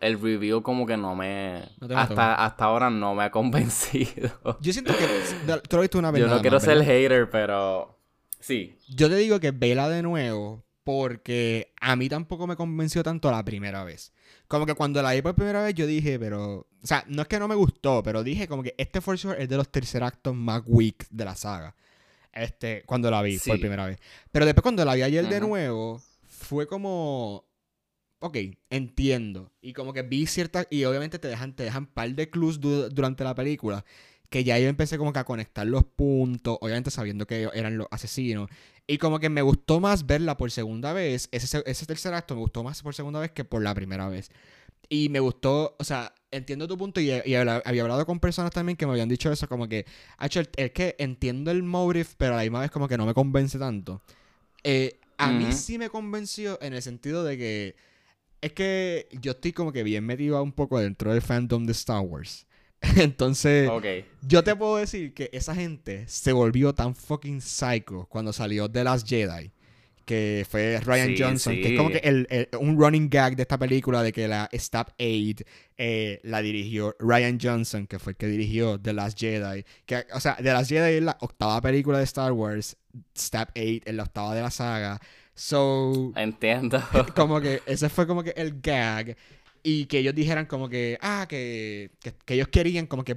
el 0.00 0.20
review 0.20 0.62
como 0.62 0.86
que 0.86 0.96
no 0.96 1.14
me... 1.14 1.62
hasta, 1.94 2.34
hasta 2.44 2.64
ahora 2.64 2.90
no 2.90 3.14
me 3.14 3.24
ha 3.24 3.30
convencido. 3.32 4.58
Yo 4.60 4.72
siento 4.72 4.94
que... 4.96 5.60
Tú 5.68 5.76
lo 5.76 5.82
visto 5.82 5.98
una 5.98 6.10
vez 6.10 6.22
Yo 6.22 6.28
no 6.28 6.40
quiero 6.40 6.60
ser 6.60 6.82
hater, 6.84 7.30
pero... 7.30 7.98
Sí. 8.40 8.78
Yo 8.88 9.08
te 9.08 9.16
digo 9.16 9.40
que 9.40 9.50
vela 9.50 9.88
de 9.88 10.02
nuevo 10.02 10.64
porque 10.84 11.74
a 11.80 11.96
mí 11.96 12.08
tampoco 12.08 12.46
me 12.46 12.54
convenció 12.54 13.02
tanto 13.02 13.28
la 13.30 13.44
primera 13.44 13.82
vez. 13.82 14.12
Como 14.46 14.66
que 14.66 14.74
cuando 14.74 15.02
la 15.02 15.12
vi 15.12 15.22
por 15.22 15.34
primera 15.34 15.62
vez 15.62 15.74
yo 15.74 15.86
dije, 15.86 16.18
pero... 16.18 16.68
O 16.82 16.86
sea, 16.86 17.04
no 17.08 17.22
es 17.22 17.28
que 17.28 17.40
no 17.40 17.48
me 17.48 17.56
gustó, 17.56 18.02
pero 18.04 18.22
dije 18.22 18.46
como 18.46 18.62
que 18.62 18.74
este 18.78 19.00
For 19.00 19.18
Sure 19.18 19.42
es 19.42 19.48
de 19.48 19.56
los 19.56 19.68
tercer 19.68 20.04
actos 20.04 20.34
más 20.34 20.62
weak 20.64 21.08
de 21.10 21.24
la 21.24 21.34
saga. 21.34 21.74
Este, 22.32 22.84
cuando 22.86 23.10
la 23.10 23.22
vi 23.22 23.38
por 23.38 23.58
primera 23.58 23.86
vez. 23.86 23.98
Pero 24.30 24.44
después 24.44 24.62
cuando 24.62 24.84
la 24.84 24.94
vi 24.94 25.02
ayer 25.02 25.26
de 25.28 25.40
nuevo, 25.40 26.00
fue 26.28 26.68
como... 26.68 27.44
Ok, 28.20 28.38
entiendo. 28.70 29.52
Y 29.60 29.72
como 29.72 29.92
que 29.92 30.02
vi 30.02 30.26
ciertas... 30.26 30.66
Y 30.70 30.84
obviamente 30.84 31.18
te 31.18 31.28
dejan, 31.28 31.54
te 31.54 31.64
dejan 31.64 31.86
par 31.86 32.14
de 32.14 32.30
clues 32.30 32.60
durante 32.60 33.24
la 33.24 33.34
película 33.34 33.84
que 34.28 34.44
ya 34.44 34.58
yo 34.58 34.68
empecé 34.68 34.98
como 34.98 35.12
que 35.12 35.18
a 35.18 35.24
conectar 35.24 35.66
los 35.66 35.84
puntos, 35.84 36.58
obviamente 36.60 36.90
sabiendo 36.90 37.26
que 37.26 37.40
ellos 37.40 37.52
eran 37.54 37.78
los 37.78 37.86
asesinos. 37.90 38.48
Y 38.86 38.98
como 38.98 39.18
que 39.18 39.28
me 39.28 39.42
gustó 39.42 39.80
más 39.80 40.06
verla 40.06 40.36
por 40.36 40.50
segunda 40.50 40.92
vez, 40.92 41.28
ese, 41.32 41.62
ese 41.66 41.86
tercer 41.86 42.14
acto 42.14 42.34
me 42.34 42.40
gustó 42.40 42.62
más 42.62 42.82
por 42.82 42.94
segunda 42.94 43.20
vez 43.20 43.32
que 43.32 43.44
por 43.44 43.62
la 43.62 43.74
primera 43.74 44.08
vez. 44.08 44.30
Y 44.88 45.08
me 45.08 45.18
gustó, 45.20 45.76
o 45.78 45.84
sea, 45.84 46.14
entiendo 46.30 46.68
tu 46.68 46.76
punto 46.76 47.00
y, 47.00 47.10
había 47.10 47.82
hablado 47.82 48.06
con 48.06 48.20
personas 48.20 48.52
también 48.52 48.76
que 48.76 48.86
me 48.86 48.92
habían 48.92 49.08
dicho 49.08 49.32
eso, 49.32 49.48
como 49.48 49.68
que, 49.68 49.86
es 50.20 50.70
que 50.72 50.94
entiendo 50.98 51.50
el 51.50 51.62
motive, 51.62 52.06
pero 52.16 52.34
a 52.34 52.36
la 52.36 52.42
misma 52.42 52.60
vez 52.60 52.70
como 52.70 52.86
que 52.86 52.96
no 52.96 53.06
me 53.06 53.14
convence 53.14 53.58
tanto. 53.58 54.00
Eh, 54.62 55.00
a 55.18 55.30
mí 55.30 55.52
sí 55.52 55.78
me 55.78 55.88
convenció 55.88 56.58
en 56.60 56.74
el 56.74 56.82
sentido 56.82 57.24
de 57.24 57.38
que 57.38 57.76
es 58.40 58.52
que 58.52 59.08
yo 59.20 59.32
estoy 59.32 59.52
como 59.52 59.72
que 59.72 59.82
bien 59.82 60.04
metido 60.04 60.42
un 60.42 60.52
poco 60.52 60.78
dentro 60.78 61.12
del 61.12 61.22
fandom 61.22 61.64
de 61.64 61.72
Star 61.72 62.00
Wars. 62.00 62.46
Entonces, 62.96 63.70
yo 64.22 64.44
te 64.44 64.54
puedo 64.54 64.76
decir 64.76 65.14
que 65.14 65.30
esa 65.32 65.54
gente 65.54 66.04
se 66.08 66.32
volvió 66.32 66.74
tan 66.74 66.94
fucking 66.94 67.40
psycho 67.40 68.06
cuando 68.08 68.32
salió 68.32 68.70
The 68.70 68.84
Last 68.84 69.08
Jedi. 69.08 69.50
Que 70.04 70.46
fue 70.48 70.78
Ryan 70.84 71.16
Johnson, 71.18 71.54
que 71.54 71.72
es 71.72 71.76
como 71.76 71.90
que 71.90 71.98
el, 71.98 72.48
un 72.60 72.78
running 72.78 73.10
gag 73.10 73.34
de 73.34 73.42
esta 73.42 73.58
película 73.58 74.04
de 74.04 74.12
que 74.12 74.28
la 74.28 74.48
Stab 74.54 74.94
8 75.00 75.44
eh, 75.78 76.20
la 76.22 76.42
dirigió 76.42 76.94
Ryan 77.00 77.40
Johnson, 77.42 77.88
que 77.88 77.98
fue 77.98 78.12
el 78.12 78.16
que 78.16 78.28
dirigió 78.28 78.80
The 78.80 78.92
Last 78.92 79.18
Jedi. 79.18 79.64
Que, 79.84 80.06
o 80.14 80.20
sea, 80.20 80.36
The 80.36 80.52
Last 80.52 80.68
Jedi 80.70 80.98
es 80.98 81.02
la 81.02 81.18
octava 81.20 81.60
película 81.60 81.98
de 81.98 82.04
Star 82.04 82.30
Wars, 82.30 82.76
Stab 83.18 83.48
8 83.56 83.82
es 83.84 83.94
la 83.94 84.04
octava 84.04 84.32
de 84.36 84.42
la 84.42 84.50
saga. 84.52 85.00
So. 85.36 86.12
Entiendo. 86.16 86.82
Como 87.14 87.40
que 87.40 87.62
ese 87.66 87.88
fue 87.88 88.06
como 88.06 88.24
que 88.24 88.30
el 88.30 88.60
gag. 88.60 89.16
Y 89.62 89.86
que 89.86 89.98
ellos 89.98 90.14
dijeran 90.14 90.46
como 90.46 90.68
que, 90.68 90.96
ah, 91.02 91.26
que, 91.28 91.90
que, 92.24 92.34
ellos 92.34 92.46
querían 92.48 92.86
como 92.86 93.02
que 93.02 93.16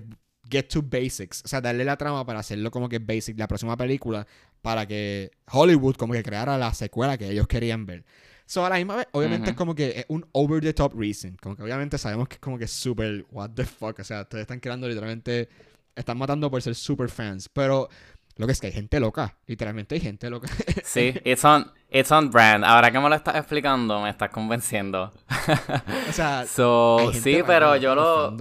get 0.50 0.68
to 0.68 0.82
basics. 0.82 1.44
O 1.46 1.48
sea, 1.48 1.62
darle 1.62 1.86
la 1.86 1.96
trama 1.96 2.26
para 2.26 2.40
hacerlo 2.40 2.72
como 2.72 2.90
que 2.90 2.98
basic 2.98 3.38
la 3.38 3.48
próxima 3.48 3.78
película 3.78 4.26
para 4.64 4.88
que 4.88 5.30
Hollywood 5.52 5.96
como 5.96 6.14
que 6.14 6.24
creara 6.24 6.58
la 6.58 6.74
secuela 6.74 7.20
que 7.20 7.30
ellos 7.30 7.48
querían 7.48 7.86
ver. 7.86 8.04
So, 8.48 8.66
a 8.66 8.70
la 8.70 8.78
misma 8.78 8.96
vez, 8.96 9.08
obviamente 9.12 9.52
es 9.52 9.56
como 9.56 9.76
que 9.76 10.00
es 10.00 10.06
un 10.08 10.26
over 10.32 10.60
the 10.60 10.74
top 10.74 10.94
reason. 10.96 11.38
Como 11.40 11.56
que 11.56 11.62
obviamente 11.62 12.00
sabemos 12.00 12.28
que 12.28 12.36
es 12.36 12.42
como 12.42 12.58
que 12.58 12.68
súper 12.68 13.26
what 13.30 13.52
the 13.52 13.64
fuck. 13.64 14.00
O 14.00 14.04
sea, 14.04 14.22
ustedes 14.22 14.42
están 14.42 14.60
creando 14.60 14.88
literalmente, 14.88 15.48
están 15.96 16.18
matando 16.18 16.50
por 16.50 16.60
ser 16.64 16.74
super 16.74 17.10
fans. 17.10 17.48
Pero 17.48 17.90
lo 18.40 18.46
que 18.46 18.54
es 18.54 18.62
que 18.62 18.68
hay 18.68 18.74
gente 18.74 19.02
loca. 19.02 19.36
Literalmente 19.48 19.96
hay 19.96 20.02
gente 20.02 20.30
loca. 20.30 20.48
sí, 20.86 21.14
it's 21.26 21.44
on, 21.44 21.70
it's 21.92 22.10
on 22.10 22.32
brand. 22.32 22.64
Ahora 22.64 22.90
que 22.90 22.98
me 22.98 23.10
lo 23.10 23.16
estás 23.16 23.36
explicando, 23.36 24.00
me 24.00 24.10
estás 24.10 24.30
convenciendo. 24.30 25.12
o 26.10 26.14
sea, 26.14 26.46
sí, 27.14 27.42
pero 27.46 27.76
yo 27.76 27.96
lo. 27.96 28.38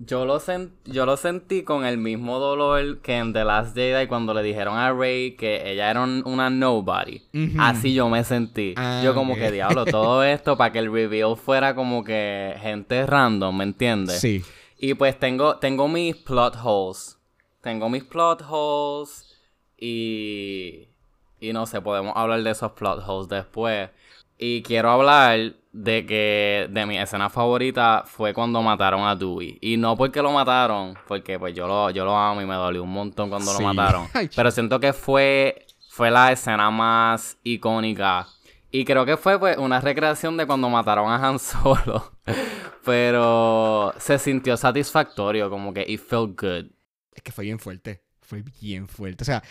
Yo 0.00 0.26
lo, 0.26 0.38
yo 0.84 1.06
lo 1.06 1.16
sentí 1.16 1.62
con 1.62 1.84
el 1.84 1.96
mismo 1.96 2.38
dolor 2.38 3.00
que 3.00 3.16
en 3.16 3.32
The 3.32 3.42
Last 3.42 3.74
Jedi 3.74 4.06
cuando 4.06 4.32
le 4.32 4.42
dijeron 4.42 4.76
a 4.76 4.92
Rey 4.92 5.32
que 5.32 5.72
ella 5.72 5.90
era 5.90 6.02
una 6.02 6.50
nobody. 6.50 7.22
Así 7.58 7.94
yo 7.94 8.08
me 8.10 8.22
sentí. 8.22 8.74
Ah, 8.76 9.00
yo 9.02 9.14
como 9.14 9.34
que 9.34 9.50
diablo, 9.50 9.86
todo 9.86 10.22
esto 10.24 10.58
para 10.58 10.72
que 10.72 10.78
el 10.78 10.92
reveal 10.92 11.36
fuera 11.36 11.74
como 11.74 12.04
que 12.04 12.54
gente 12.60 13.06
random, 13.06 13.56
¿me 13.56 13.64
entiendes? 13.64 14.20
Sí. 14.20 14.44
Y 14.78 14.94
pues 14.94 15.18
tengo, 15.18 15.56
tengo 15.56 15.88
mis 15.88 16.14
plot 16.14 16.56
holes 16.62 17.17
tengo 17.68 17.90
mis 17.90 18.04
plot 18.04 18.42
holes 18.48 19.36
y, 19.76 20.88
y 21.38 21.52
no 21.52 21.66
sé, 21.66 21.82
podemos 21.82 22.14
hablar 22.16 22.42
de 22.42 22.50
esos 22.50 22.72
plot 22.72 23.06
holes 23.06 23.28
después. 23.28 23.90
Y 24.38 24.62
quiero 24.62 24.90
hablar 24.90 25.52
de 25.72 26.06
que 26.06 26.66
de 26.70 26.86
mi 26.86 26.96
escena 26.98 27.28
favorita 27.28 28.04
fue 28.06 28.32
cuando 28.32 28.62
mataron 28.62 29.02
a 29.06 29.14
Dewey. 29.14 29.58
Y 29.60 29.76
no 29.76 29.96
porque 29.96 30.22
lo 30.22 30.32
mataron, 30.32 30.96
porque 31.06 31.38
pues 31.38 31.54
yo 31.54 31.66
lo, 31.66 31.90
yo 31.90 32.06
lo 32.06 32.16
amo 32.16 32.40
y 32.40 32.46
me 32.46 32.54
dolió 32.54 32.82
un 32.84 32.92
montón 32.92 33.28
cuando 33.28 33.52
lo 33.52 33.60
mataron. 33.60 34.06
Pero 34.34 34.50
siento 34.50 34.80
que 34.80 34.94
fue, 34.94 35.66
fue 35.90 36.10
la 36.10 36.32
escena 36.32 36.70
más 36.70 37.36
icónica. 37.42 38.28
Y 38.70 38.86
creo 38.86 39.04
que 39.04 39.18
fue 39.18 39.38
pues 39.38 39.58
una 39.58 39.80
recreación 39.80 40.38
de 40.38 40.46
cuando 40.46 40.70
mataron 40.70 41.10
a 41.10 41.16
Han 41.16 41.38
Solo. 41.38 42.12
Pero 42.82 43.92
se 43.98 44.18
sintió 44.18 44.56
satisfactorio, 44.56 45.50
como 45.50 45.74
que 45.74 45.84
it 45.86 46.00
felt 46.00 46.40
good 46.40 46.77
es 47.18 47.22
que 47.22 47.32
fue 47.32 47.44
bien 47.44 47.58
fuerte. 47.58 48.02
Fue 48.20 48.42
bien 48.60 48.88
fuerte. 48.88 49.22
O 49.22 49.24
sea, 49.24 49.42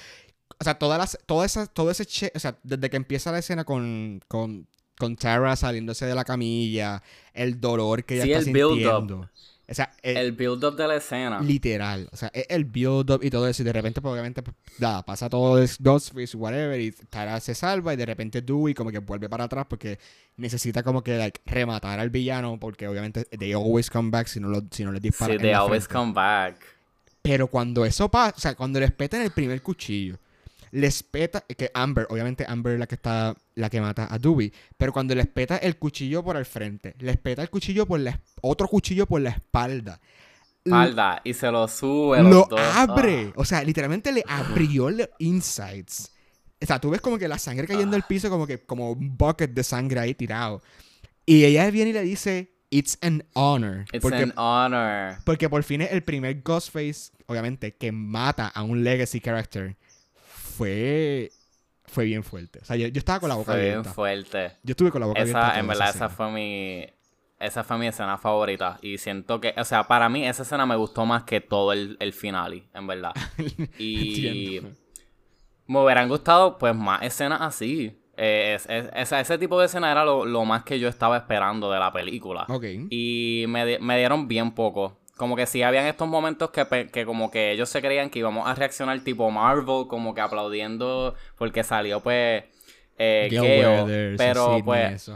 o 0.60 0.64
sea, 0.64 0.78
todas 0.78 0.98
las, 0.98 1.20
toda 1.26 1.46
esa, 1.46 1.68
todo 1.68 1.92
ese 1.92 2.06
che, 2.06 2.32
o 2.36 2.40
sea, 2.40 2.58
desde 2.64 2.90
que 2.90 2.98
empieza 2.98 3.32
la 3.32 3.40
escena 3.40 3.64
con, 3.64 4.22
con, 4.28 4.68
con 4.98 5.16
Tara 5.16 5.56
saliéndose 5.56 6.06
de 6.06 6.16
la 6.16 6.24
camilla, 6.24 7.04
el 7.34 7.60
dolor 7.60 8.04
que 8.04 8.16
ella 8.16 8.38
está 8.38 8.42
sintiendo. 8.44 9.30
O 9.70 9.74
sea, 9.74 9.92
el, 10.02 10.32
build-up 10.32 10.78
de 10.78 10.88
la 10.88 10.96
escena. 10.96 11.42
Literal. 11.42 12.08
O 12.14 12.16
sea, 12.16 12.32
el 12.34 12.64
build-up 12.64 13.22
y 13.22 13.30
todo 13.30 13.50
eso. 13.50 13.64
Y 13.64 13.66
de 13.66 13.74
repente, 13.74 14.00
pues, 14.00 14.14
obviamente, 14.14 14.42
pues, 14.42 14.56
nada, 14.80 15.04
pasa 15.04 15.30
todo 15.30 15.62
es 15.62 15.78
Ghostface, 15.78 16.38
whatever. 16.38 16.80
Y 16.80 16.92
Tara 16.92 17.38
se 17.42 17.54
salva. 17.54 17.94
Y 17.94 17.98
de 17.98 18.06
repente 18.06 18.42
Dewey 18.42 18.74
como 18.74 18.92
que 18.92 19.00
vuelve 19.00 19.28
para 19.28 19.44
atrás 19.44 19.66
porque 19.70 20.00
necesita 20.38 20.84
como 20.84 21.04
que 21.04 21.18
like, 21.18 21.42
rematar 21.46 22.00
al 22.00 22.10
villano. 22.10 22.58
Porque 22.58 22.88
obviamente 22.88 23.26
they 23.26 23.52
always 23.52 23.90
come 23.90 24.10
back 24.10 24.28
si 24.28 24.40
no, 24.40 24.48
lo, 24.48 24.64
si 24.72 24.86
no 24.86 24.94
les 24.94 25.02
disparan. 25.02 25.36
Sí, 25.36 25.42
they 25.42 25.52
always 25.52 25.86
come 25.86 26.14
back. 26.14 26.77
Pero 27.28 27.48
cuando 27.48 27.84
eso 27.84 28.10
pasa, 28.10 28.34
o 28.38 28.40
sea, 28.40 28.56
cuando 28.56 28.80
les 28.80 28.92
petan 28.94 29.22
el 29.22 29.32
primer 29.32 29.62
cuchillo, 29.62 30.18
les 30.72 31.04
peta, 31.04 31.42
que 31.42 31.70
Amber, 31.74 32.08
obviamente 32.10 32.46
Amber 32.48 32.74
es 32.74 32.80
la 32.80 32.88
que 32.88 32.96
está, 32.96 33.36
la 33.56 33.70
que 33.70 33.82
mata 33.82 34.08
a 34.10 34.18
Dewey, 34.18 34.54
pero 34.78 34.94
cuando 34.94 35.14
les 35.14 35.28
peta 35.28 35.58
el 35.58 35.78
cuchillo 35.78 36.24
por 36.24 36.38
el 36.38 36.46
frente, 36.46 36.96
les 37.00 37.18
peta 37.18 37.42
el 37.42 37.50
cuchillo 37.50 37.86
por 37.86 38.00
la, 38.00 38.18
otro 38.42 38.70
cuchillo 38.70 39.06
por 39.06 39.20
la 39.20 39.32
espalda. 39.32 40.00
Espalda, 40.64 41.22
y 41.26 41.34
se 41.34 41.52
lo 41.52 41.68
sube. 41.68 42.24
Lo 42.24 42.48
abre. 42.58 43.28
Ah. 43.30 43.34
O 43.36 43.44
sea, 43.44 43.62
literalmente 43.62 44.12
le 44.14 44.24
abrió 44.26 44.90
los 44.90 45.10
insides. 45.20 46.12
O 46.62 46.66
sea, 46.66 46.80
tú 46.80 46.90
ves 46.90 47.02
como 47.02 47.18
que 47.18 47.28
la 47.28 47.38
sangre 47.38 47.68
cayendo 47.68 47.98
al 47.98 48.04
ah. 48.04 48.08
piso, 48.08 48.30
como 48.30 48.48
que 48.48 48.60
como 48.66 48.92
un 48.92 49.18
bucket 49.18 49.52
de 49.52 49.64
sangre 49.66 50.00
ahí 50.00 50.14
tirado. 50.14 50.62
Y 51.26 51.44
ella 51.44 51.70
viene 51.72 51.90
y 51.90 51.94
le 51.94 52.02
dice, 52.04 52.58
It's 52.70 52.98
an 53.02 53.24
honor. 53.34 53.86
It's 53.94 54.06
an 54.06 54.34
honor. 54.36 55.20
Porque 55.24 55.50
por 55.50 55.64
fin 55.64 55.82
es 55.82 55.92
el 55.92 56.04
primer 56.04 56.42
Ghostface, 56.42 57.12
obviamente, 57.28 57.76
que 57.76 57.92
mata 57.92 58.48
a 58.48 58.64
un 58.64 58.84
legacy 58.84 59.22
character. 59.22 59.78
Fue. 60.14 61.32
Fue 61.86 62.04
bien 62.04 62.24
fuerte. 62.24 62.60
O 62.62 62.66
sea, 62.66 62.76
yo, 62.76 62.88
estaba 62.88 63.20
con 63.20 63.30
la 63.30 63.36
boca 63.36 63.54
abierta. 63.54 63.94
Fue 63.94 64.12
bien 64.12 64.26
fuerte. 64.26 64.58
Yo 64.64 64.72
estuve 64.72 64.92
con 64.92 65.02
la 65.02 65.08
boca 65.08 65.22
abierta. 65.22 65.60
En 65.60 65.68
verdad, 65.68 65.90
esa 65.90 66.10
fue 66.10 66.32
mi. 66.32 66.86
Esa 67.40 67.64
fue 67.64 67.78
mi 67.78 67.88
escena 67.88 68.18
favorita. 68.18 68.80
Y 68.82 68.98
siento 68.98 69.40
que. 69.40 69.54
O 69.58 69.64
sea, 69.64 69.88
para 69.88 70.10
mí, 70.10 70.26
esa 70.26 70.44
escena 70.44 70.66
me 70.66 70.76
gustó 70.76 71.06
más 71.06 71.24
que 71.24 71.40
todo 71.40 71.72
el, 71.72 71.96
el 72.00 72.14
final, 72.14 72.64
en 72.74 72.88
verdad. 72.88 73.14
y. 73.80 74.62
me 75.68 75.80
hubieran 75.80 76.10
gustado, 76.10 76.58
pues, 76.58 76.76
más 76.76 77.04
escenas 77.04 77.42
así. 77.42 78.02
Eh, 78.20 78.58
ese 78.96 79.38
tipo 79.38 79.60
de 79.60 79.68
escena 79.68 79.92
era 79.92 80.04
lo, 80.04 80.44
más 80.44 80.64
que 80.64 80.80
yo 80.80 80.90
estaba 80.90 81.18
esperando 81.18 81.72
de 81.72 81.80
la 81.80 81.94
película. 81.94 82.46
Ok. 82.50 82.66
Y 82.90 83.46
me, 83.48 83.78
me 83.80 83.98
dieron 83.98 84.28
bien 84.28 84.52
poco. 84.52 84.98
Como 85.18 85.36
que 85.36 85.46
sí 85.46 85.64
habían 85.64 85.86
estos 85.86 86.08
momentos 86.08 86.52
que, 86.52 86.90
que, 86.92 87.06
como 87.06 87.32
que 87.32 87.52
ellos 87.52 87.70
se 87.70 87.82
creían 87.82 88.10
que 88.10 88.20
íbamos 88.20 88.48
a 88.48 88.56
reaccionar 88.56 89.00
tipo 89.04 89.30
Marvel, 89.32 89.88
como 89.88 90.14
que 90.14 90.22
aplaudiendo 90.22 91.16
porque 91.38 91.64
salió 91.64 92.02
pues 92.02 92.44
eh, 92.98 93.28
Gale, 93.32 94.16
pero 94.18 94.62
pues 94.64 95.12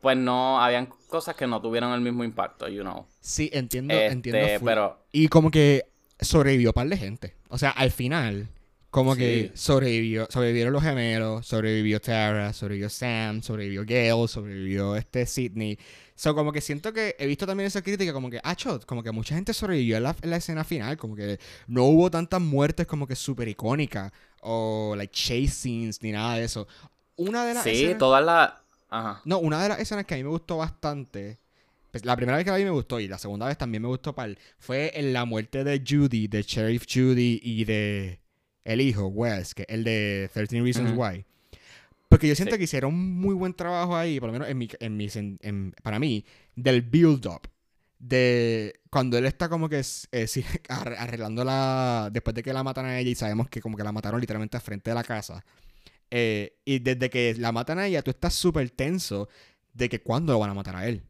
pues 0.00 0.16
no 0.16 0.60
habían 0.60 0.86
cosas 1.08 1.36
que 1.36 1.46
no 1.46 1.62
tuvieron 1.62 1.92
el 1.92 2.00
mismo 2.00 2.24
impacto, 2.24 2.68
you 2.68 2.82
know. 2.82 3.06
Sí, 3.20 3.48
entiendo, 3.52 3.94
entiendo. 3.94 4.40
Este, 4.40 4.64
pero 4.64 5.04
y 5.12 5.28
como 5.28 5.50
que 5.50 5.84
sobrevivió 6.20 6.72
par 6.72 6.88
de 6.88 6.96
gente. 6.96 7.36
O 7.48 7.56
sea, 7.56 7.70
al 7.70 7.90
final 7.90 8.48
como 8.92 9.16
que 9.16 9.52
sobrevivió, 9.54 10.26
sobrevivieron 10.28 10.70
los 10.70 10.82
gemelos, 10.82 11.46
sobrevivió 11.46 11.98
Tara, 11.98 12.52
sobrevivió 12.52 12.90
Sam, 12.90 13.40
sobrevivió 13.40 13.84
Gale, 13.86 14.28
sobrevivió 14.28 14.96
este 14.96 15.24
Sidney. 15.24 15.78
So, 16.14 16.34
como 16.34 16.52
que 16.52 16.60
siento 16.60 16.92
que 16.92 17.16
he 17.18 17.26
visto 17.26 17.46
también 17.46 17.66
esa 17.66 17.82
crítica, 17.82 18.12
como 18.12 18.30
que, 18.30 18.40
ah, 18.42 18.54
chot, 18.54 18.84
como 18.84 19.02
que 19.02 19.10
mucha 19.10 19.34
gente 19.34 19.54
sobrevivió 19.54 19.96
en 19.96 20.02
la, 20.02 20.36
escena 20.36 20.64
final, 20.64 20.96
como 20.96 21.16
que 21.16 21.38
no 21.66 21.84
hubo 21.84 22.10
tantas 22.10 22.40
muertes 22.40 22.86
como 22.86 23.06
que 23.06 23.16
súper 23.16 23.48
icónicas, 23.48 24.12
o 24.40 24.94
like 24.96 25.12
chase 25.12 25.48
scenes, 25.48 26.02
ni 26.02 26.12
nada 26.12 26.36
de 26.36 26.44
eso. 26.44 26.66
Una 27.16 27.44
de 27.44 27.54
las 27.54 27.64
Sí, 27.64 27.94
todas 27.98 28.24
las... 28.24 28.52
Ajá. 28.88 29.22
No, 29.24 29.38
una 29.38 29.62
de 29.62 29.70
las 29.70 29.80
escenas 29.80 30.04
que 30.04 30.14
a 30.14 30.16
mí 30.18 30.22
me 30.22 30.30
gustó 30.30 30.58
bastante, 30.58 31.38
pues, 31.90 32.04
la 32.04 32.16
primera 32.16 32.36
vez 32.36 32.44
que 32.44 32.50
la 32.50 32.56
vi 32.56 32.64
me 32.64 32.70
gustó 32.70 33.00
y 33.00 33.08
la 33.08 33.18
segunda 33.18 33.46
vez 33.46 33.56
también 33.56 33.82
me 33.82 33.88
gustó, 33.88 34.14
pal, 34.14 34.38
fue 34.58 34.92
en 34.94 35.12
la 35.12 35.24
muerte 35.24 35.64
de 35.64 35.82
Judy, 35.86 36.28
de 36.28 36.42
Sheriff 36.42 36.84
Judy 36.92 37.40
y 37.42 37.64
de 37.64 38.20
el 38.64 38.80
hijo, 38.80 39.06
Wes, 39.06 39.54
que 39.54 39.64
el 39.68 39.84
de 39.84 40.30
13 40.32 40.60
Reasons 40.60 40.92
Why. 40.96 41.24
Porque 42.12 42.28
yo 42.28 42.34
siento 42.34 42.58
que 42.58 42.64
hicieron 42.64 42.92
un 42.92 43.18
muy 43.18 43.34
buen 43.34 43.54
trabajo 43.54 43.96
ahí, 43.96 44.20
por 44.20 44.26
lo 44.28 44.34
menos 44.34 44.46
en 44.46 44.58
mi, 44.58 44.68
en 44.80 44.96
mi, 44.98 45.08
en, 45.14 45.74
para 45.82 45.98
mí, 45.98 46.26
del 46.54 46.82
build-up. 46.82 47.48
De 47.98 48.82
cuando 48.90 49.16
él 49.16 49.24
está 49.24 49.48
como 49.48 49.66
que 49.70 49.80
eh, 50.12 50.26
arreglando 50.68 51.42
la. 51.42 52.10
Después 52.12 52.34
de 52.34 52.42
que 52.42 52.52
la 52.52 52.62
matan 52.62 52.84
a 52.84 52.98
ella 52.98 53.08
y 53.08 53.14
sabemos 53.14 53.48
que 53.48 53.62
como 53.62 53.78
que 53.78 53.82
la 53.82 53.92
mataron 53.92 54.20
literalmente 54.20 54.58
al 54.58 54.62
frente 54.62 54.90
de 54.90 54.94
la 54.94 55.04
casa. 55.04 55.42
Eh, 56.10 56.58
y 56.66 56.80
desde 56.80 57.08
que 57.08 57.34
la 57.38 57.50
matan 57.50 57.78
a 57.78 57.86
ella, 57.86 58.02
tú 58.02 58.10
estás 58.10 58.34
súper 58.34 58.68
tenso 58.68 59.30
de 59.72 59.88
que 59.88 60.02
cuándo 60.02 60.34
lo 60.34 60.38
van 60.38 60.50
a 60.50 60.54
matar 60.54 60.76
a 60.76 60.86
él. 60.86 61.06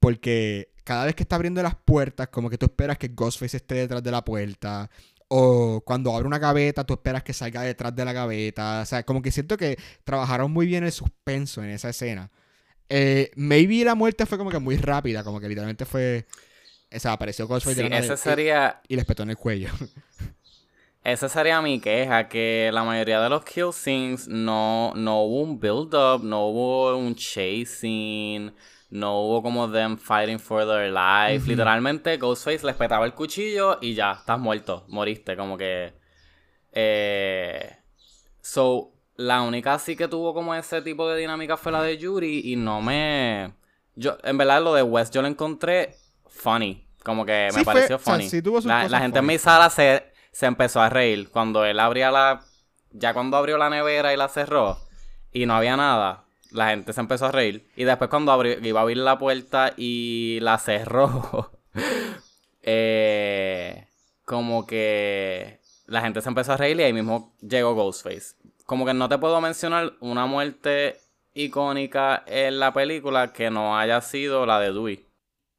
Porque 0.00 0.72
cada 0.82 1.04
vez 1.04 1.14
que 1.14 1.22
está 1.22 1.36
abriendo 1.36 1.62
las 1.62 1.76
puertas, 1.76 2.26
como 2.26 2.50
que 2.50 2.58
tú 2.58 2.66
esperas 2.66 2.98
que 2.98 3.06
Ghostface 3.06 3.58
esté 3.58 3.76
detrás 3.76 4.02
de 4.02 4.10
la 4.10 4.24
puerta. 4.24 4.90
O 5.28 5.82
cuando 5.84 6.14
abre 6.14 6.26
una 6.26 6.38
gaveta, 6.38 6.84
tú 6.84 6.94
esperas 6.94 7.22
que 7.22 7.34
salga 7.34 7.62
detrás 7.62 7.94
de 7.94 8.04
la 8.04 8.12
gaveta. 8.12 8.80
O 8.82 8.86
sea, 8.86 9.02
como 9.04 9.22
que 9.22 9.30
siento 9.30 9.56
que 9.58 9.78
trabajaron 10.04 10.50
muy 10.52 10.66
bien 10.66 10.84
el 10.84 10.92
suspenso 10.92 11.62
en 11.62 11.70
esa 11.70 11.90
escena. 11.90 12.30
Eh, 12.88 13.30
maybe 13.36 13.84
la 13.84 13.94
muerte 13.94 14.26
fue 14.26 14.38
como 14.38 14.50
que 14.50 14.58
muy 14.58 14.76
rápida, 14.78 15.24
como 15.24 15.40
que 15.40 15.48
literalmente 15.48 15.84
fue. 15.84 16.26
O 16.94 16.98
sea, 16.98 17.12
apareció 17.12 17.46
Ghostface 17.46 17.82
sí, 17.82 17.88
ese 17.92 18.16
sería... 18.16 18.80
y, 18.88 18.94
y 18.94 18.96
le 18.96 19.02
espetó 19.02 19.22
en 19.24 19.30
el 19.30 19.36
cuello. 19.36 19.70
Esa 21.04 21.28
sería 21.28 21.62
mi 21.62 21.80
queja, 21.80 22.28
que 22.28 22.70
la 22.72 22.84
mayoría 22.84 23.20
de 23.20 23.30
los 23.30 23.44
kill 23.44 23.72
scenes 23.72 24.28
no, 24.28 24.92
no 24.94 25.22
hubo 25.22 25.42
un 25.42 25.58
build-up, 25.58 26.22
no 26.22 26.48
hubo 26.48 26.96
un 26.96 27.14
chasing 27.14 28.52
no 28.90 29.20
hubo 29.20 29.42
como 29.42 29.70
them 29.70 29.98
fighting 29.98 30.38
for 30.38 30.64
their 30.64 30.90
life. 30.90 31.46
Literalmente, 31.46 32.16
Ghostface 32.16 32.64
les 32.64 32.74
petaba 32.74 33.04
el 33.04 33.14
cuchillo 33.14 33.78
y 33.80 33.94
ya, 33.94 34.12
estás 34.12 34.38
muerto, 34.38 34.84
moriste, 34.88 35.36
como 35.36 35.58
que. 35.58 35.94
Eh... 36.72 37.76
So, 38.40 38.92
la 39.16 39.42
única 39.42 39.74
así 39.74 39.94
que 39.94 40.08
tuvo 40.08 40.32
como 40.32 40.54
ese 40.54 40.80
tipo 40.80 41.08
de 41.08 41.18
dinámica 41.20 41.56
fue 41.56 41.72
la 41.72 41.82
de 41.82 41.98
Yuri 41.98 42.40
y 42.44 42.56
no 42.56 42.80
me. 42.80 43.52
Yo, 43.94 44.16
en 44.22 44.38
verdad, 44.38 44.62
lo 44.62 44.72
de 44.72 44.82
West 44.82 45.12
yo 45.12 45.20
lo 45.20 45.28
encontré 45.28 45.96
funny. 46.26 46.86
Como 47.02 47.26
que 47.26 47.48
me 47.54 47.64
pareció 47.64 47.98
funny. 47.98 48.28
la, 48.64 49.00
gente 49.00 49.18
en 49.18 49.26
mi 49.26 49.38
sala 49.38 49.70
se, 49.70 50.12
se 50.30 50.46
empezó 50.46 50.80
a 50.80 50.88
reír 50.88 51.30
cuando 51.30 51.64
él 51.64 51.78
abría 51.78 52.10
la. 52.10 52.40
Ya 52.92 53.12
cuando 53.12 53.36
abrió 53.36 53.58
la 53.58 53.68
nevera 53.68 54.14
y 54.14 54.16
la 54.16 54.28
cerró 54.28 54.78
y 55.30 55.44
no 55.44 55.54
había 55.54 55.76
nada 55.76 56.27
la 56.50 56.70
gente 56.70 56.92
se 56.92 57.00
empezó 57.00 57.26
a 57.26 57.32
reír. 57.32 57.68
Y 57.76 57.84
después 57.84 58.10
cuando 58.10 58.44
iba 58.44 58.80
a 58.80 58.82
abrir 58.82 58.98
la 58.98 59.18
puerta 59.18 59.74
y 59.76 60.38
la 60.40 60.58
cerró, 60.58 61.52
eh, 62.62 63.86
como 64.24 64.66
que 64.66 65.60
la 65.86 66.02
gente 66.02 66.20
se 66.20 66.28
empezó 66.28 66.52
a 66.52 66.56
reír 66.56 66.78
y 66.78 66.82
ahí 66.82 66.92
mismo 66.92 67.34
llegó 67.40 67.74
Ghostface. 67.74 68.36
Como 68.64 68.84
que 68.84 68.94
no 68.94 69.08
te 69.08 69.18
puedo 69.18 69.40
mencionar 69.40 69.94
una 70.00 70.26
muerte 70.26 70.96
icónica 71.32 72.24
en 72.26 72.60
la 72.60 72.72
película 72.72 73.32
que 73.32 73.50
no 73.50 73.78
haya 73.78 74.00
sido 74.00 74.44
la 74.44 74.60
de 74.60 74.72
Dewey. 74.72 75.06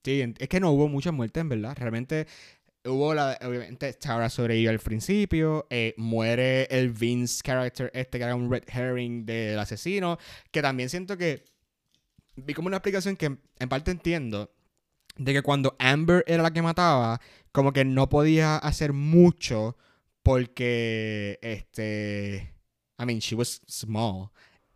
Sí, 0.04 0.34
es 0.38 0.50
que 0.50 0.60
no 0.60 0.72
hubo 0.72 0.88
muchas 0.88 1.14
muertes 1.14 1.42
en 1.42 1.50
verdad. 1.50 1.76
Realmente 1.78 2.28
Hubo 2.86 3.14
la, 3.14 3.38
obviamente, 3.42 3.92
Tara 3.94 4.30
sobrevivió 4.30 4.70
al 4.70 4.80
principio. 4.80 5.68
Eh, 5.70 5.94
muere 5.98 6.64
el 6.66 6.90
Vince 6.90 7.42
character, 7.44 7.92
este 7.94 8.18
que 8.18 8.24
era 8.24 8.36
un 8.36 8.50
red 8.50 8.64
herring 8.68 9.26
del 9.26 9.60
asesino. 9.60 10.18
Que 10.52 10.62
también 10.62 10.90
siento 10.90 11.18
que 11.18 11.44
vi 12.36 12.54
como 12.54 12.68
una 12.68 12.78
explicación 12.78 13.16
que 13.16 13.38
en 13.60 13.70
parte 13.70 13.92
entiendo. 13.92 14.52
De 15.18 15.34
que 15.34 15.42
cuando 15.42 15.76
Amber 15.80 16.24
era 16.28 16.44
la 16.44 16.54
que 16.54 16.62
mataba, 16.62 17.20
como 17.52 17.74
que 17.74 17.84
no 17.84 18.08
podía 18.08 18.58
hacer 18.58 18.94
mucho 18.94 19.76
porque, 20.24 21.40
este, 21.42 22.54
I 22.98 23.06
mean, 23.06 23.20
she 23.20 23.36
was 23.36 23.62
small. 23.68 24.32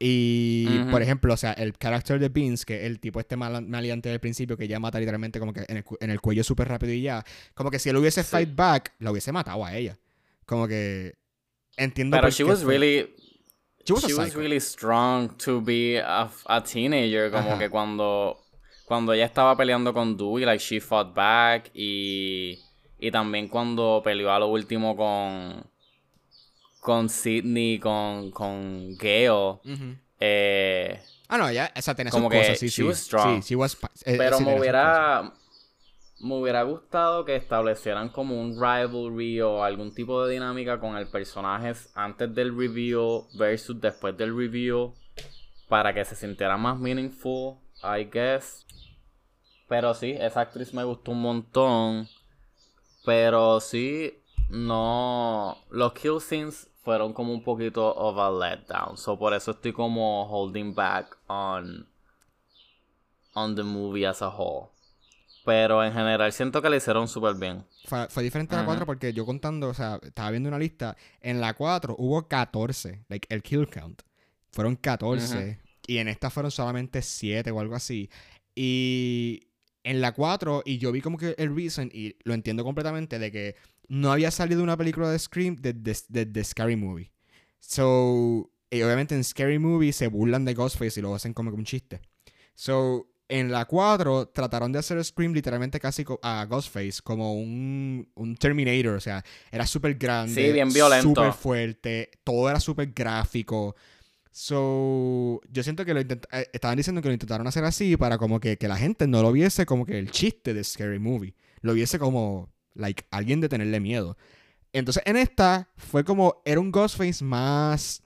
Y, 0.06 0.68
por 0.92 1.02
ejemplo, 1.02 1.34
o 1.34 1.38
sea, 1.38 1.54
el 1.54 1.78
character 1.78 2.20
de 2.20 2.28
Beans, 2.28 2.66
que 2.66 2.86
el 2.86 3.00
tipo 3.00 3.22
este 3.22 3.38
mal, 3.38 3.66
maleante 3.66 4.10
del 4.10 4.20
principio, 4.20 4.58
que 4.58 4.68
ya 4.68 4.78
mata 4.78 5.00
literalmente 5.00 5.40
como 5.40 5.54
que 5.54 5.64
en 5.66 6.10
el, 6.10 6.20
cuello 6.20 6.44
súper 6.44 6.68
rápido 6.68 6.92
y 6.92 7.04
ya, 7.04 7.24
como 7.54 7.72
que 7.72 7.80
si 7.80 7.88
él 7.88 7.96
hubiese 7.96 8.22
fight 8.22 8.54
back, 8.54 8.94
lo 9.00 9.12
hubiese 9.12 9.32
matado 9.32 9.64
a 9.64 9.74
ella. 9.74 9.98
Como 10.46 10.68
que 10.68 11.14
entiendo 11.78 12.18
Pero 12.18 12.30
she 12.30 12.44
was 12.44 12.64
really... 12.64 13.16
She 13.86 14.14
was, 14.14 14.36
really 14.36 14.60
strong 14.60 15.38
to 15.38 15.62
be 15.62 16.02
a, 16.02 16.30
teenager, 16.64 17.32
como 17.32 17.58
que 17.58 17.70
cuando 17.70 18.40
cuando 18.86 19.14
ella 19.14 19.26
estaba 19.26 19.56
peleando 19.58 19.94
con 19.94 20.18
Dewey, 20.18 20.46
like 20.46 20.62
she 20.62 20.80
fought 20.82 21.14
back 21.14 21.70
y 21.74 22.60
y 22.98 23.12
también 23.12 23.48
cuando 23.48 24.02
peleó 24.04 24.32
a 24.32 24.40
lo 24.40 24.48
último 24.48 24.96
con 24.96 25.66
con 26.84 27.08
Sidney, 27.08 27.80
con, 27.80 28.30
con 28.32 28.96
Gale. 28.98 29.60
eh, 30.20 31.02
ah, 31.30 31.38
no, 31.38 31.50
ya, 31.50 31.72
esa 31.74 31.96
tenía 31.96 32.12
como 32.12 32.30
sus 32.30 32.40
cosas, 32.40 32.60
sí, 32.60 32.70
sí. 32.70 32.94
strong. 32.94 33.42
Sí, 33.42 33.56
was, 33.56 33.78
eh, 34.04 34.18
Pero 34.18 34.42
me 34.42 34.60
hubiera, 34.60 35.34
me 36.20 36.36
hubiera 36.36 36.62
gustado 36.64 37.24
que 37.24 37.38
establecieran 37.38 38.10
como 38.10 38.40
un 38.40 38.56
rivalry 38.56 39.40
o 39.40 39.64
algún 39.64 39.96
tipo 39.96 40.26
de 40.26 40.34
dinámica 40.34 40.78
con 40.82 40.98
el 40.98 41.08
personaje 41.08 41.72
antes 41.96 42.36
del 42.36 42.56
review 42.56 43.30
versus 43.36 43.80
después 43.80 44.18
del 44.18 44.36
review 44.36 44.94
para 45.70 45.94
que 45.94 46.04
se 46.04 46.16
sintiera 46.16 46.58
más 46.58 46.78
meaningful, 46.78 47.60
I 47.82 48.10
guess. 48.12 48.66
Pero 49.70 49.94
sí, 49.94 50.12
esa 50.20 50.42
actriz 50.42 50.74
me 50.74 50.84
gustó 50.84 51.12
un 51.12 51.22
montón. 51.22 52.10
Pero 53.06 53.62
sí, 53.62 54.20
no. 54.50 55.58
Los 55.70 55.94
kill 55.94 56.20
scenes 56.20 56.70
fueron 56.84 57.14
como 57.14 57.34
un 57.34 57.44
poquito 57.44 57.94
of 57.94 58.18
a 58.18 58.30
letdown. 58.30 58.98
So 58.98 59.18
por 59.18 59.34
eso 59.34 59.52
estoy 59.52 59.74
como 59.74 60.26
holding 60.26 60.74
back 60.76 61.18
on 61.28 61.88
on 63.34 63.56
the 63.56 63.64
movie 63.64 64.06
as 64.06 64.22
a 64.22 64.30
whole. 64.30 64.74
pero 65.44 65.84
en 65.84 65.94
general 65.94 66.32
siento 66.32 66.62
que 66.62 66.70
le 66.70 66.78
hicieron 66.78 67.08
súper 67.08 67.36
bien. 67.36 67.66
Fue, 67.86 68.08
fue 68.10 68.24
diferente 68.24 68.56
a 68.56 68.60
la 68.60 68.66
4 68.66 68.86
porque 68.86 69.14
yo 69.14 69.26
contando, 69.26 69.70
o 69.70 69.74
sea, 69.74 70.00
estaba 70.02 70.32
viendo 70.32 70.50
una 70.50 70.60
lista. 70.60 70.96
En 71.22 71.42
la 71.42 71.54
4 71.54 71.96
hubo 71.98 72.28
14, 72.28 73.04
like 73.10 73.28
el 73.34 73.44
kill 73.44 73.68
count. 73.68 74.02
Fueron 74.52 74.76
14. 74.76 75.60
Y 75.86 75.98
en 75.98 76.08
esta 76.08 76.30
fueron 76.30 76.52
solamente 76.52 77.02
7 77.02 77.52
o 77.52 77.60
algo 77.60 77.76
así. 77.76 78.10
Y 78.56 79.48
en 79.84 80.00
la 80.00 80.14
4, 80.14 80.64
y 80.66 80.78
yo 80.78 80.94
vi 80.94 81.02
como 81.02 81.18
que 81.18 81.36
el 81.38 81.54
reason, 81.54 81.90
y 81.94 82.16
lo 82.24 82.34
entiendo 82.34 82.64
completamente, 82.64 83.20
de 83.20 83.32
que 83.32 83.56
no 83.88 84.12
había 84.12 84.32
salido 84.32 84.64
una 84.64 84.78
película 84.78 85.10
de 85.10 85.20
Scream 85.20 85.56
de, 85.56 85.74
de, 85.74 86.44
Scary 86.44 86.76
Movie. 86.76 87.12
So, 87.60 88.52
y 88.70 88.82
obviamente 88.82 89.16
en 89.16 89.24
Scary 89.24 89.60
Movie 89.60 89.94
se 89.94 90.08
burlan 90.08 90.46
de 90.46 90.54
Ghostface 90.54 91.00
y 91.00 91.04
lo 91.04 91.16
hacen 91.16 91.34
como 91.34 91.52
un 91.52 91.66
chiste. 91.66 92.02
So, 92.56 93.08
en 93.30 93.52
la 93.52 93.66
4 93.66 94.28
trataron 94.30 94.72
de 94.72 94.80
hacer 94.80 95.04
Scream 95.04 95.34
literalmente 95.34 95.80
casi 95.80 96.06
a 96.22 96.46
Ghostface 96.46 97.02
como 97.04 97.34
un, 97.34 98.08
un 98.16 98.36
Terminator. 98.36 98.96
O 98.96 99.00
sea, 99.00 99.24
era 99.52 99.66
súper 99.66 99.96
grande. 99.96 100.34
Sí, 100.34 100.52
bien 100.52 100.72
violento. 100.72 101.10
Súper 101.10 101.34
fuerte. 101.34 102.12
Todo 102.24 102.50
era 102.50 102.60
súper 102.60 102.92
gráfico. 102.94 103.76
So, 104.32 105.42
yo 105.50 105.64
siento 105.64 105.86
que 105.86 105.94
lo 105.94 106.00
eh, 106.00 106.50
estaban 106.54 106.76
diciendo 106.78 107.02
que 107.02 107.08
lo 107.08 107.14
intentaron 107.14 107.46
hacer 107.48 107.64
así 107.66 107.98
para 107.98 108.18
como 108.18 108.40
que, 108.40 108.58
que, 108.58 108.68
la 108.68 108.78
gente 108.78 109.08
no 109.08 109.22
lo 109.22 109.32
viese 109.32 109.66
como 109.66 109.86
que 109.86 110.00
el 110.00 110.10
chiste 110.10 110.54
de 110.54 110.64
Scary 110.64 111.00
Movie. 111.00 111.36
Lo 111.62 111.74
viese 111.74 112.00
como, 112.00 112.53
like, 112.76 113.06
alguien 113.12 113.42
de 113.42 113.50
tenerle 113.50 113.80
miedo. 113.80 114.18
Entonces, 114.72 115.04
en 115.06 115.18
esta 115.18 115.70
fue 115.78 116.04
como, 116.04 116.42
era 116.46 116.60
un 116.60 116.72
Ghostface 116.72 117.24
más... 117.24 118.04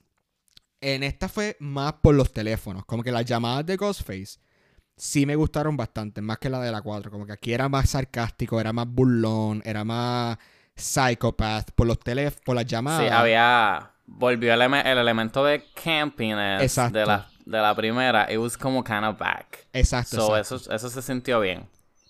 En 0.79 1.01
esta 1.01 1.27
fue 1.27 1.57
más 1.59 1.93
por 1.93 2.13
los 2.13 2.31
teléfonos. 2.31 2.85
Como 2.85 3.01
que 3.01 3.11
las 3.11 3.25
llamadas 3.25 3.65
de 3.65 3.77
Ghostface 3.77 4.39
sí 4.95 5.25
me 5.25 5.35
gustaron 5.35 5.75
bastante, 5.75 6.21
más 6.21 6.37
que 6.37 6.49
la 6.49 6.59
de 6.59 6.71
la 6.71 6.81
4. 6.81 7.09
Como 7.09 7.25
que 7.25 7.33
aquí 7.33 7.53
era 7.53 7.67
más 7.67 7.89
sarcástico, 7.89 8.59
era 8.59 8.73
más 8.73 8.87
burlón, 8.87 9.63
era 9.65 9.83
más 9.83 10.37
psychopath 10.75 11.71
por 11.71 11.87
los 11.87 11.99
teléfonos, 11.99 12.43
por 12.45 12.55
las 12.55 12.65
llamadas. 12.65 13.07
Sí, 13.07 13.13
había 13.13 13.91
volvió 14.05 14.53
el, 14.53 14.61
el 14.61 14.97
elemento 14.97 15.43
de 15.43 15.63
campiness 15.83 16.75
de 16.91 17.05
la, 17.05 17.27
de 17.45 17.57
la 17.57 17.75
primera. 17.75 18.31
It 18.31 18.37
was 18.37 18.57
como 18.57 18.83
kind 18.83 19.05
of 19.05 19.17
back. 19.17 19.67
Exacto. 19.73 20.37
Eso, 20.37 20.55
eso 20.55 20.89
se 20.89 21.01
sintió 21.01 21.39
bien. 21.39 21.67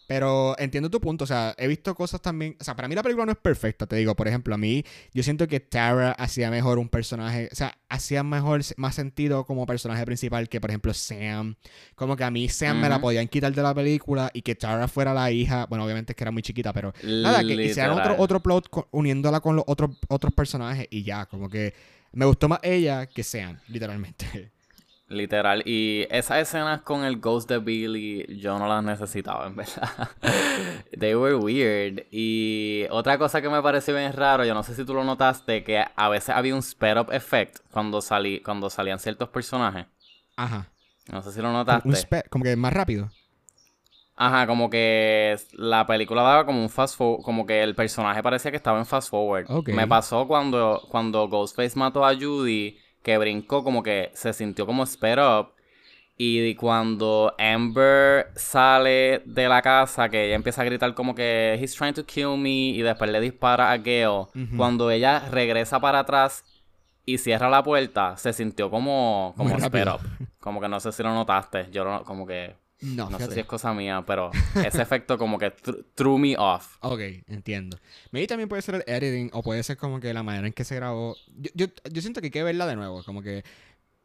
Pero 0.08 0.56
entiendo 0.58 0.90
tu 0.90 1.02
punto, 1.02 1.26
o 1.26 1.28
sea, 1.28 1.54
he 1.58 1.68
visto 1.68 1.94
cosas 1.94 2.22
también, 2.22 2.56
o 2.60 2.64
sea, 2.64 2.76
para 2.78 2.88
mí 2.88 2.96
la 2.96 3.04
película 3.04 3.26
no 3.26 3.34
es 3.34 3.38
perfecta, 3.38 3.86
te 3.86 3.98
digo, 3.98 4.16
por 4.16 4.30
ejemplo, 4.30 4.56
a 4.56 4.58
mí 4.58 4.86
yo 5.14 5.22
siento 5.22 5.48
que 5.48 5.60
Tara 5.60 6.14
hacía 6.14 6.50
mejor 6.50 6.80
un 6.80 6.88
personaje, 6.88 7.50
o 7.52 7.56
sea, 7.56 7.78
hacía 7.90 8.24
mejor, 8.24 8.62
más 8.78 8.96
sentido 8.96 9.46
como 9.46 9.66
personaje 9.66 10.06
principal 10.06 10.48
que, 10.48 10.62
por 10.62 10.70
ejemplo, 10.70 10.94
Sam. 10.94 11.56
Como 11.96 12.16
que 12.16 12.24
a 12.24 12.32
mí 12.32 12.48
Sam 12.48 12.80
me 12.80 12.88
la 12.88 13.02
podían 13.02 13.28
quitar 13.28 13.54
de 13.54 13.62
la 13.62 13.76
película 13.76 14.32
y 14.34 14.42
que 14.44 14.56
Tara 14.56 14.88
fuera 14.88 15.14
la 15.14 15.30
hija, 15.30 15.66
bueno, 15.66 15.84
obviamente 15.84 16.14
es 16.14 16.16
que 16.16 16.24
era 16.24 16.32
muy 16.32 16.42
chiquita, 16.42 16.72
pero 16.72 16.94
nada, 17.04 17.44
que 17.44 17.54
hicieran 17.54 18.00
otro, 18.00 18.16
otro 18.18 18.42
plot 18.42 18.70
uniéndola 18.92 19.42
con 19.42 19.58
los 19.58 19.66
otros, 19.68 19.92
otros 20.08 20.34
personajes 20.34 20.88
y 20.90 21.04
ya, 21.04 21.26
como 21.26 21.50
que 21.50 21.74
me 22.14 22.26
gustó 22.26 22.48
más 22.48 22.60
ella 22.64 23.06
que 23.08 23.24
Sam, 23.24 23.60
literalmente. 23.68 24.52
Literal. 25.10 25.64
Y 25.66 26.06
esas 26.10 26.40
escenas 26.40 26.82
con 26.82 27.06
el 27.06 27.20
Ghost 27.20 27.50
de 27.50 27.60
Billy, 27.60 28.26
yo 28.40 28.60
no 28.60 28.68
las 28.68 28.84
necesitaba, 28.84 29.48
en 29.48 29.56
verdad. 29.56 30.10
They 31.00 31.16
were 31.16 31.36
weird. 31.36 32.06
Y 32.12 32.86
otra 32.90 33.18
cosa 33.18 33.42
que 33.42 33.50
me 33.50 33.62
pareció 33.62 33.96
bien 33.96 34.12
raro, 34.12 34.44
yo 34.44 34.54
no 34.54 34.64
sé 34.64 34.76
si 34.76 34.84
tú 34.84 34.94
lo 34.94 35.06
notaste, 35.06 35.64
que 35.64 35.86
a 35.96 36.10
veces 36.10 36.30
había 36.30 36.54
un 36.54 36.62
sped 36.62 37.00
up 37.00 37.14
effect 37.14 37.60
cuando, 37.72 38.02
salí, 38.02 38.42
cuando 38.42 38.70
salían 38.70 39.00
ciertos 39.00 39.30
personajes. 39.30 39.86
Ajá. 40.36 40.68
No 41.10 41.22
sé 41.22 41.32
si 41.32 41.42
lo 41.42 41.54
notaste. 41.54 41.88
Un 41.88 41.96
como 42.30 42.44
que 42.44 42.56
más 42.58 42.74
rápido. 42.74 43.10
Ajá, 44.20 44.48
como 44.48 44.70
que 44.70 45.38
la 45.54 45.86
película 45.86 46.24
daba 46.24 46.46
como 46.46 46.62
un 46.62 46.70
fast 46.70 46.98
forward, 46.98 47.22
como 47.24 47.46
que 47.46 47.62
el 47.62 47.76
personaje 47.76 48.24
parecía 48.24 48.50
que 48.50 48.58
estaba 48.58 48.80
en 48.80 48.86
fast 48.86 49.10
forward. 49.12 49.48
Me 49.68 49.88
pasó 49.88 50.28
cuando, 50.28 50.86
cuando 50.90 51.30
Ghostface 51.30 51.78
mató 51.78 52.04
a 52.04 52.16
Judy 52.16 52.78
que 53.08 53.18
brincó, 53.18 53.64
como 53.64 53.84
que 53.84 54.12
se 54.14 54.34
sintió 54.34 54.66
como 54.66 54.86
sped 54.86 55.18
up. 55.18 55.54
Y 56.18 56.56
cuando 56.56 57.34
Amber 57.40 58.32
sale 58.36 59.22
de 59.24 59.48
la 59.48 59.62
casa, 59.62 60.10
que 60.10 60.26
ella 60.26 60.36
empieza 60.36 60.62
a 60.62 60.66
gritar 60.66 60.94
como 60.94 61.16
que 61.16 61.58
he's 61.58 61.74
trying 61.74 61.94
to 61.94 62.06
kill 62.06 62.36
me 62.36 62.50
y 62.50 62.82
después 62.82 63.10
le 63.10 63.22
dispara 63.22 63.72
a 63.72 63.78
Gale, 63.78 64.26
cuando 64.58 64.92
ella 64.92 65.24
regresa 65.32 65.80
para 65.80 66.00
atrás 66.00 66.44
y 67.06 67.18
cierra 67.18 67.50
la 67.50 67.64
puerta, 67.64 68.18
se 68.18 68.34
sintió 68.34 68.70
como, 68.70 69.34
como 69.38 69.58
sped 69.58 69.88
up. 69.88 70.02
Como 70.42 70.60
que 70.60 70.68
no 70.68 70.82
sé 70.82 70.92
si 70.92 71.02
lo 71.02 71.14
notaste. 71.14 71.68
Yo 71.72 71.86
no, 71.86 72.04
como 72.04 72.28
que 72.28 72.56
no, 72.82 73.10
no 73.10 73.18
sé 73.18 73.32
si 73.32 73.40
es 73.40 73.46
cosa 73.46 73.74
mía, 73.74 74.04
pero 74.06 74.30
ese 74.64 74.82
efecto 74.82 75.18
como 75.18 75.40
que 75.40 75.52
threw 75.96 76.18
me 76.18 76.36
off. 76.38 76.78
Ok, 76.82 77.00
entiendo. 77.28 77.78
Maybe 78.12 78.28
también 78.28 78.48
puede 78.48 78.62
ser 78.62 78.76
el 78.76 78.84
editing 78.86 79.32
o 79.34 79.42
puede 79.42 79.64
ser 79.64 79.78
como 79.78 80.00
que 80.00 80.14
la 80.14 80.22
manera 80.22 80.46
en 80.46 80.54
que 80.54 80.64
se 80.64 80.76
grabó. 80.76 81.16
Yo, 81.56 81.68
yo, 81.92 82.02
siento 82.02 82.22
que 82.22 82.28
hay 82.28 82.32
que 82.32 82.44
verla 82.44 82.68
de 82.68 82.76
nuevo, 82.76 83.04
como 83.04 83.24
que 83.24 83.44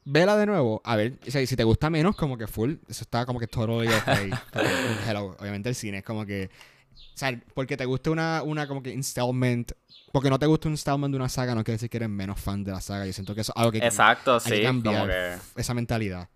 vela 0.05 0.37
de 0.37 0.47
nuevo, 0.47 0.81
a 0.85 0.97
ver, 0.97 1.19
si 1.23 1.55
te 1.55 1.65
gusta 1.65 1.91
menos, 1.91 2.17
como 2.17 2.37
que 2.37 2.47
full, 2.47 2.75
eso 2.89 3.03
está 3.03 3.25
como 3.25 3.39
que 3.39 3.47
totally 3.47 3.89
okay. 3.89 4.31
hello, 5.09 5.37
obviamente 5.39 5.69
el 5.69 5.75
cine 5.75 5.99
es 5.99 6.05
como 6.05 6.27
que, 6.27 6.51
o 6.97 7.17
sea, 7.17 7.39
porque 7.55 7.77
te 7.77 7.85
guste 7.85 8.11
una, 8.11 8.43
una 8.43 8.67
como 8.67 8.83
que 8.83 8.93
installment, 8.93 9.73
porque 10.13 10.29
no 10.29 10.39
te 10.39 10.47
gusta 10.47 10.69
un 10.69 10.75
installment 10.75 11.13
de 11.13 11.17
una 11.17 11.29
saga, 11.29 11.55
no 11.55 11.63
quiere 11.63 11.77
decir 11.77 11.91
que 11.91 11.99
eres 11.99 12.09
menos 12.09 12.41
fan 12.41 12.65
de 12.65 12.73
la 12.73 12.81
saga. 12.81 13.07
Yo 13.07 13.13
siento 13.13 13.35
que 13.35 13.43
eso 13.43 13.53
es 13.55 13.61
algo 13.61 13.71
que 13.73 13.79
Exacto, 13.79 14.41
sí, 14.41 14.63
cambiar 14.63 15.41
esa 15.57 15.75
mentalidad. 15.75 16.29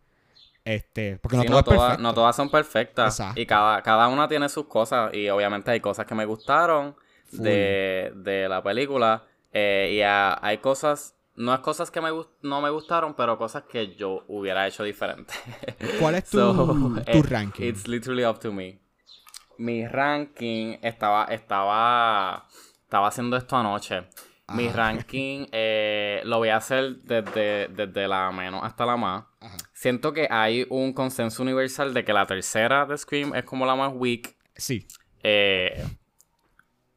Este, 0.67 1.17
porque 1.23 1.37
no, 1.37 1.63
todas, 1.63 1.97
no 2.01 2.13
todas 2.13 2.35
son 2.35 2.51
perfectas. 2.51 3.23
Y 3.37 3.47
cada, 3.47 3.81
cada 3.83 4.09
una 4.09 4.27
tiene 4.27 4.49
sus 4.49 4.67
cosas. 4.67 5.15
Y 5.15 5.29
obviamente 5.29 5.71
hay 5.71 5.79
cosas 5.79 6.07
que 6.07 6.15
me 6.17 6.25
gustaron 6.25 6.97
de, 7.31 8.47
la 8.51 8.63
película. 8.65 9.23
Eh, 9.53 9.93
y 9.93 10.03
hay 10.03 10.59
cosas, 10.59 11.15
no 11.37 11.55
es 11.55 11.61
cosas 11.61 11.93
que 11.93 12.01
me 12.01 12.11
no 12.43 12.61
me 12.61 12.71
gustaron, 12.71 13.15
pero 13.15 13.39
cosas 13.39 13.63
que 13.71 13.95
yo 13.95 14.25
hubiera 14.27 14.67
hecho 14.67 14.83
diferente. 14.83 15.35
¿Cuál 16.01 16.17
es 16.17 16.31
tu, 16.31 16.39
tu 16.41 17.03
eh, 17.07 17.23
ranking? 17.23 17.63
It's 17.63 17.87
literally 17.87 18.25
up 18.25 18.41
to 18.41 18.53
me. 18.53 18.81
Mi 19.59 19.87
ranking 19.87 20.79
estaba, 20.83 21.27
estaba, 21.27 22.49
estaba 22.83 23.07
haciendo 23.07 23.37
esto 23.37 23.57
anoche. 23.57 24.09
Mi 24.55 24.69
ranking 24.69 25.47
eh, 25.51 26.23
lo 26.25 26.39
voy 26.39 26.51
a 26.51 26.57
hacer 26.57 26.99
desde, 26.99 27.67
desde 27.69 28.07
la 28.07 28.31
menos 28.31 28.63
hasta 28.63 28.87
la 28.87 28.97
más. 28.97 29.25
Siento 29.73 30.13
que 30.13 30.29
hay 30.31 30.67
un 30.71 30.93
consenso 30.93 31.43
universal 31.43 31.93
de 31.93 32.05
que 32.05 32.13
la 32.13 32.27
tercera 32.27 32.87
de 32.87 32.97
Scream 32.97 33.35
es 33.35 33.45
como 33.45 33.67
la 33.67 33.75
más 33.75 33.93
weak. 33.95 34.37
Sí. 34.55 34.87
Eh, 35.23 35.85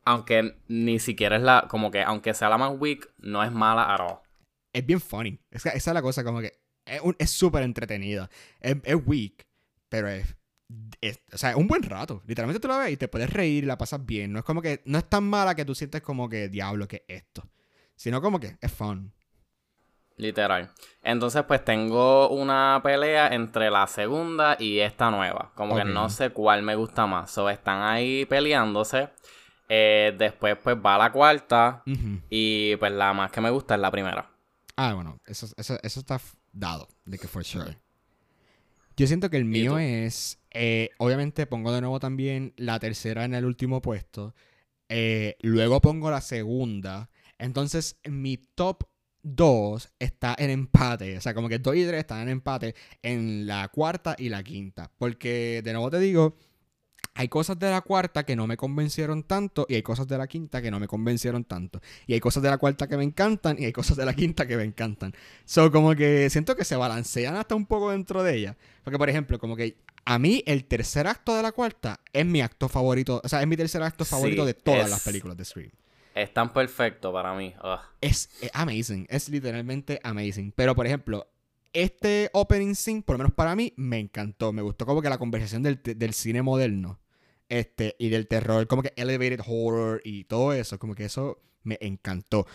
aunque 0.06 0.58
ni 0.68 1.00
siquiera 1.00 1.38
es 1.38 1.42
la. 1.42 1.66
Como 1.68 1.90
que, 1.90 2.04
aunque 2.04 2.36
sea 2.36 2.50
la 2.50 2.58
más 2.60 2.74
weak, 2.78 3.12
no 3.18 3.44
es 3.44 3.52
mala 3.52 3.94
at 3.94 4.00
all. 4.00 4.20
Es 4.72 4.86
bien 4.86 5.02
funny. 5.02 5.40
esa 5.50 5.72
es 5.72 5.88
la 5.88 6.02
cosa, 6.04 6.24
como 6.24 6.42
que. 6.42 6.54
Es 7.18 7.32
súper 7.32 7.64
entretenida. 7.64 8.30
Es, 8.60 8.78
es 8.84 8.98
weak, 9.06 9.48
pero 9.90 10.08
es 10.08 10.36
o 11.34 11.38
sea, 11.38 11.58
un 11.58 11.68
buen 11.68 11.84
rato. 11.84 12.22
Literalmente 12.28 12.60
tú 12.60 12.68
la 12.68 12.78
ves 12.78 12.92
y 12.92 12.98
te 12.98 13.08
puedes 13.08 13.32
reír 13.32 13.64
y 13.64 13.68
la 13.68 13.78
pasas 13.78 14.06
bien. 14.06 14.34
No 14.34 14.40
es 14.40 14.46
como 14.46 14.62
que, 14.62 14.82
no 14.86 14.98
es 14.98 15.10
tan 15.10 15.24
mala 15.24 15.56
que 15.56 15.66
tú 15.66 15.74
sientes 15.76 16.02
como 16.02 16.30
que, 16.30 16.50
diablo, 16.50 16.88
que 16.88 17.06
esto. 17.08 17.44
Sino 17.96 18.22
como 18.22 18.40
que 18.40 18.58
es 18.62 18.72
fun. 18.72 19.12
Literal. 20.18 20.70
Entonces, 21.02 21.44
pues 21.44 21.64
tengo 21.64 22.30
una 22.30 22.82
pelea 22.84 23.30
entre 23.30 23.72
la 23.72 23.88
segunda 23.88 24.58
y 24.60 24.80
esta 24.80 25.10
nueva. 25.10 25.54
Como 25.56 25.76
que 25.76 25.86
no 25.86 26.10
sé 26.10 26.32
cuál 26.32 26.62
me 26.62 26.76
gusta 26.76 27.06
más. 27.08 27.32
So, 27.32 27.50
están 27.50 27.82
ahí 27.82 28.26
peleándose. 28.26 29.10
Eh, 29.70 30.14
después, 30.18 30.58
pues 30.62 30.76
va 30.76 30.98
la 30.98 31.12
cuarta. 31.12 31.84
Y 32.30 32.76
pues 32.76 32.92
la 32.92 33.14
más 33.14 33.32
que 33.32 33.40
me 33.40 33.50
gusta 33.50 33.76
es 33.76 33.82
la 33.82 33.92
primera. 33.92 34.30
Ah, 34.76 34.94
bueno, 34.94 35.20
eso, 35.26 35.48
eso, 35.58 35.78
eso 35.82 36.00
está 36.00 36.20
dado, 36.52 36.88
de 37.06 37.18
que 37.18 37.28
for 37.28 37.44
sure. 37.44 37.78
Yo 38.98 39.08
siento 39.08 39.30
que 39.30 39.38
el 39.38 39.46
mío 39.46 39.78
es 39.78 40.39
eh, 40.52 40.90
obviamente 40.98 41.46
pongo 41.46 41.72
de 41.72 41.82
nuevo 41.82 42.00
también 42.00 42.54
la 42.58 42.80
tercera 42.80 43.26
en 43.26 43.34
el 43.34 43.46
último 43.46 43.82
puesto. 43.82 44.34
Eh, 44.90 45.38
luego 45.42 45.82
pongo 45.82 46.10
la 46.12 46.22
segunda. 46.22 47.10
Entonces, 47.38 48.00
mi 48.10 48.38
top 48.38 48.84
2 49.24 49.90
está 50.00 50.36
en 50.38 50.50
empate. 50.50 51.18
O 51.18 51.22
sea, 51.22 51.34
como 51.34 51.50
que 51.50 51.60
2 51.60 51.76
y 51.76 51.86
3 51.86 52.00
están 52.00 52.22
en 52.22 52.30
empate 52.30 52.76
en 53.02 53.48
la 53.48 53.68
cuarta 53.70 54.16
y 54.18 54.30
la 54.30 54.44
quinta. 54.44 54.92
Porque, 54.98 55.62
de 55.64 55.74
nuevo 55.74 55.90
te 55.92 56.00
digo, 56.00 56.36
hay 57.16 57.28
cosas 57.28 57.60
de 57.60 57.70
la 57.70 57.82
cuarta 57.82 58.24
que 58.26 58.36
no 58.36 58.48
me 58.48 58.58
convencieron 58.58 59.24
tanto 59.24 59.66
y 59.68 59.76
hay 59.76 59.82
cosas 59.82 60.08
de 60.08 60.18
la 60.18 60.28
quinta 60.28 60.62
que 60.62 60.72
no 60.72 60.80
me 60.80 60.88
convencieron 60.88 61.44
tanto. 61.44 61.82
Y 62.08 62.14
hay 62.14 62.20
cosas 62.20 62.44
de 62.44 62.50
la 62.50 62.58
cuarta 62.58 62.88
que 62.88 62.98
me 62.98 63.04
encantan 63.04 63.58
y 63.60 63.66
hay 63.66 63.74
cosas 63.74 63.98
de 63.98 64.06
la 64.06 64.14
quinta 64.14 64.48
que 64.48 64.56
me 64.56 64.64
encantan. 64.64 65.14
So, 65.46 65.72
como 65.72 65.96
que 65.96 66.30
siento 66.30 66.56
que 66.56 66.66
se 66.66 66.76
balancean 66.76 67.36
hasta 67.36 67.56
un 67.56 67.66
poco 67.66 67.92
dentro 67.92 68.24
de 68.24 68.36
ella. 68.36 68.58
Porque, 68.84 68.98
por 68.98 69.10
ejemplo, 69.10 69.38
como 69.40 69.56
que 69.56 69.78
a 70.06 70.18
mí 70.18 70.44
el 70.46 70.66
tercer 70.66 71.08
acto 71.08 71.36
de 71.36 71.44
la 71.44 71.52
cuarta 71.52 72.00
es 72.14 72.26
mi 72.26 72.42
acto 72.42 72.70
favorito. 72.70 73.22
O 73.24 73.28
sea, 73.28 73.42
es 73.42 73.48
mi 73.48 73.58
tercer 73.58 73.84
acto 73.84 74.06
favorito 74.06 74.46
de 74.46 74.54
todas 74.54 74.90
las 74.90 75.04
películas 75.04 75.38
de 75.38 75.46
Scream. 75.46 75.72
Es 76.16 76.34
tan 76.34 76.52
perfecto 76.52 77.14
para 77.14 77.34
mí. 77.34 77.54
Es, 78.02 78.30
es 78.42 78.50
amazing. 78.54 79.08
Es 79.10 79.30
literalmente 79.30 80.00
amazing. 80.04 80.52
Pero, 80.56 80.76
por 80.76 80.86
ejemplo, 80.86 81.28
este 81.74 82.30
opening 82.34 82.76
scene, 82.76 83.02
por 83.02 83.16
lo 83.16 83.20
menos 83.20 83.34
para 83.34 83.56
mí, 83.56 83.74
me 83.78 84.00
encantó. 84.00 84.54
Me 84.54 84.62
gustó 84.62 84.86
como 84.86 85.02
que 85.02 85.10
la 85.10 85.18
conversación 85.18 85.64
del, 85.64 85.80
del 85.84 86.14
cine 86.14 86.42
moderno 86.42 87.00
este, 87.50 87.96
y 88.00 88.10
del 88.10 88.28
terror, 88.28 88.68
como 88.68 88.84
que 88.84 88.94
elevated 88.96 89.42
horror 89.46 90.02
y 90.04 90.24
todo 90.26 90.54
eso, 90.54 90.80
como 90.80 90.96
que 90.96 91.06
eso 91.06 91.42
me 91.64 91.78
encantó. 91.82 92.46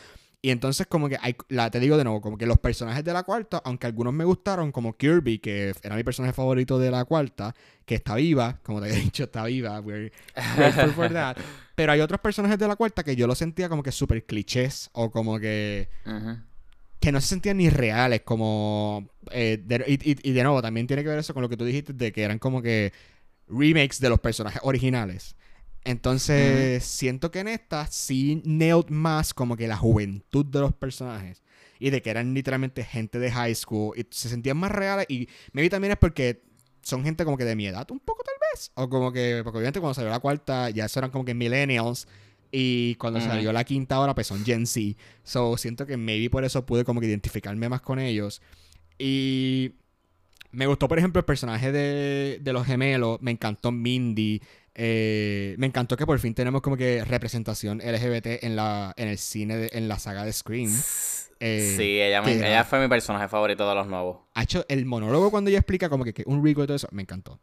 Y 0.40 0.50
entonces 0.50 0.86
como 0.86 1.08
que 1.08 1.16
hay, 1.22 1.34
la, 1.48 1.70
te 1.70 1.80
digo 1.80 1.96
de 1.96 2.04
nuevo, 2.04 2.20
como 2.20 2.36
que 2.36 2.44
los 2.44 2.58
personajes 2.58 3.02
de 3.02 3.14
la 3.14 3.22
cuarta, 3.22 3.62
aunque 3.64 3.86
algunos 3.86 4.12
me 4.12 4.26
gustaron, 4.26 4.72
como 4.72 4.94
Kirby, 4.94 5.38
que 5.38 5.72
era 5.82 5.96
mi 5.96 6.04
personaje 6.04 6.34
favorito 6.34 6.78
de 6.78 6.90
la 6.90 7.06
cuarta, 7.06 7.54
que 7.86 7.94
está 7.94 8.16
viva, 8.16 8.60
como 8.62 8.82
te 8.82 8.90
he 8.90 8.92
dicho, 9.04 9.24
está 9.24 9.44
viva, 9.46 9.80
we're 9.80 10.12
grateful 10.54 10.92
for 10.92 11.10
that. 11.12 11.38
Pero 11.74 11.92
hay 11.92 12.00
otros 12.00 12.20
personajes 12.20 12.58
de 12.58 12.68
la 12.68 12.76
cuarta 12.76 13.02
que 13.02 13.16
yo 13.16 13.26
lo 13.26 13.34
sentía 13.34 13.70
como 13.70 13.82
que 13.82 13.90
súper 13.90 14.26
clichés 14.26 14.90
o 14.92 15.10
como 15.10 15.38
que... 15.40 15.88
Que 17.04 17.12
no 17.12 17.20
se 17.20 17.28
sentían 17.28 17.58
ni 17.58 17.68
reales, 17.68 18.22
como... 18.22 19.10
Eh, 19.30 19.62
y, 19.86 20.30
y 20.30 20.32
de 20.32 20.42
nuevo, 20.42 20.62
también 20.62 20.86
tiene 20.86 21.02
que 21.02 21.10
ver 21.10 21.18
eso 21.18 21.34
con 21.34 21.42
lo 21.42 21.48
que 21.48 21.56
tú 21.56 21.64
dijiste 21.64 21.92
de 21.92 22.12
que 22.12 22.22
eran 22.22 22.38
como 22.38 22.62
que 22.62 22.92
remakes 23.46 24.00
de 24.00 24.08
los 24.08 24.20
personajes 24.20 24.60
originales. 24.64 25.36
Entonces, 25.84 26.82
siento 26.82 27.30
que 27.30 27.40
en 27.40 27.48
esta 27.48 27.86
sí 27.88 28.40
nailed 28.44 28.88
más 28.88 29.34
como 29.34 29.54
que 29.54 29.68
la 29.68 29.76
juventud 29.76 30.46
de 30.46 30.60
los 30.60 30.72
personajes. 30.72 31.42
Y 31.78 31.90
de 31.90 32.00
que 32.00 32.08
eran 32.08 32.32
literalmente 32.32 32.84
gente 32.84 33.18
de 33.18 33.30
high 33.30 33.54
school. 33.54 33.92
Y 33.98 34.06
se 34.10 34.30
sentían 34.30 34.56
más 34.56 34.72
reales. 34.72 35.04
Y 35.10 35.28
maybe 35.52 35.68
también 35.68 35.92
es 35.92 35.98
porque 35.98 36.42
son 36.80 37.04
gente 37.04 37.24
como 37.26 37.36
que 37.36 37.44
de 37.44 37.54
mi 37.54 37.66
edad, 37.66 37.86
un 37.90 38.00
poco 38.00 38.22
tal 38.22 38.34
vez. 38.50 38.70
O 38.76 38.88
como 38.88 39.12
que, 39.12 39.42
porque 39.44 39.58
obviamente 39.58 39.80
cuando 39.80 39.94
salió 39.94 40.10
la 40.10 40.20
cuarta, 40.20 40.70
ya 40.70 40.86
eso 40.86 41.00
eran 41.00 41.10
como 41.10 41.26
que 41.26 41.34
millennials. 41.34 42.08
Y 42.56 42.94
cuando 42.96 43.20
salió 43.20 43.52
la 43.52 43.64
quinta 43.64 43.98
hora, 43.98 44.14
pues 44.14 44.28
son 44.28 44.44
Gen 44.44 44.64
Z. 44.64 44.96
So, 45.24 45.56
siento 45.56 45.86
que 45.86 45.96
maybe 45.96 46.30
por 46.30 46.44
eso 46.44 46.64
pude 46.64 46.84
como 46.84 47.00
que 47.00 47.08
identificarme 47.08 47.68
más 47.68 47.80
con 47.80 47.98
ellos. 47.98 48.40
Y 48.96 49.72
me 50.52 50.68
gustó, 50.68 50.86
por 50.86 50.98
ejemplo, 50.98 51.18
el 51.18 51.24
personaje 51.24 51.72
de, 51.72 52.38
de 52.40 52.52
los 52.52 52.64
gemelos. 52.64 53.20
Me 53.20 53.32
encantó 53.32 53.72
Mindy. 53.72 54.40
Eh, 54.76 55.56
me 55.58 55.66
encantó 55.66 55.96
que 55.96 56.06
por 56.06 56.16
fin 56.20 56.32
tenemos 56.32 56.62
como 56.62 56.76
que 56.76 57.04
representación 57.04 57.78
LGBT 57.78 58.44
en 58.44 58.54
la 58.54 58.94
en 58.96 59.08
el 59.08 59.18
cine, 59.18 59.68
en 59.72 59.88
la 59.88 59.98
saga 59.98 60.24
de 60.24 60.32
Scream. 60.32 60.70
Eh, 61.40 61.74
sí, 61.76 62.00
ella, 62.00 62.22
ella 62.24 62.64
fue 62.64 62.80
mi 62.80 62.88
personaje 62.88 63.26
favorito 63.26 63.68
de 63.68 63.74
los 63.74 63.88
nuevos. 63.88 64.18
Ha 64.34 64.44
hecho 64.44 64.64
el 64.68 64.86
monólogo 64.86 65.32
cuando 65.32 65.50
ella 65.50 65.58
explica 65.58 65.88
como 65.88 66.04
que, 66.04 66.22
un 66.26 66.44
rico 66.44 66.62
y 66.62 66.66
todo 66.66 66.76
eso, 66.76 66.88
me 66.92 67.02
encantó. 67.02 67.40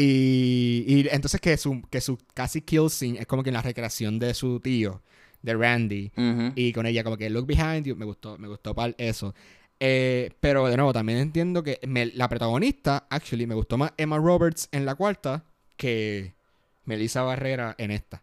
Y, 0.00 0.84
y, 0.86 1.08
entonces 1.10 1.40
que 1.40 1.56
su, 1.56 1.82
que 1.90 2.00
su 2.00 2.18
casi 2.32 2.60
kill 2.62 2.88
scene 2.88 3.18
es 3.18 3.26
como 3.26 3.42
que 3.42 3.50
en 3.50 3.54
la 3.54 3.62
recreación 3.62 4.20
de 4.20 4.32
su 4.32 4.60
tío, 4.60 5.02
de 5.42 5.54
Randy. 5.54 6.12
Y 6.54 6.72
con 6.72 6.86
ella 6.86 7.02
como 7.02 7.16
que 7.16 7.28
look 7.30 7.46
behind 7.46 7.84
you, 7.84 7.96
me 7.96 8.04
gustó, 8.04 8.38
me 8.38 8.46
gustó 8.46 8.74
para 8.74 8.94
eso. 8.98 9.34
Eh, 9.80 10.30
pero 10.40 10.66
de 10.68 10.76
nuevo, 10.76 10.92
también 10.92 11.18
entiendo 11.18 11.62
que 11.62 11.80
la 12.14 12.28
protagonista, 12.28 13.06
actually, 13.10 13.46
me 13.46 13.54
gustó 13.54 13.76
más 13.76 13.92
Emma 13.96 14.18
Roberts 14.18 14.68
en 14.70 14.86
la 14.86 14.94
cuarta 14.94 15.44
que, 15.76 16.32
Melissa 16.88 17.22
Barrera 17.22 17.74
en 17.78 17.90
esta. 17.90 18.22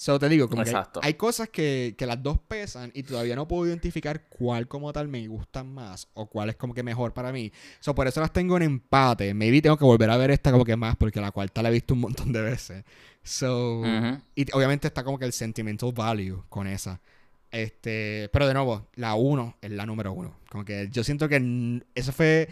So 0.00 0.18
te 0.18 0.30
digo, 0.30 0.48
como 0.48 0.64
que 0.64 0.74
hay 1.02 1.12
cosas 1.12 1.50
que, 1.50 1.94
las 1.98 2.22
dos 2.22 2.38
pesan 2.38 2.90
y 2.94 3.02
todavía 3.02 3.36
no 3.36 3.46
puedo 3.46 3.66
identificar 3.66 4.28
cuál 4.30 4.66
como 4.66 4.94
tal 4.94 5.08
me 5.08 5.28
gustan 5.28 5.74
más 5.74 6.08
o 6.14 6.24
cuál 6.24 6.48
es 6.48 6.56
como 6.56 6.72
que 6.72 6.82
mejor 6.82 7.12
para 7.12 7.32
mí. 7.32 7.52
So 7.80 7.94
por 7.94 8.08
eso 8.08 8.18
las 8.22 8.32
tengo 8.32 8.56
en 8.56 8.62
empate. 8.62 9.34
Maybe 9.34 9.60
tengo 9.60 9.76
que 9.76 9.84
volver 9.84 10.08
a 10.08 10.16
ver 10.16 10.30
esta 10.30 10.52
como 10.52 10.64
que 10.64 10.74
más 10.74 10.96
porque 10.96 11.20
la 11.20 11.32
cuarta 11.32 11.62
la 11.62 11.68
he 11.68 11.72
visto 11.72 11.92
un 11.92 12.00
montón 12.00 12.32
de 12.32 12.40
veces. 12.40 12.82
So, 13.22 13.82
y 14.34 14.46
obviamente 14.54 14.86
está 14.86 15.04
como 15.04 15.18
que 15.18 15.26
el 15.26 15.34
sentimental 15.34 15.92
value 15.92 16.44
con 16.48 16.66
esa. 16.66 16.98
Este, 17.50 18.30
pero 18.32 18.48
de 18.48 18.54
nuevo, 18.54 18.88
la 18.94 19.16
uno 19.16 19.58
es 19.60 19.70
la 19.70 19.84
número 19.84 20.14
uno. 20.14 20.34
Como 20.48 20.64
que 20.64 20.88
yo 20.90 21.04
siento 21.04 21.28
que 21.28 21.82
eso 21.94 22.12
fue 22.12 22.48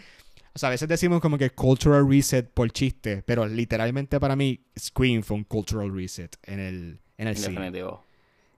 o 0.53 0.59
sea, 0.59 0.67
a 0.67 0.71
veces 0.71 0.87
decimos 0.87 1.19
como 1.19 1.39
que 1.39 1.49
cultural 1.49 2.07
reset 2.07 2.47
por 2.47 2.69
chiste, 2.69 3.23
pero 3.25 3.47
literalmente 3.47 4.19
para 4.19 4.35
mí 4.35 4.67
Scream 4.77 5.23
fue 5.23 5.37
un 5.37 5.45
cultural 5.45 5.91
reset 5.91 6.37
en 6.43 6.59
el, 6.59 6.99
en 7.19 7.27
el 7.27 7.37
cine. 7.37 7.71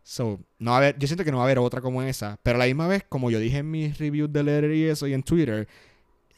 So, 0.04 0.40
no 0.58 0.76
a 0.76 0.98
yo 0.98 1.08
siento 1.08 1.24
que 1.24 1.32
no 1.32 1.38
va 1.38 1.44
a 1.44 1.46
haber 1.46 1.60
otra 1.60 1.82
como 1.82 2.02
esa, 2.02 2.40
pero 2.42 2.56
a 2.56 2.60
la 2.60 2.66
misma 2.66 2.88
vez, 2.88 3.04
como 3.08 3.30
yo 3.30 3.40
dije 3.40 3.58
en 3.58 3.70
mis 3.70 3.98
reviews 3.98 4.32
de 4.32 4.44
Letter 4.44 4.72
y 4.72 4.86
eso 4.86 5.06
y 5.08 5.14
en 5.14 5.22
Twitter, 5.22 5.68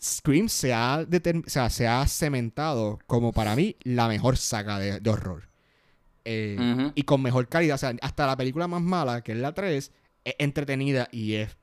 Scream 0.01 0.49
se 0.49 0.73
ha, 0.73 1.05
o 1.05 1.49
sea, 1.49 1.69
se 1.69 1.87
ha 1.87 2.05
cementado 2.07 2.99
como 3.07 3.31
para 3.31 3.55
mí 3.55 3.77
la 3.83 4.07
mejor 4.07 4.37
saga 4.37 4.79
de, 4.79 5.09
horror. 5.09 5.47
Eh, 6.25 6.91
y 6.95 7.03
con 7.03 7.21
mejor 7.21 7.47
calidad. 7.47 7.75
O 7.75 7.77
sea, 7.77 7.93
hasta 8.01 8.25
la 8.25 8.35
película 8.35 8.67
más 8.67 8.81
mala, 8.81 9.21
que 9.21 9.33
es 9.33 9.37
la 9.37 9.53
3, 9.53 9.91
es 10.25 10.35
entretenida 10.39 11.07
y 11.11 11.35
es 11.35 11.55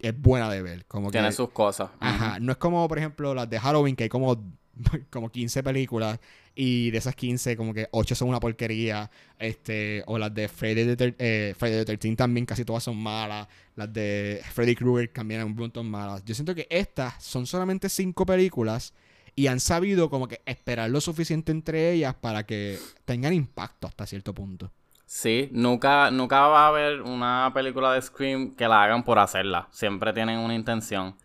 es 0.00 0.20
buena 0.20 0.50
de 0.50 0.62
ver. 0.62 0.84
Como 0.86 1.10
Tiene 1.10 1.32
sus 1.32 1.50
cosas. 1.50 1.90
Ajá. 2.00 2.38
No 2.40 2.52
es 2.52 2.58
como, 2.58 2.86
por 2.88 2.98
ejemplo, 2.98 3.34
las 3.34 3.48
de 3.48 3.58
Halloween, 3.58 3.96
que 3.96 4.04
hay 4.04 4.08
como, 4.08 4.36
como 5.10 5.30
15 5.30 5.62
películas. 5.62 6.18
Y 6.58 6.90
de 6.90 6.98
esas 6.98 7.14
15, 7.14 7.54
como 7.54 7.74
que 7.74 7.86
8 7.90 8.14
son 8.14 8.28
una 8.28 8.40
porquería. 8.40 9.10
Este, 9.38 10.02
o 10.06 10.18
las 10.18 10.34
de 10.34 10.48
Friday 10.48 10.96
the, 10.96 11.14
eh, 11.18 11.54
Friday 11.56 11.80
the 11.80 11.84
13 11.84 12.16
también, 12.16 12.46
casi 12.46 12.64
todas 12.64 12.82
son 12.82 12.96
malas. 12.96 13.46
Las 13.74 13.92
de 13.92 14.40
Freddy 14.52 14.74
Krueger 14.74 15.12
también 15.12 15.44
un 15.44 15.54
montón 15.54 15.90
malas. 15.90 16.24
Yo 16.24 16.34
siento 16.34 16.54
que 16.54 16.66
estas 16.70 17.22
son 17.22 17.46
solamente 17.46 17.90
5 17.90 18.24
películas. 18.24 18.94
Y 19.38 19.48
han 19.48 19.60
sabido 19.60 20.08
como 20.08 20.28
que 20.28 20.40
esperar 20.46 20.88
lo 20.88 20.98
suficiente 21.02 21.52
entre 21.52 21.92
ellas 21.92 22.14
para 22.14 22.46
que 22.46 22.78
tengan 23.04 23.34
impacto 23.34 23.86
hasta 23.86 24.06
cierto 24.06 24.32
punto. 24.32 24.72
Sí, 25.04 25.50
nunca, 25.52 26.10
nunca 26.10 26.40
va 26.48 26.64
a 26.64 26.68
haber 26.68 27.02
una 27.02 27.50
película 27.52 27.92
de 27.92 28.00
Scream 28.00 28.56
que 28.56 28.66
la 28.66 28.82
hagan 28.82 29.04
por 29.04 29.18
hacerla. 29.18 29.68
Siempre 29.72 30.14
tienen 30.14 30.38
una 30.38 30.54
intención. 30.54 31.16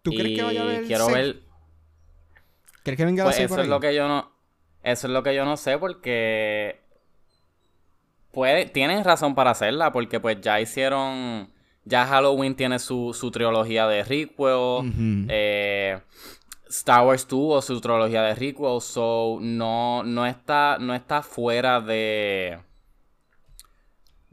¿Tú 0.00 0.12
crees 0.12 0.38
que 0.38 0.42
vaya 0.42 0.62
a 0.62 0.64
haber 0.64 0.86
quiero 0.86 1.06
ver 1.08 1.42
¿Crees 2.82 2.96
que 2.96 3.04
venga 3.04 3.24
pues 3.24 3.38
eso 3.38 3.60
es 3.60 3.68
lo 3.68 3.80
que 3.80 3.94
yo 3.94 4.08
no 4.08 4.27
Eso 4.92 5.06
es 5.06 5.12
lo 5.12 5.22
que 5.22 5.34
yo 5.34 5.44
no 5.44 5.56
sé 5.56 5.78
porque 5.78 6.80
puede 8.32 8.66
tienen 8.66 9.04
razón 9.04 9.34
para 9.34 9.50
hacerla 9.50 9.92
porque 9.92 10.20
pues 10.20 10.40
ya 10.40 10.60
hicieron 10.60 11.50
ya 11.84 12.06
Halloween 12.06 12.54
tiene 12.54 12.78
su, 12.78 13.14
su 13.14 13.30
trilogía 13.30 13.86
de 13.86 14.04
requel, 14.04 15.26
eh, 15.28 16.00
Star 16.68 17.06
Wars 17.06 17.26
tuvo 17.26 17.62
su 17.62 17.80
trilogía 17.80 18.22
de 18.22 18.34
requel, 18.34 18.80
so 18.80 19.38
no 19.40 20.02
no 20.02 20.26
está 20.26 20.76
no 20.78 20.94
está 20.94 21.22
fuera 21.22 21.80
de 21.80 22.58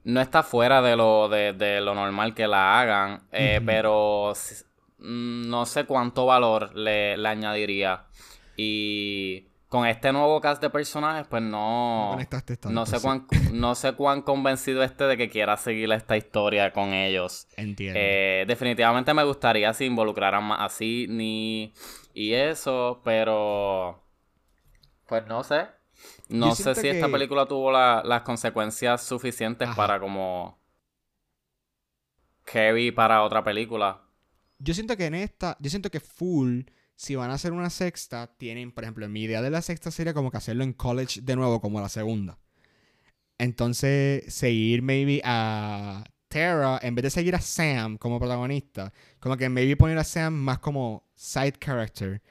no 0.06 0.22
está 0.22 0.44
fuera 0.44 0.82
de 0.82 0.96
lo, 0.96 1.28
de, 1.28 1.82
lo 1.82 1.96
normal 1.96 2.34
que 2.36 2.48
la 2.48 2.80
hagan, 2.80 3.24
eh, 3.32 3.60
pero 3.66 4.34
mm, 5.00 5.50
no 5.50 5.66
sé 5.66 5.86
cuánto 5.86 6.28
valor 6.28 6.76
le, 6.76 7.16
añadiría. 7.28 8.06
Y 8.56 9.48
con 9.70 9.86
este 9.88 10.12
nuevo 10.12 10.40
cast 10.42 10.62
de 10.62 10.70
personajes, 10.70 11.28
pues 11.28 11.42
no. 11.42 12.18
No, 12.70 12.86
sé 12.86 13.00
cuán, 13.02 13.28
no 13.52 13.76
sé 13.76 13.94
cuán 13.94 14.22
convencido 14.22 14.84
esté 14.84 15.06
de 15.06 15.18
que 15.18 15.30
quiera 15.30 15.58
seguir 15.58 15.92
esta 15.92 16.18
historia 16.18 16.72
con 16.72 16.94
ellos. 16.94 17.48
Entiendo. 17.58 18.00
Eh, 18.02 18.46
definitivamente 18.48 19.14
me 19.14 19.24
gustaría 19.24 19.74
si 19.74 19.86
involucraran 19.86 20.44
más 20.44 20.60
así 20.62 21.08
ni 21.10 21.74
y 22.14 22.34
eso, 22.34 23.02
pero. 23.04 24.04
Pues 25.08 25.26
no 25.28 25.44
sé. 25.44 25.68
No 26.30 26.56
sé 26.56 26.76
si 26.76 26.88
esta 26.88 27.10
película 27.10 27.46
tuvo 27.46 27.72
las 27.72 28.22
consecuencias 28.22 29.04
suficientes 29.04 29.70
para 29.76 30.00
como 30.00 30.58
Kevin 32.46 32.94
para 32.94 33.24
otra 33.24 33.44
película. 33.44 34.02
Yo 34.58 34.74
siento 34.74 34.96
que 34.96 35.06
en 35.06 35.16
esta, 35.16 35.58
yo 35.60 35.70
siento 35.70 35.92
que 35.92 36.00
full, 36.00 36.62
si 36.96 37.16
van 37.16 37.32
a 37.32 37.36
hacer 37.36 37.52
una 37.54 37.70
sexta, 37.70 38.28
tienen, 38.38 38.72
por 38.72 38.84
ejemplo, 38.84 39.08
mi 39.10 39.24
idea 39.24 39.42
de 39.42 39.50
la 39.50 39.62
sexta 39.62 39.92
sería 39.92 40.14
como 40.14 40.32
que 40.32 40.38
hacerlo 40.38 40.64
en 40.64 40.74
college 40.74 41.22
de 41.22 41.36
nuevo, 41.36 41.62
como 41.62 41.82
la 41.82 41.90
segunda. 41.90 42.40
Entonces, 43.38 44.34
seguir 44.34 44.82
maybe 44.82 45.22
a 45.24 46.06
Tara, 46.28 46.80
en 46.82 46.96
vez 46.96 47.04
de 47.04 47.10
seguir 47.10 47.36
a 47.36 47.42
Sam 47.42 47.98
como 47.98 48.20
protagonista, 48.20 48.94
como 49.20 49.38
que 49.38 49.50
maybe 49.50 49.76
poner 49.76 49.98
a 49.98 50.04
Sam 50.04 50.34
más 50.34 50.60
como 50.60 51.04
side 51.16 51.54
character 51.60 52.22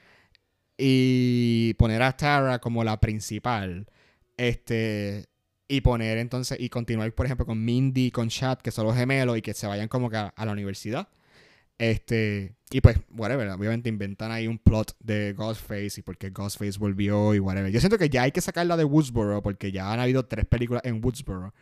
y 0.77 1.73
poner 1.75 2.01
a 2.01 2.15
Tara 2.15 2.59
como 2.59 2.83
la 2.83 2.99
principal. 2.99 3.87
Este. 4.37 5.25
Y 5.67 5.81
poner 5.81 6.17
entonces. 6.17 6.59
Y 6.59 6.69
continuar, 6.69 7.13
por 7.13 7.25
ejemplo, 7.25 7.45
con 7.45 7.63
Mindy, 7.63 8.11
con 8.11 8.29
Chad, 8.29 8.59
que 8.59 8.71
son 8.71 8.85
los 8.85 8.95
gemelos, 8.95 9.37
y 9.37 9.41
que 9.41 9.53
se 9.53 9.67
vayan 9.67 9.87
como 9.87 10.09
que 10.09 10.17
a, 10.17 10.33
la 10.37 10.51
universidad. 10.51 11.09
Este. 11.77 12.55
Y 12.71 12.81
pues, 12.81 12.97
whatever. 13.15 13.47
Obviamente 13.49 13.89
inventan 13.89 14.31
ahí 14.31 14.47
un 14.47 14.57
plot 14.57 14.95
de 14.99 15.33
Ghostface 15.33 15.99
y 15.99 16.01
porque 16.01 16.29
Ghostface 16.29 16.79
volvió 16.79 17.33
y 17.33 17.39
whatever. 17.39 17.71
Yo 17.71 17.79
siento 17.79 17.97
que 17.97 18.09
ya 18.09 18.23
hay 18.23 18.31
que 18.31 18.41
sacarla 18.41 18.77
de 18.77 18.83
Woodsboro 18.83 19.41
porque 19.41 19.71
ya 19.71 19.91
han 19.91 19.99
habido 19.99 20.25
tres 20.25 20.45
películas 20.45 20.83
en 20.85 21.03
Woodsboro. 21.03 21.53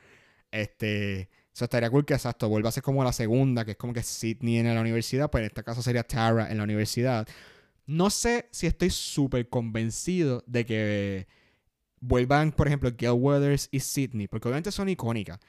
Este. 0.52 1.30
Eso 1.54 1.66
estaría 1.66 1.90
cool 1.92 2.04
que 2.04 2.16
exacto, 2.16 2.50
vuelva 2.50 2.70
a 2.70 2.72
ser 2.72 2.82
como 2.82 3.04
la 3.04 3.14
segunda, 3.14 3.64
que 3.64 3.72
es 3.72 3.78
como 3.78 3.94
que 3.94 4.02
Sidney 4.02 4.58
en 4.58 4.74
la 4.74 4.82
universidad, 4.82 5.30
pues 5.30 5.42
en 5.42 5.46
este 5.46 5.64
caso 5.64 5.84
sería 5.84 6.02
Tara 6.04 6.50
en 6.50 6.58
la 6.58 6.64
universidad. 6.64 7.28
No 7.86 8.10
sé 8.10 8.50
si 8.52 8.66
estoy 8.66 8.90
súper 8.90 9.50
convencido 9.50 10.44
de 10.48 10.66
que 10.66 11.28
vuelvan, 12.00 12.52
por 12.52 12.68
ejemplo, 12.68 12.92
Gail 12.98 13.14
Weathers 13.14 13.70
y 13.72 13.82
Sidney, 13.82 14.28
porque 14.28 14.48
obviamente 14.48 14.72
son 14.72 14.90
icónicas. 14.90 15.40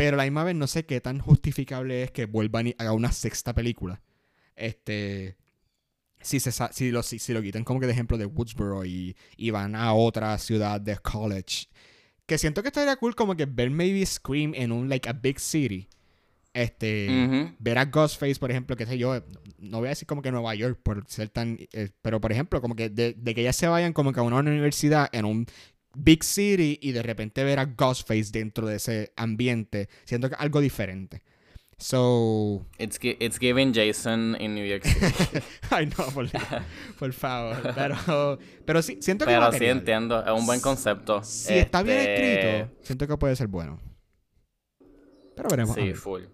Pero 0.00 0.14
a 0.14 0.16
la 0.16 0.24
misma 0.24 0.44
vez 0.44 0.56
no 0.56 0.66
sé 0.66 0.86
qué 0.86 0.98
tan 1.02 1.18
justificable 1.18 2.02
es 2.02 2.10
que 2.10 2.24
vuelvan 2.24 2.68
y 2.68 2.74
hagan 2.78 2.94
una 2.94 3.12
sexta 3.12 3.54
película. 3.54 4.00
Este. 4.56 5.36
Si, 6.22 6.40
se, 6.40 6.50
si, 6.52 6.90
lo, 6.90 7.02
si, 7.02 7.32
lo 7.34 7.42
quitan 7.42 7.64
como 7.64 7.80
que 7.80 7.86
de 7.86 7.92
ejemplo 7.92 8.16
de 8.16 8.24
Woodsboro 8.24 8.86
y, 8.86 9.14
y 9.36 9.50
van 9.50 9.74
a 9.74 9.92
otra 9.92 10.36
ciudad 10.38 10.80
de 10.80 10.96
college 10.98 11.68
que 12.30 12.38
siento 12.38 12.62
que 12.62 12.68
estaría 12.68 12.94
cool 12.96 13.14
como 13.14 13.36
que 13.36 13.44
ver 13.44 13.70
maybe 13.70 14.06
Scream 14.06 14.52
en 14.54 14.70
un, 14.70 14.88
like, 14.88 15.08
a 15.08 15.12
big 15.12 15.38
city. 15.38 15.88
Este, 16.54 17.54
ver 17.58 17.76
a 17.76 17.84
Ghostface, 17.84 18.36
por 18.36 18.50
ejemplo, 18.50 18.76
qué 18.76 18.86
sé 18.86 18.96
yo, 18.96 19.22
no 19.58 19.78
voy 19.80 19.88
a 19.88 19.90
decir 19.90 20.06
como 20.06 20.22
que 20.22 20.30
Nueva 20.30 20.54
York 20.54 20.78
por 20.82 21.04
ser 21.08 21.28
tan, 21.28 21.58
eh, 21.72 21.90
pero 22.00 22.20
por 22.20 22.32
ejemplo, 22.32 22.60
como 22.62 22.74
que 22.74 22.88
de, 22.88 23.14
de 23.14 23.34
que 23.34 23.40
ellas 23.42 23.56
se 23.56 23.66
vayan 23.66 23.92
como 23.92 24.12
que 24.12 24.20
a 24.20 24.22
una 24.22 24.38
universidad 24.38 25.08
en 25.12 25.24
un 25.24 25.46
big 25.94 26.24
city 26.24 26.78
y 26.82 26.92
de 26.92 27.02
repente 27.02 27.44
ver 27.44 27.58
a 27.58 27.64
Ghostface 27.66 28.30
dentro 28.32 28.66
de 28.66 28.76
ese 28.76 29.12
ambiente, 29.16 29.88
siento 30.04 30.28
que 30.28 30.34
es 30.34 30.40
algo 30.40 30.60
diferente. 30.60 31.22
So, 31.78 32.66
It's, 32.78 32.98
it's 33.02 33.38
giving 33.38 33.72
Jason 33.72 34.36
in 34.38 34.54
New 34.54 34.66
York 34.66 34.84
City. 34.84 35.40
ay 35.70 35.86
no, 35.86 36.04
por, 36.12 36.28
por 36.98 37.12
favor, 37.14 37.72
pero, 37.74 38.38
pero 38.66 38.82
sí, 38.82 38.98
siento 39.00 39.24
que 39.24 39.32
Pero 39.32 39.50
sí 39.52 39.64
entiendo, 39.64 40.22
es 40.22 40.30
un 40.30 40.44
buen 40.44 40.60
concepto. 40.60 41.24
si 41.24 41.54
está 41.54 41.82
bien 41.82 41.96
Este, 41.98 42.34
escrito, 42.60 42.76
siento 42.82 43.06
que 43.06 43.16
puede 43.16 43.34
ser 43.34 43.46
bueno. 43.46 43.80
Pero 45.34 45.48
veremos. 45.48 45.74
Sí, 45.74 45.94
full. 45.94 46.24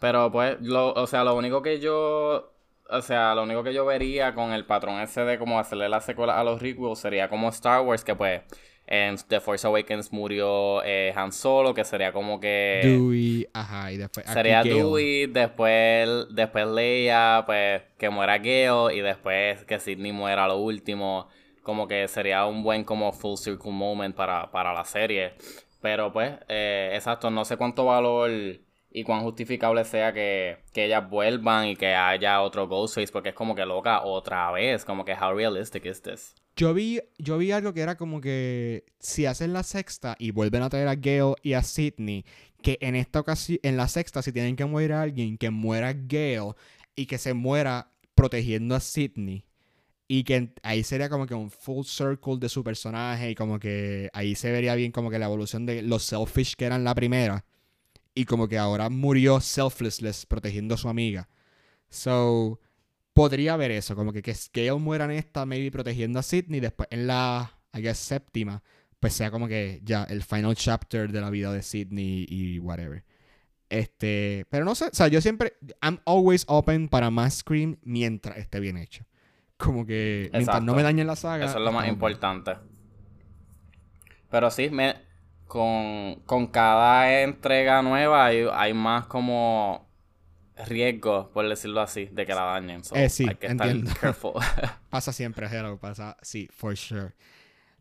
Pero 0.00 0.32
pues, 0.32 0.56
lo, 0.62 0.94
o 0.94 1.06
sea, 1.06 1.24
lo 1.24 1.36
único 1.36 1.60
que 1.60 1.78
yo. 1.78 2.53
O 2.94 3.02
sea, 3.02 3.34
lo 3.34 3.42
único 3.42 3.62
que 3.64 3.74
yo 3.74 3.84
vería 3.84 4.34
con 4.34 4.52
el 4.52 4.64
patrón 4.64 5.00
ese 5.00 5.22
de 5.24 5.38
como 5.38 5.58
hacerle 5.58 5.88
la 5.88 6.00
secuela 6.00 6.38
a 6.38 6.44
los 6.44 6.62
requels 6.62 6.98
sería 6.98 7.28
como 7.28 7.48
Star 7.48 7.80
Wars, 7.80 8.04
que 8.04 8.14
pues 8.14 8.42
en 8.86 9.16
The 9.16 9.40
Force 9.40 9.66
Awakens 9.66 10.12
murió 10.12 10.82
eh, 10.84 11.12
Han 11.16 11.32
Solo, 11.32 11.72
que 11.74 11.84
sería 11.84 12.12
como 12.12 12.38
que. 12.38 12.80
Dewey, 12.84 13.48
ajá, 13.52 13.90
y 13.90 13.96
después 13.96 14.26
Sería. 14.26 14.62
Dewey, 14.62 15.26
después, 15.26 16.26
después 16.30 16.66
Leia, 16.66 17.42
pues 17.46 17.82
que 17.98 18.10
muera 18.10 18.38
Gale 18.38 18.94
y 18.94 19.00
después 19.00 19.64
que 19.64 19.80
Sidney 19.80 20.12
muera 20.12 20.46
lo 20.46 20.58
último. 20.58 21.28
Como 21.62 21.88
que 21.88 22.06
sería 22.08 22.44
un 22.44 22.62
buen 22.62 22.84
como 22.84 23.10
full 23.12 23.36
circle 23.36 23.72
moment 23.72 24.14
para, 24.14 24.50
para 24.50 24.74
la 24.74 24.84
serie. 24.84 25.32
Pero 25.80 26.12
pues, 26.12 26.32
eh, 26.48 26.92
exacto, 26.94 27.30
no 27.30 27.44
sé 27.44 27.56
cuánto 27.56 27.86
valor 27.86 28.30
y 28.96 29.02
cuán 29.02 29.22
justificable 29.22 29.84
sea 29.84 30.12
que, 30.12 30.58
que 30.72 30.86
ellas 30.86 31.10
vuelvan 31.10 31.66
y 31.66 31.76
que 31.76 31.94
haya 31.94 32.40
otro 32.40 32.68
Ghostface, 32.68 33.12
porque 33.12 33.30
es 33.30 33.34
como 33.34 33.56
que 33.56 33.66
loca 33.66 34.04
otra 34.04 34.52
vez, 34.52 34.84
como 34.84 35.04
que 35.04 35.14
how 35.14 35.34
realistic 35.34 35.84
is 35.84 36.00
this? 36.00 36.34
Yo 36.54 36.72
vi, 36.72 37.00
yo 37.18 37.36
vi 37.36 37.50
algo 37.50 37.74
que 37.74 37.80
era 37.80 37.96
como 37.96 38.20
que 38.20 38.84
si 39.00 39.26
hacen 39.26 39.52
la 39.52 39.64
sexta 39.64 40.14
y 40.16 40.30
vuelven 40.30 40.62
a 40.62 40.70
traer 40.70 40.86
a 40.86 40.94
Gale 40.94 41.34
y 41.42 41.54
a 41.54 41.64
Sidney, 41.64 42.24
que 42.62 42.78
en 42.80 42.94
esta 42.94 43.18
ocasión, 43.18 43.58
en 43.64 43.76
la 43.76 43.88
sexta, 43.88 44.22
si 44.22 44.30
tienen 44.30 44.54
que 44.54 44.64
morir 44.64 44.92
a 44.92 45.02
alguien, 45.02 45.38
que 45.38 45.50
muera 45.50 45.92
Gale 45.92 46.52
y 46.94 47.06
que 47.06 47.18
se 47.18 47.34
muera 47.34 47.90
protegiendo 48.14 48.76
a 48.76 48.80
Sidney. 48.80 49.44
Y 50.06 50.22
que 50.22 50.50
ahí 50.62 50.84
sería 50.84 51.08
como 51.08 51.26
que 51.26 51.34
un 51.34 51.50
full 51.50 51.84
circle 51.84 52.36
de 52.38 52.48
su 52.48 52.62
personaje 52.62 53.30
y 53.30 53.34
como 53.34 53.58
que 53.58 54.08
ahí 54.12 54.36
se 54.36 54.52
vería 54.52 54.76
bien 54.76 54.92
como 54.92 55.10
que 55.10 55.18
la 55.18 55.26
evolución 55.26 55.66
de 55.66 55.82
los 55.82 56.04
selfish 56.04 56.54
que 56.54 56.66
eran 56.66 56.84
la 56.84 56.94
primera. 56.94 57.44
Y 58.14 58.24
como 58.26 58.48
que 58.48 58.58
ahora 58.58 58.88
murió 58.90 59.40
selflessless 59.40 60.26
protegiendo 60.26 60.74
a 60.74 60.78
su 60.78 60.88
amiga. 60.88 61.28
So, 61.88 62.60
podría 63.12 63.54
haber 63.54 63.70
eso, 63.70 63.96
como 63.96 64.12
que 64.12 64.22
que 64.22 64.34
Gale 64.52 64.78
muera 64.78 65.04
en 65.06 65.12
esta, 65.12 65.46
maybe 65.46 65.70
protegiendo 65.70 66.18
a 66.18 66.22
Sidney, 66.22 66.60
después 66.60 66.88
en 66.90 67.06
la, 67.06 67.58
I 67.72 67.80
guess, 67.80 67.98
séptima, 67.98 68.62
pues 69.00 69.14
sea 69.14 69.30
como 69.30 69.48
que 69.48 69.80
ya 69.84 70.04
el 70.04 70.22
final 70.22 70.54
chapter 70.54 71.10
de 71.10 71.20
la 71.20 71.30
vida 71.30 71.52
de 71.52 71.62
Sidney 71.62 72.26
y 72.28 72.58
whatever. 72.58 73.04
Este, 73.68 74.46
pero 74.50 74.64
no 74.64 74.74
sé, 74.74 74.86
o 74.86 74.94
sea, 74.94 75.08
yo 75.08 75.20
siempre, 75.20 75.54
I'm 75.82 76.00
always 76.04 76.44
open 76.48 76.88
para 76.88 77.10
más 77.10 77.38
Scream 77.38 77.78
mientras 77.82 78.36
esté 78.36 78.60
bien 78.60 78.76
hecho. 78.76 79.04
Como 79.56 79.86
que 79.86 80.30
mientras 80.32 80.62
no 80.62 80.74
me 80.74 80.82
dañen 80.82 81.06
la 81.06 81.16
saga. 81.16 81.46
Eso 81.46 81.58
es 81.58 81.64
lo 81.64 81.72
más 81.72 81.84
bien. 81.84 81.94
importante. 81.94 82.52
Pero 84.30 84.50
sí, 84.50 84.68
me, 84.70 84.96
con, 85.46 86.16
con 86.26 86.46
cada 86.48 87.22
entrega 87.22 87.82
nueva 87.82 88.26
hay, 88.26 88.46
hay 88.52 88.74
más 88.74 89.06
como 89.06 89.88
riesgo, 90.66 91.30
por 91.32 91.48
decirlo 91.48 91.80
así, 91.80 92.06
de 92.06 92.26
que 92.26 92.34
la 92.34 92.42
dañen. 92.44 92.84
So, 92.84 92.96
Eh, 92.96 93.08
sí, 93.08 93.26
hay 93.28 93.36
que 93.36 93.46
entiendo. 93.46 93.90
estar 93.90 94.00
careful. 94.00 94.34
Pasa 94.90 95.12
siempre, 95.12 95.46
Hello, 95.48 95.78
pasa, 95.78 96.16
sí, 96.22 96.48
for 96.52 96.76
sure. 96.76 97.12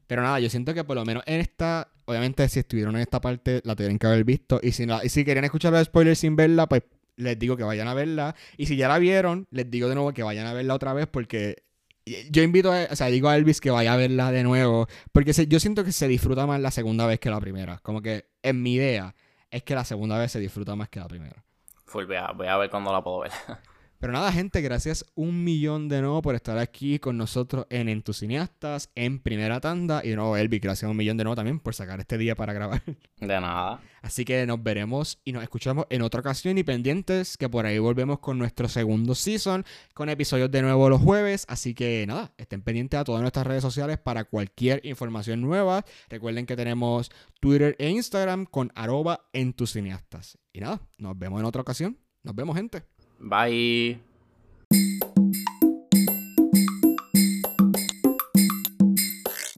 Pero 0.07 0.21
nada, 0.23 0.39
yo 0.39 0.49
siento 0.49 0.73
que 0.73 0.83
por 0.83 0.95
lo 0.95 1.05
menos 1.05 1.23
en 1.25 1.39
esta, 1.41 1.89
obviamente 2.05 2.47
si 2.49 2.59
estuvieron 2.59 2.95
en 2.95 3.01
esta 3.01 3.21
parte, 3.21 3.61
la 3.63 3.75
tienen 3.75 3.99
que 3.99 4.07
haber 4.07 4.23
visto. 4.23 4.59
Y 4.63 4.71
si, 4.71 4.85
no- 4.85 5.03
y 5.03 5.09
si 5.09 5.23
querían 5.25 5.45
escuchar 5.45 5.71
los 5.73 5.85
spoilers 5.85 6.19
sin 6.19 6.35
verla, 6.35 6.67
pues 6.67 6.83
les 7.15 7.37
digo 7.39 7.57
que 7.57 7.63
vayan 7.63 7.87
a 7.87 7.93
verla. 7.93 8.35
Y 8.57 8.65
si 8.65 8.75
ya 8.77 8.87
la 8.87 8.99
vieron, 8.99 9.47
les 9.51 9.69
digo 9.69 9.89
de 9.89 9.95
nuevo 9.95 10.13
que 10.13 10.23
vayan 10.23 10.47
a 10.47 10.53
verla 10.53 10.73
otra 10.75 10.93
vez 10.93 11.07
porque 11.07 11.63
yo 12.05 12.43
invito, 12.43 12.71
a, 12.71 12.87
o 12.91 12.95
sea, 12.95 13.07
digo 13.07 13.29
a 13.29 13.35
Elvis 13.35 13.61
que 13.61 13.71
vaya 13.71 13.93
a 13.93 13.97
verla 13.97 14.31
de 14.31 14.43
nuevo. 14.43 14.87
Porque 15.11 15.33
se- 15.33 15.47
yo 15.47 15.59
siento 15.59 15.83
que 15.83 15.91
se 15.91 16.07
disfruta 16.07 16.45
más 16.45 16.59
la 16.59 16.71
segunda 16.71 17.05
vez 17.05 17.19
que 17.19 17.29
la 17.29 17.39
primera. 17.39 17.79
Como 17.79 18.01
que 18.01 18.25
en 18.41 18.61
mi 18.61 18.73
idea 18.73 19.15
es 19.51 19.63
que 19.63 19.75
la 19.75 19.85
segunda 19.85 20.17
vez 20.17 20.31
se 20.31 20.39
disfruta 20.39 20.75
más 20.75 20.89
que 20.89 20.99
la 20.99 21.07
primera. 21.07 21.43
Full, 21.85 22.05
voy 22.05 22.15
a, 22.15 22.31
voy 22.31 22.47
a 22.47 22.57
ver 22.57 22.69
cuándo 22.69 22.91
la 22.91 23.03
puedo 23.03 23.19
ver. 23.19 23.31
Pero 24.03 24.11
nada, 24.11 24.33
gente, 24.33 24.59
gracias 24.59 25.05
un 25.15 25.45
millón 25.45 25.87
de 25.87 26.01
nuevo 26.01 26.21
por 26.21 26.35
estar 26.35 26.57
aquí 26.57 26.99
con 26.99 27.15
nosotros 27.15 27.65
en 27.69 27.87
Entusiastas, 27.87 28.89
en 28.95 29.19
primera 29.19 29.61
tanda. 29.61 30.01
Y 30.03 30.09
de 30.09 30.17
nuevo, 30.17 30.35
Elvi, 30.35 30.59
gracias 30.59 30.91
un 30.91 30.97
millón 30.97 31.15
de 31.15 31.23
nuevo 31.23 31.37
también 31.37 31.61
por 31.61 31.73
sacar 31.73 32.01
este 32.01 32.17
día 32.17 32.35
para 32.35 32.51
grabar. 32.51 32.83
De 33.21 33.27
nada. 33.27 33.79
Así 34.01 34.25
que 34.25 34.45
nos 34.45 34.61
veremos 34.61 35.21
y 35.23 35.31
nos 35.31 35.41
escuchamos 35.41 35.85
en 35.89 36.01
otra 36.01 36.19
ocasión. 36.19 36.57
Y 36.57 36.63
pendientes, 36.63 37.37
que 37.37 37.47
por 37.47 37.65
ahí 37.65 37.79
volvemos 37.79 38.19
con 38.19 38.37
nuestro 38.37 38.67
segundo 38.67 39.15
season, 39.15 39.63
con 39.93 40.09
episodios 40.09 40.51
de 40.51 40.63
nuevo 40.63 40.89
los 40.89 41.01
jueves. 41.01 41.45
Así 41.47 41.73
que 41.73 42.03
nada, 42.05 42.33
estén 42.37 42.61
pendientes 42.61 42.99
a 42.99 43.05
todas 43.05 43.21
nuestras 43.21 43.47
redes 43.47 43.61
sociales 43.61 43.99
para 43.99 44.25
cualquier 44.25 44.85
información 44.85 45.39
nueva. 45.39 45.85
Recuerden 46.09 46.45
que 46.45 46.57
tenemos 46.57 47.09
Twitter 47.39 47.77
e 47.79 47.89
Instagram 47.89 48.47
con 48.47 48.69
arroba 48.75 49.29
entusiastas. 49.31 50.37
Y 50.51 50.59
nada, 50.59 50.81
nos 50.97 51.17
vemos 51.17 51.39
en 51.39 51.45
otra 51.45 51.61
ocasión. 51.61 51.97
Nos 52.21 52.35
vemos, 52.35 52.57
gente. 52.57 52.83
Bye. 53.19 53.99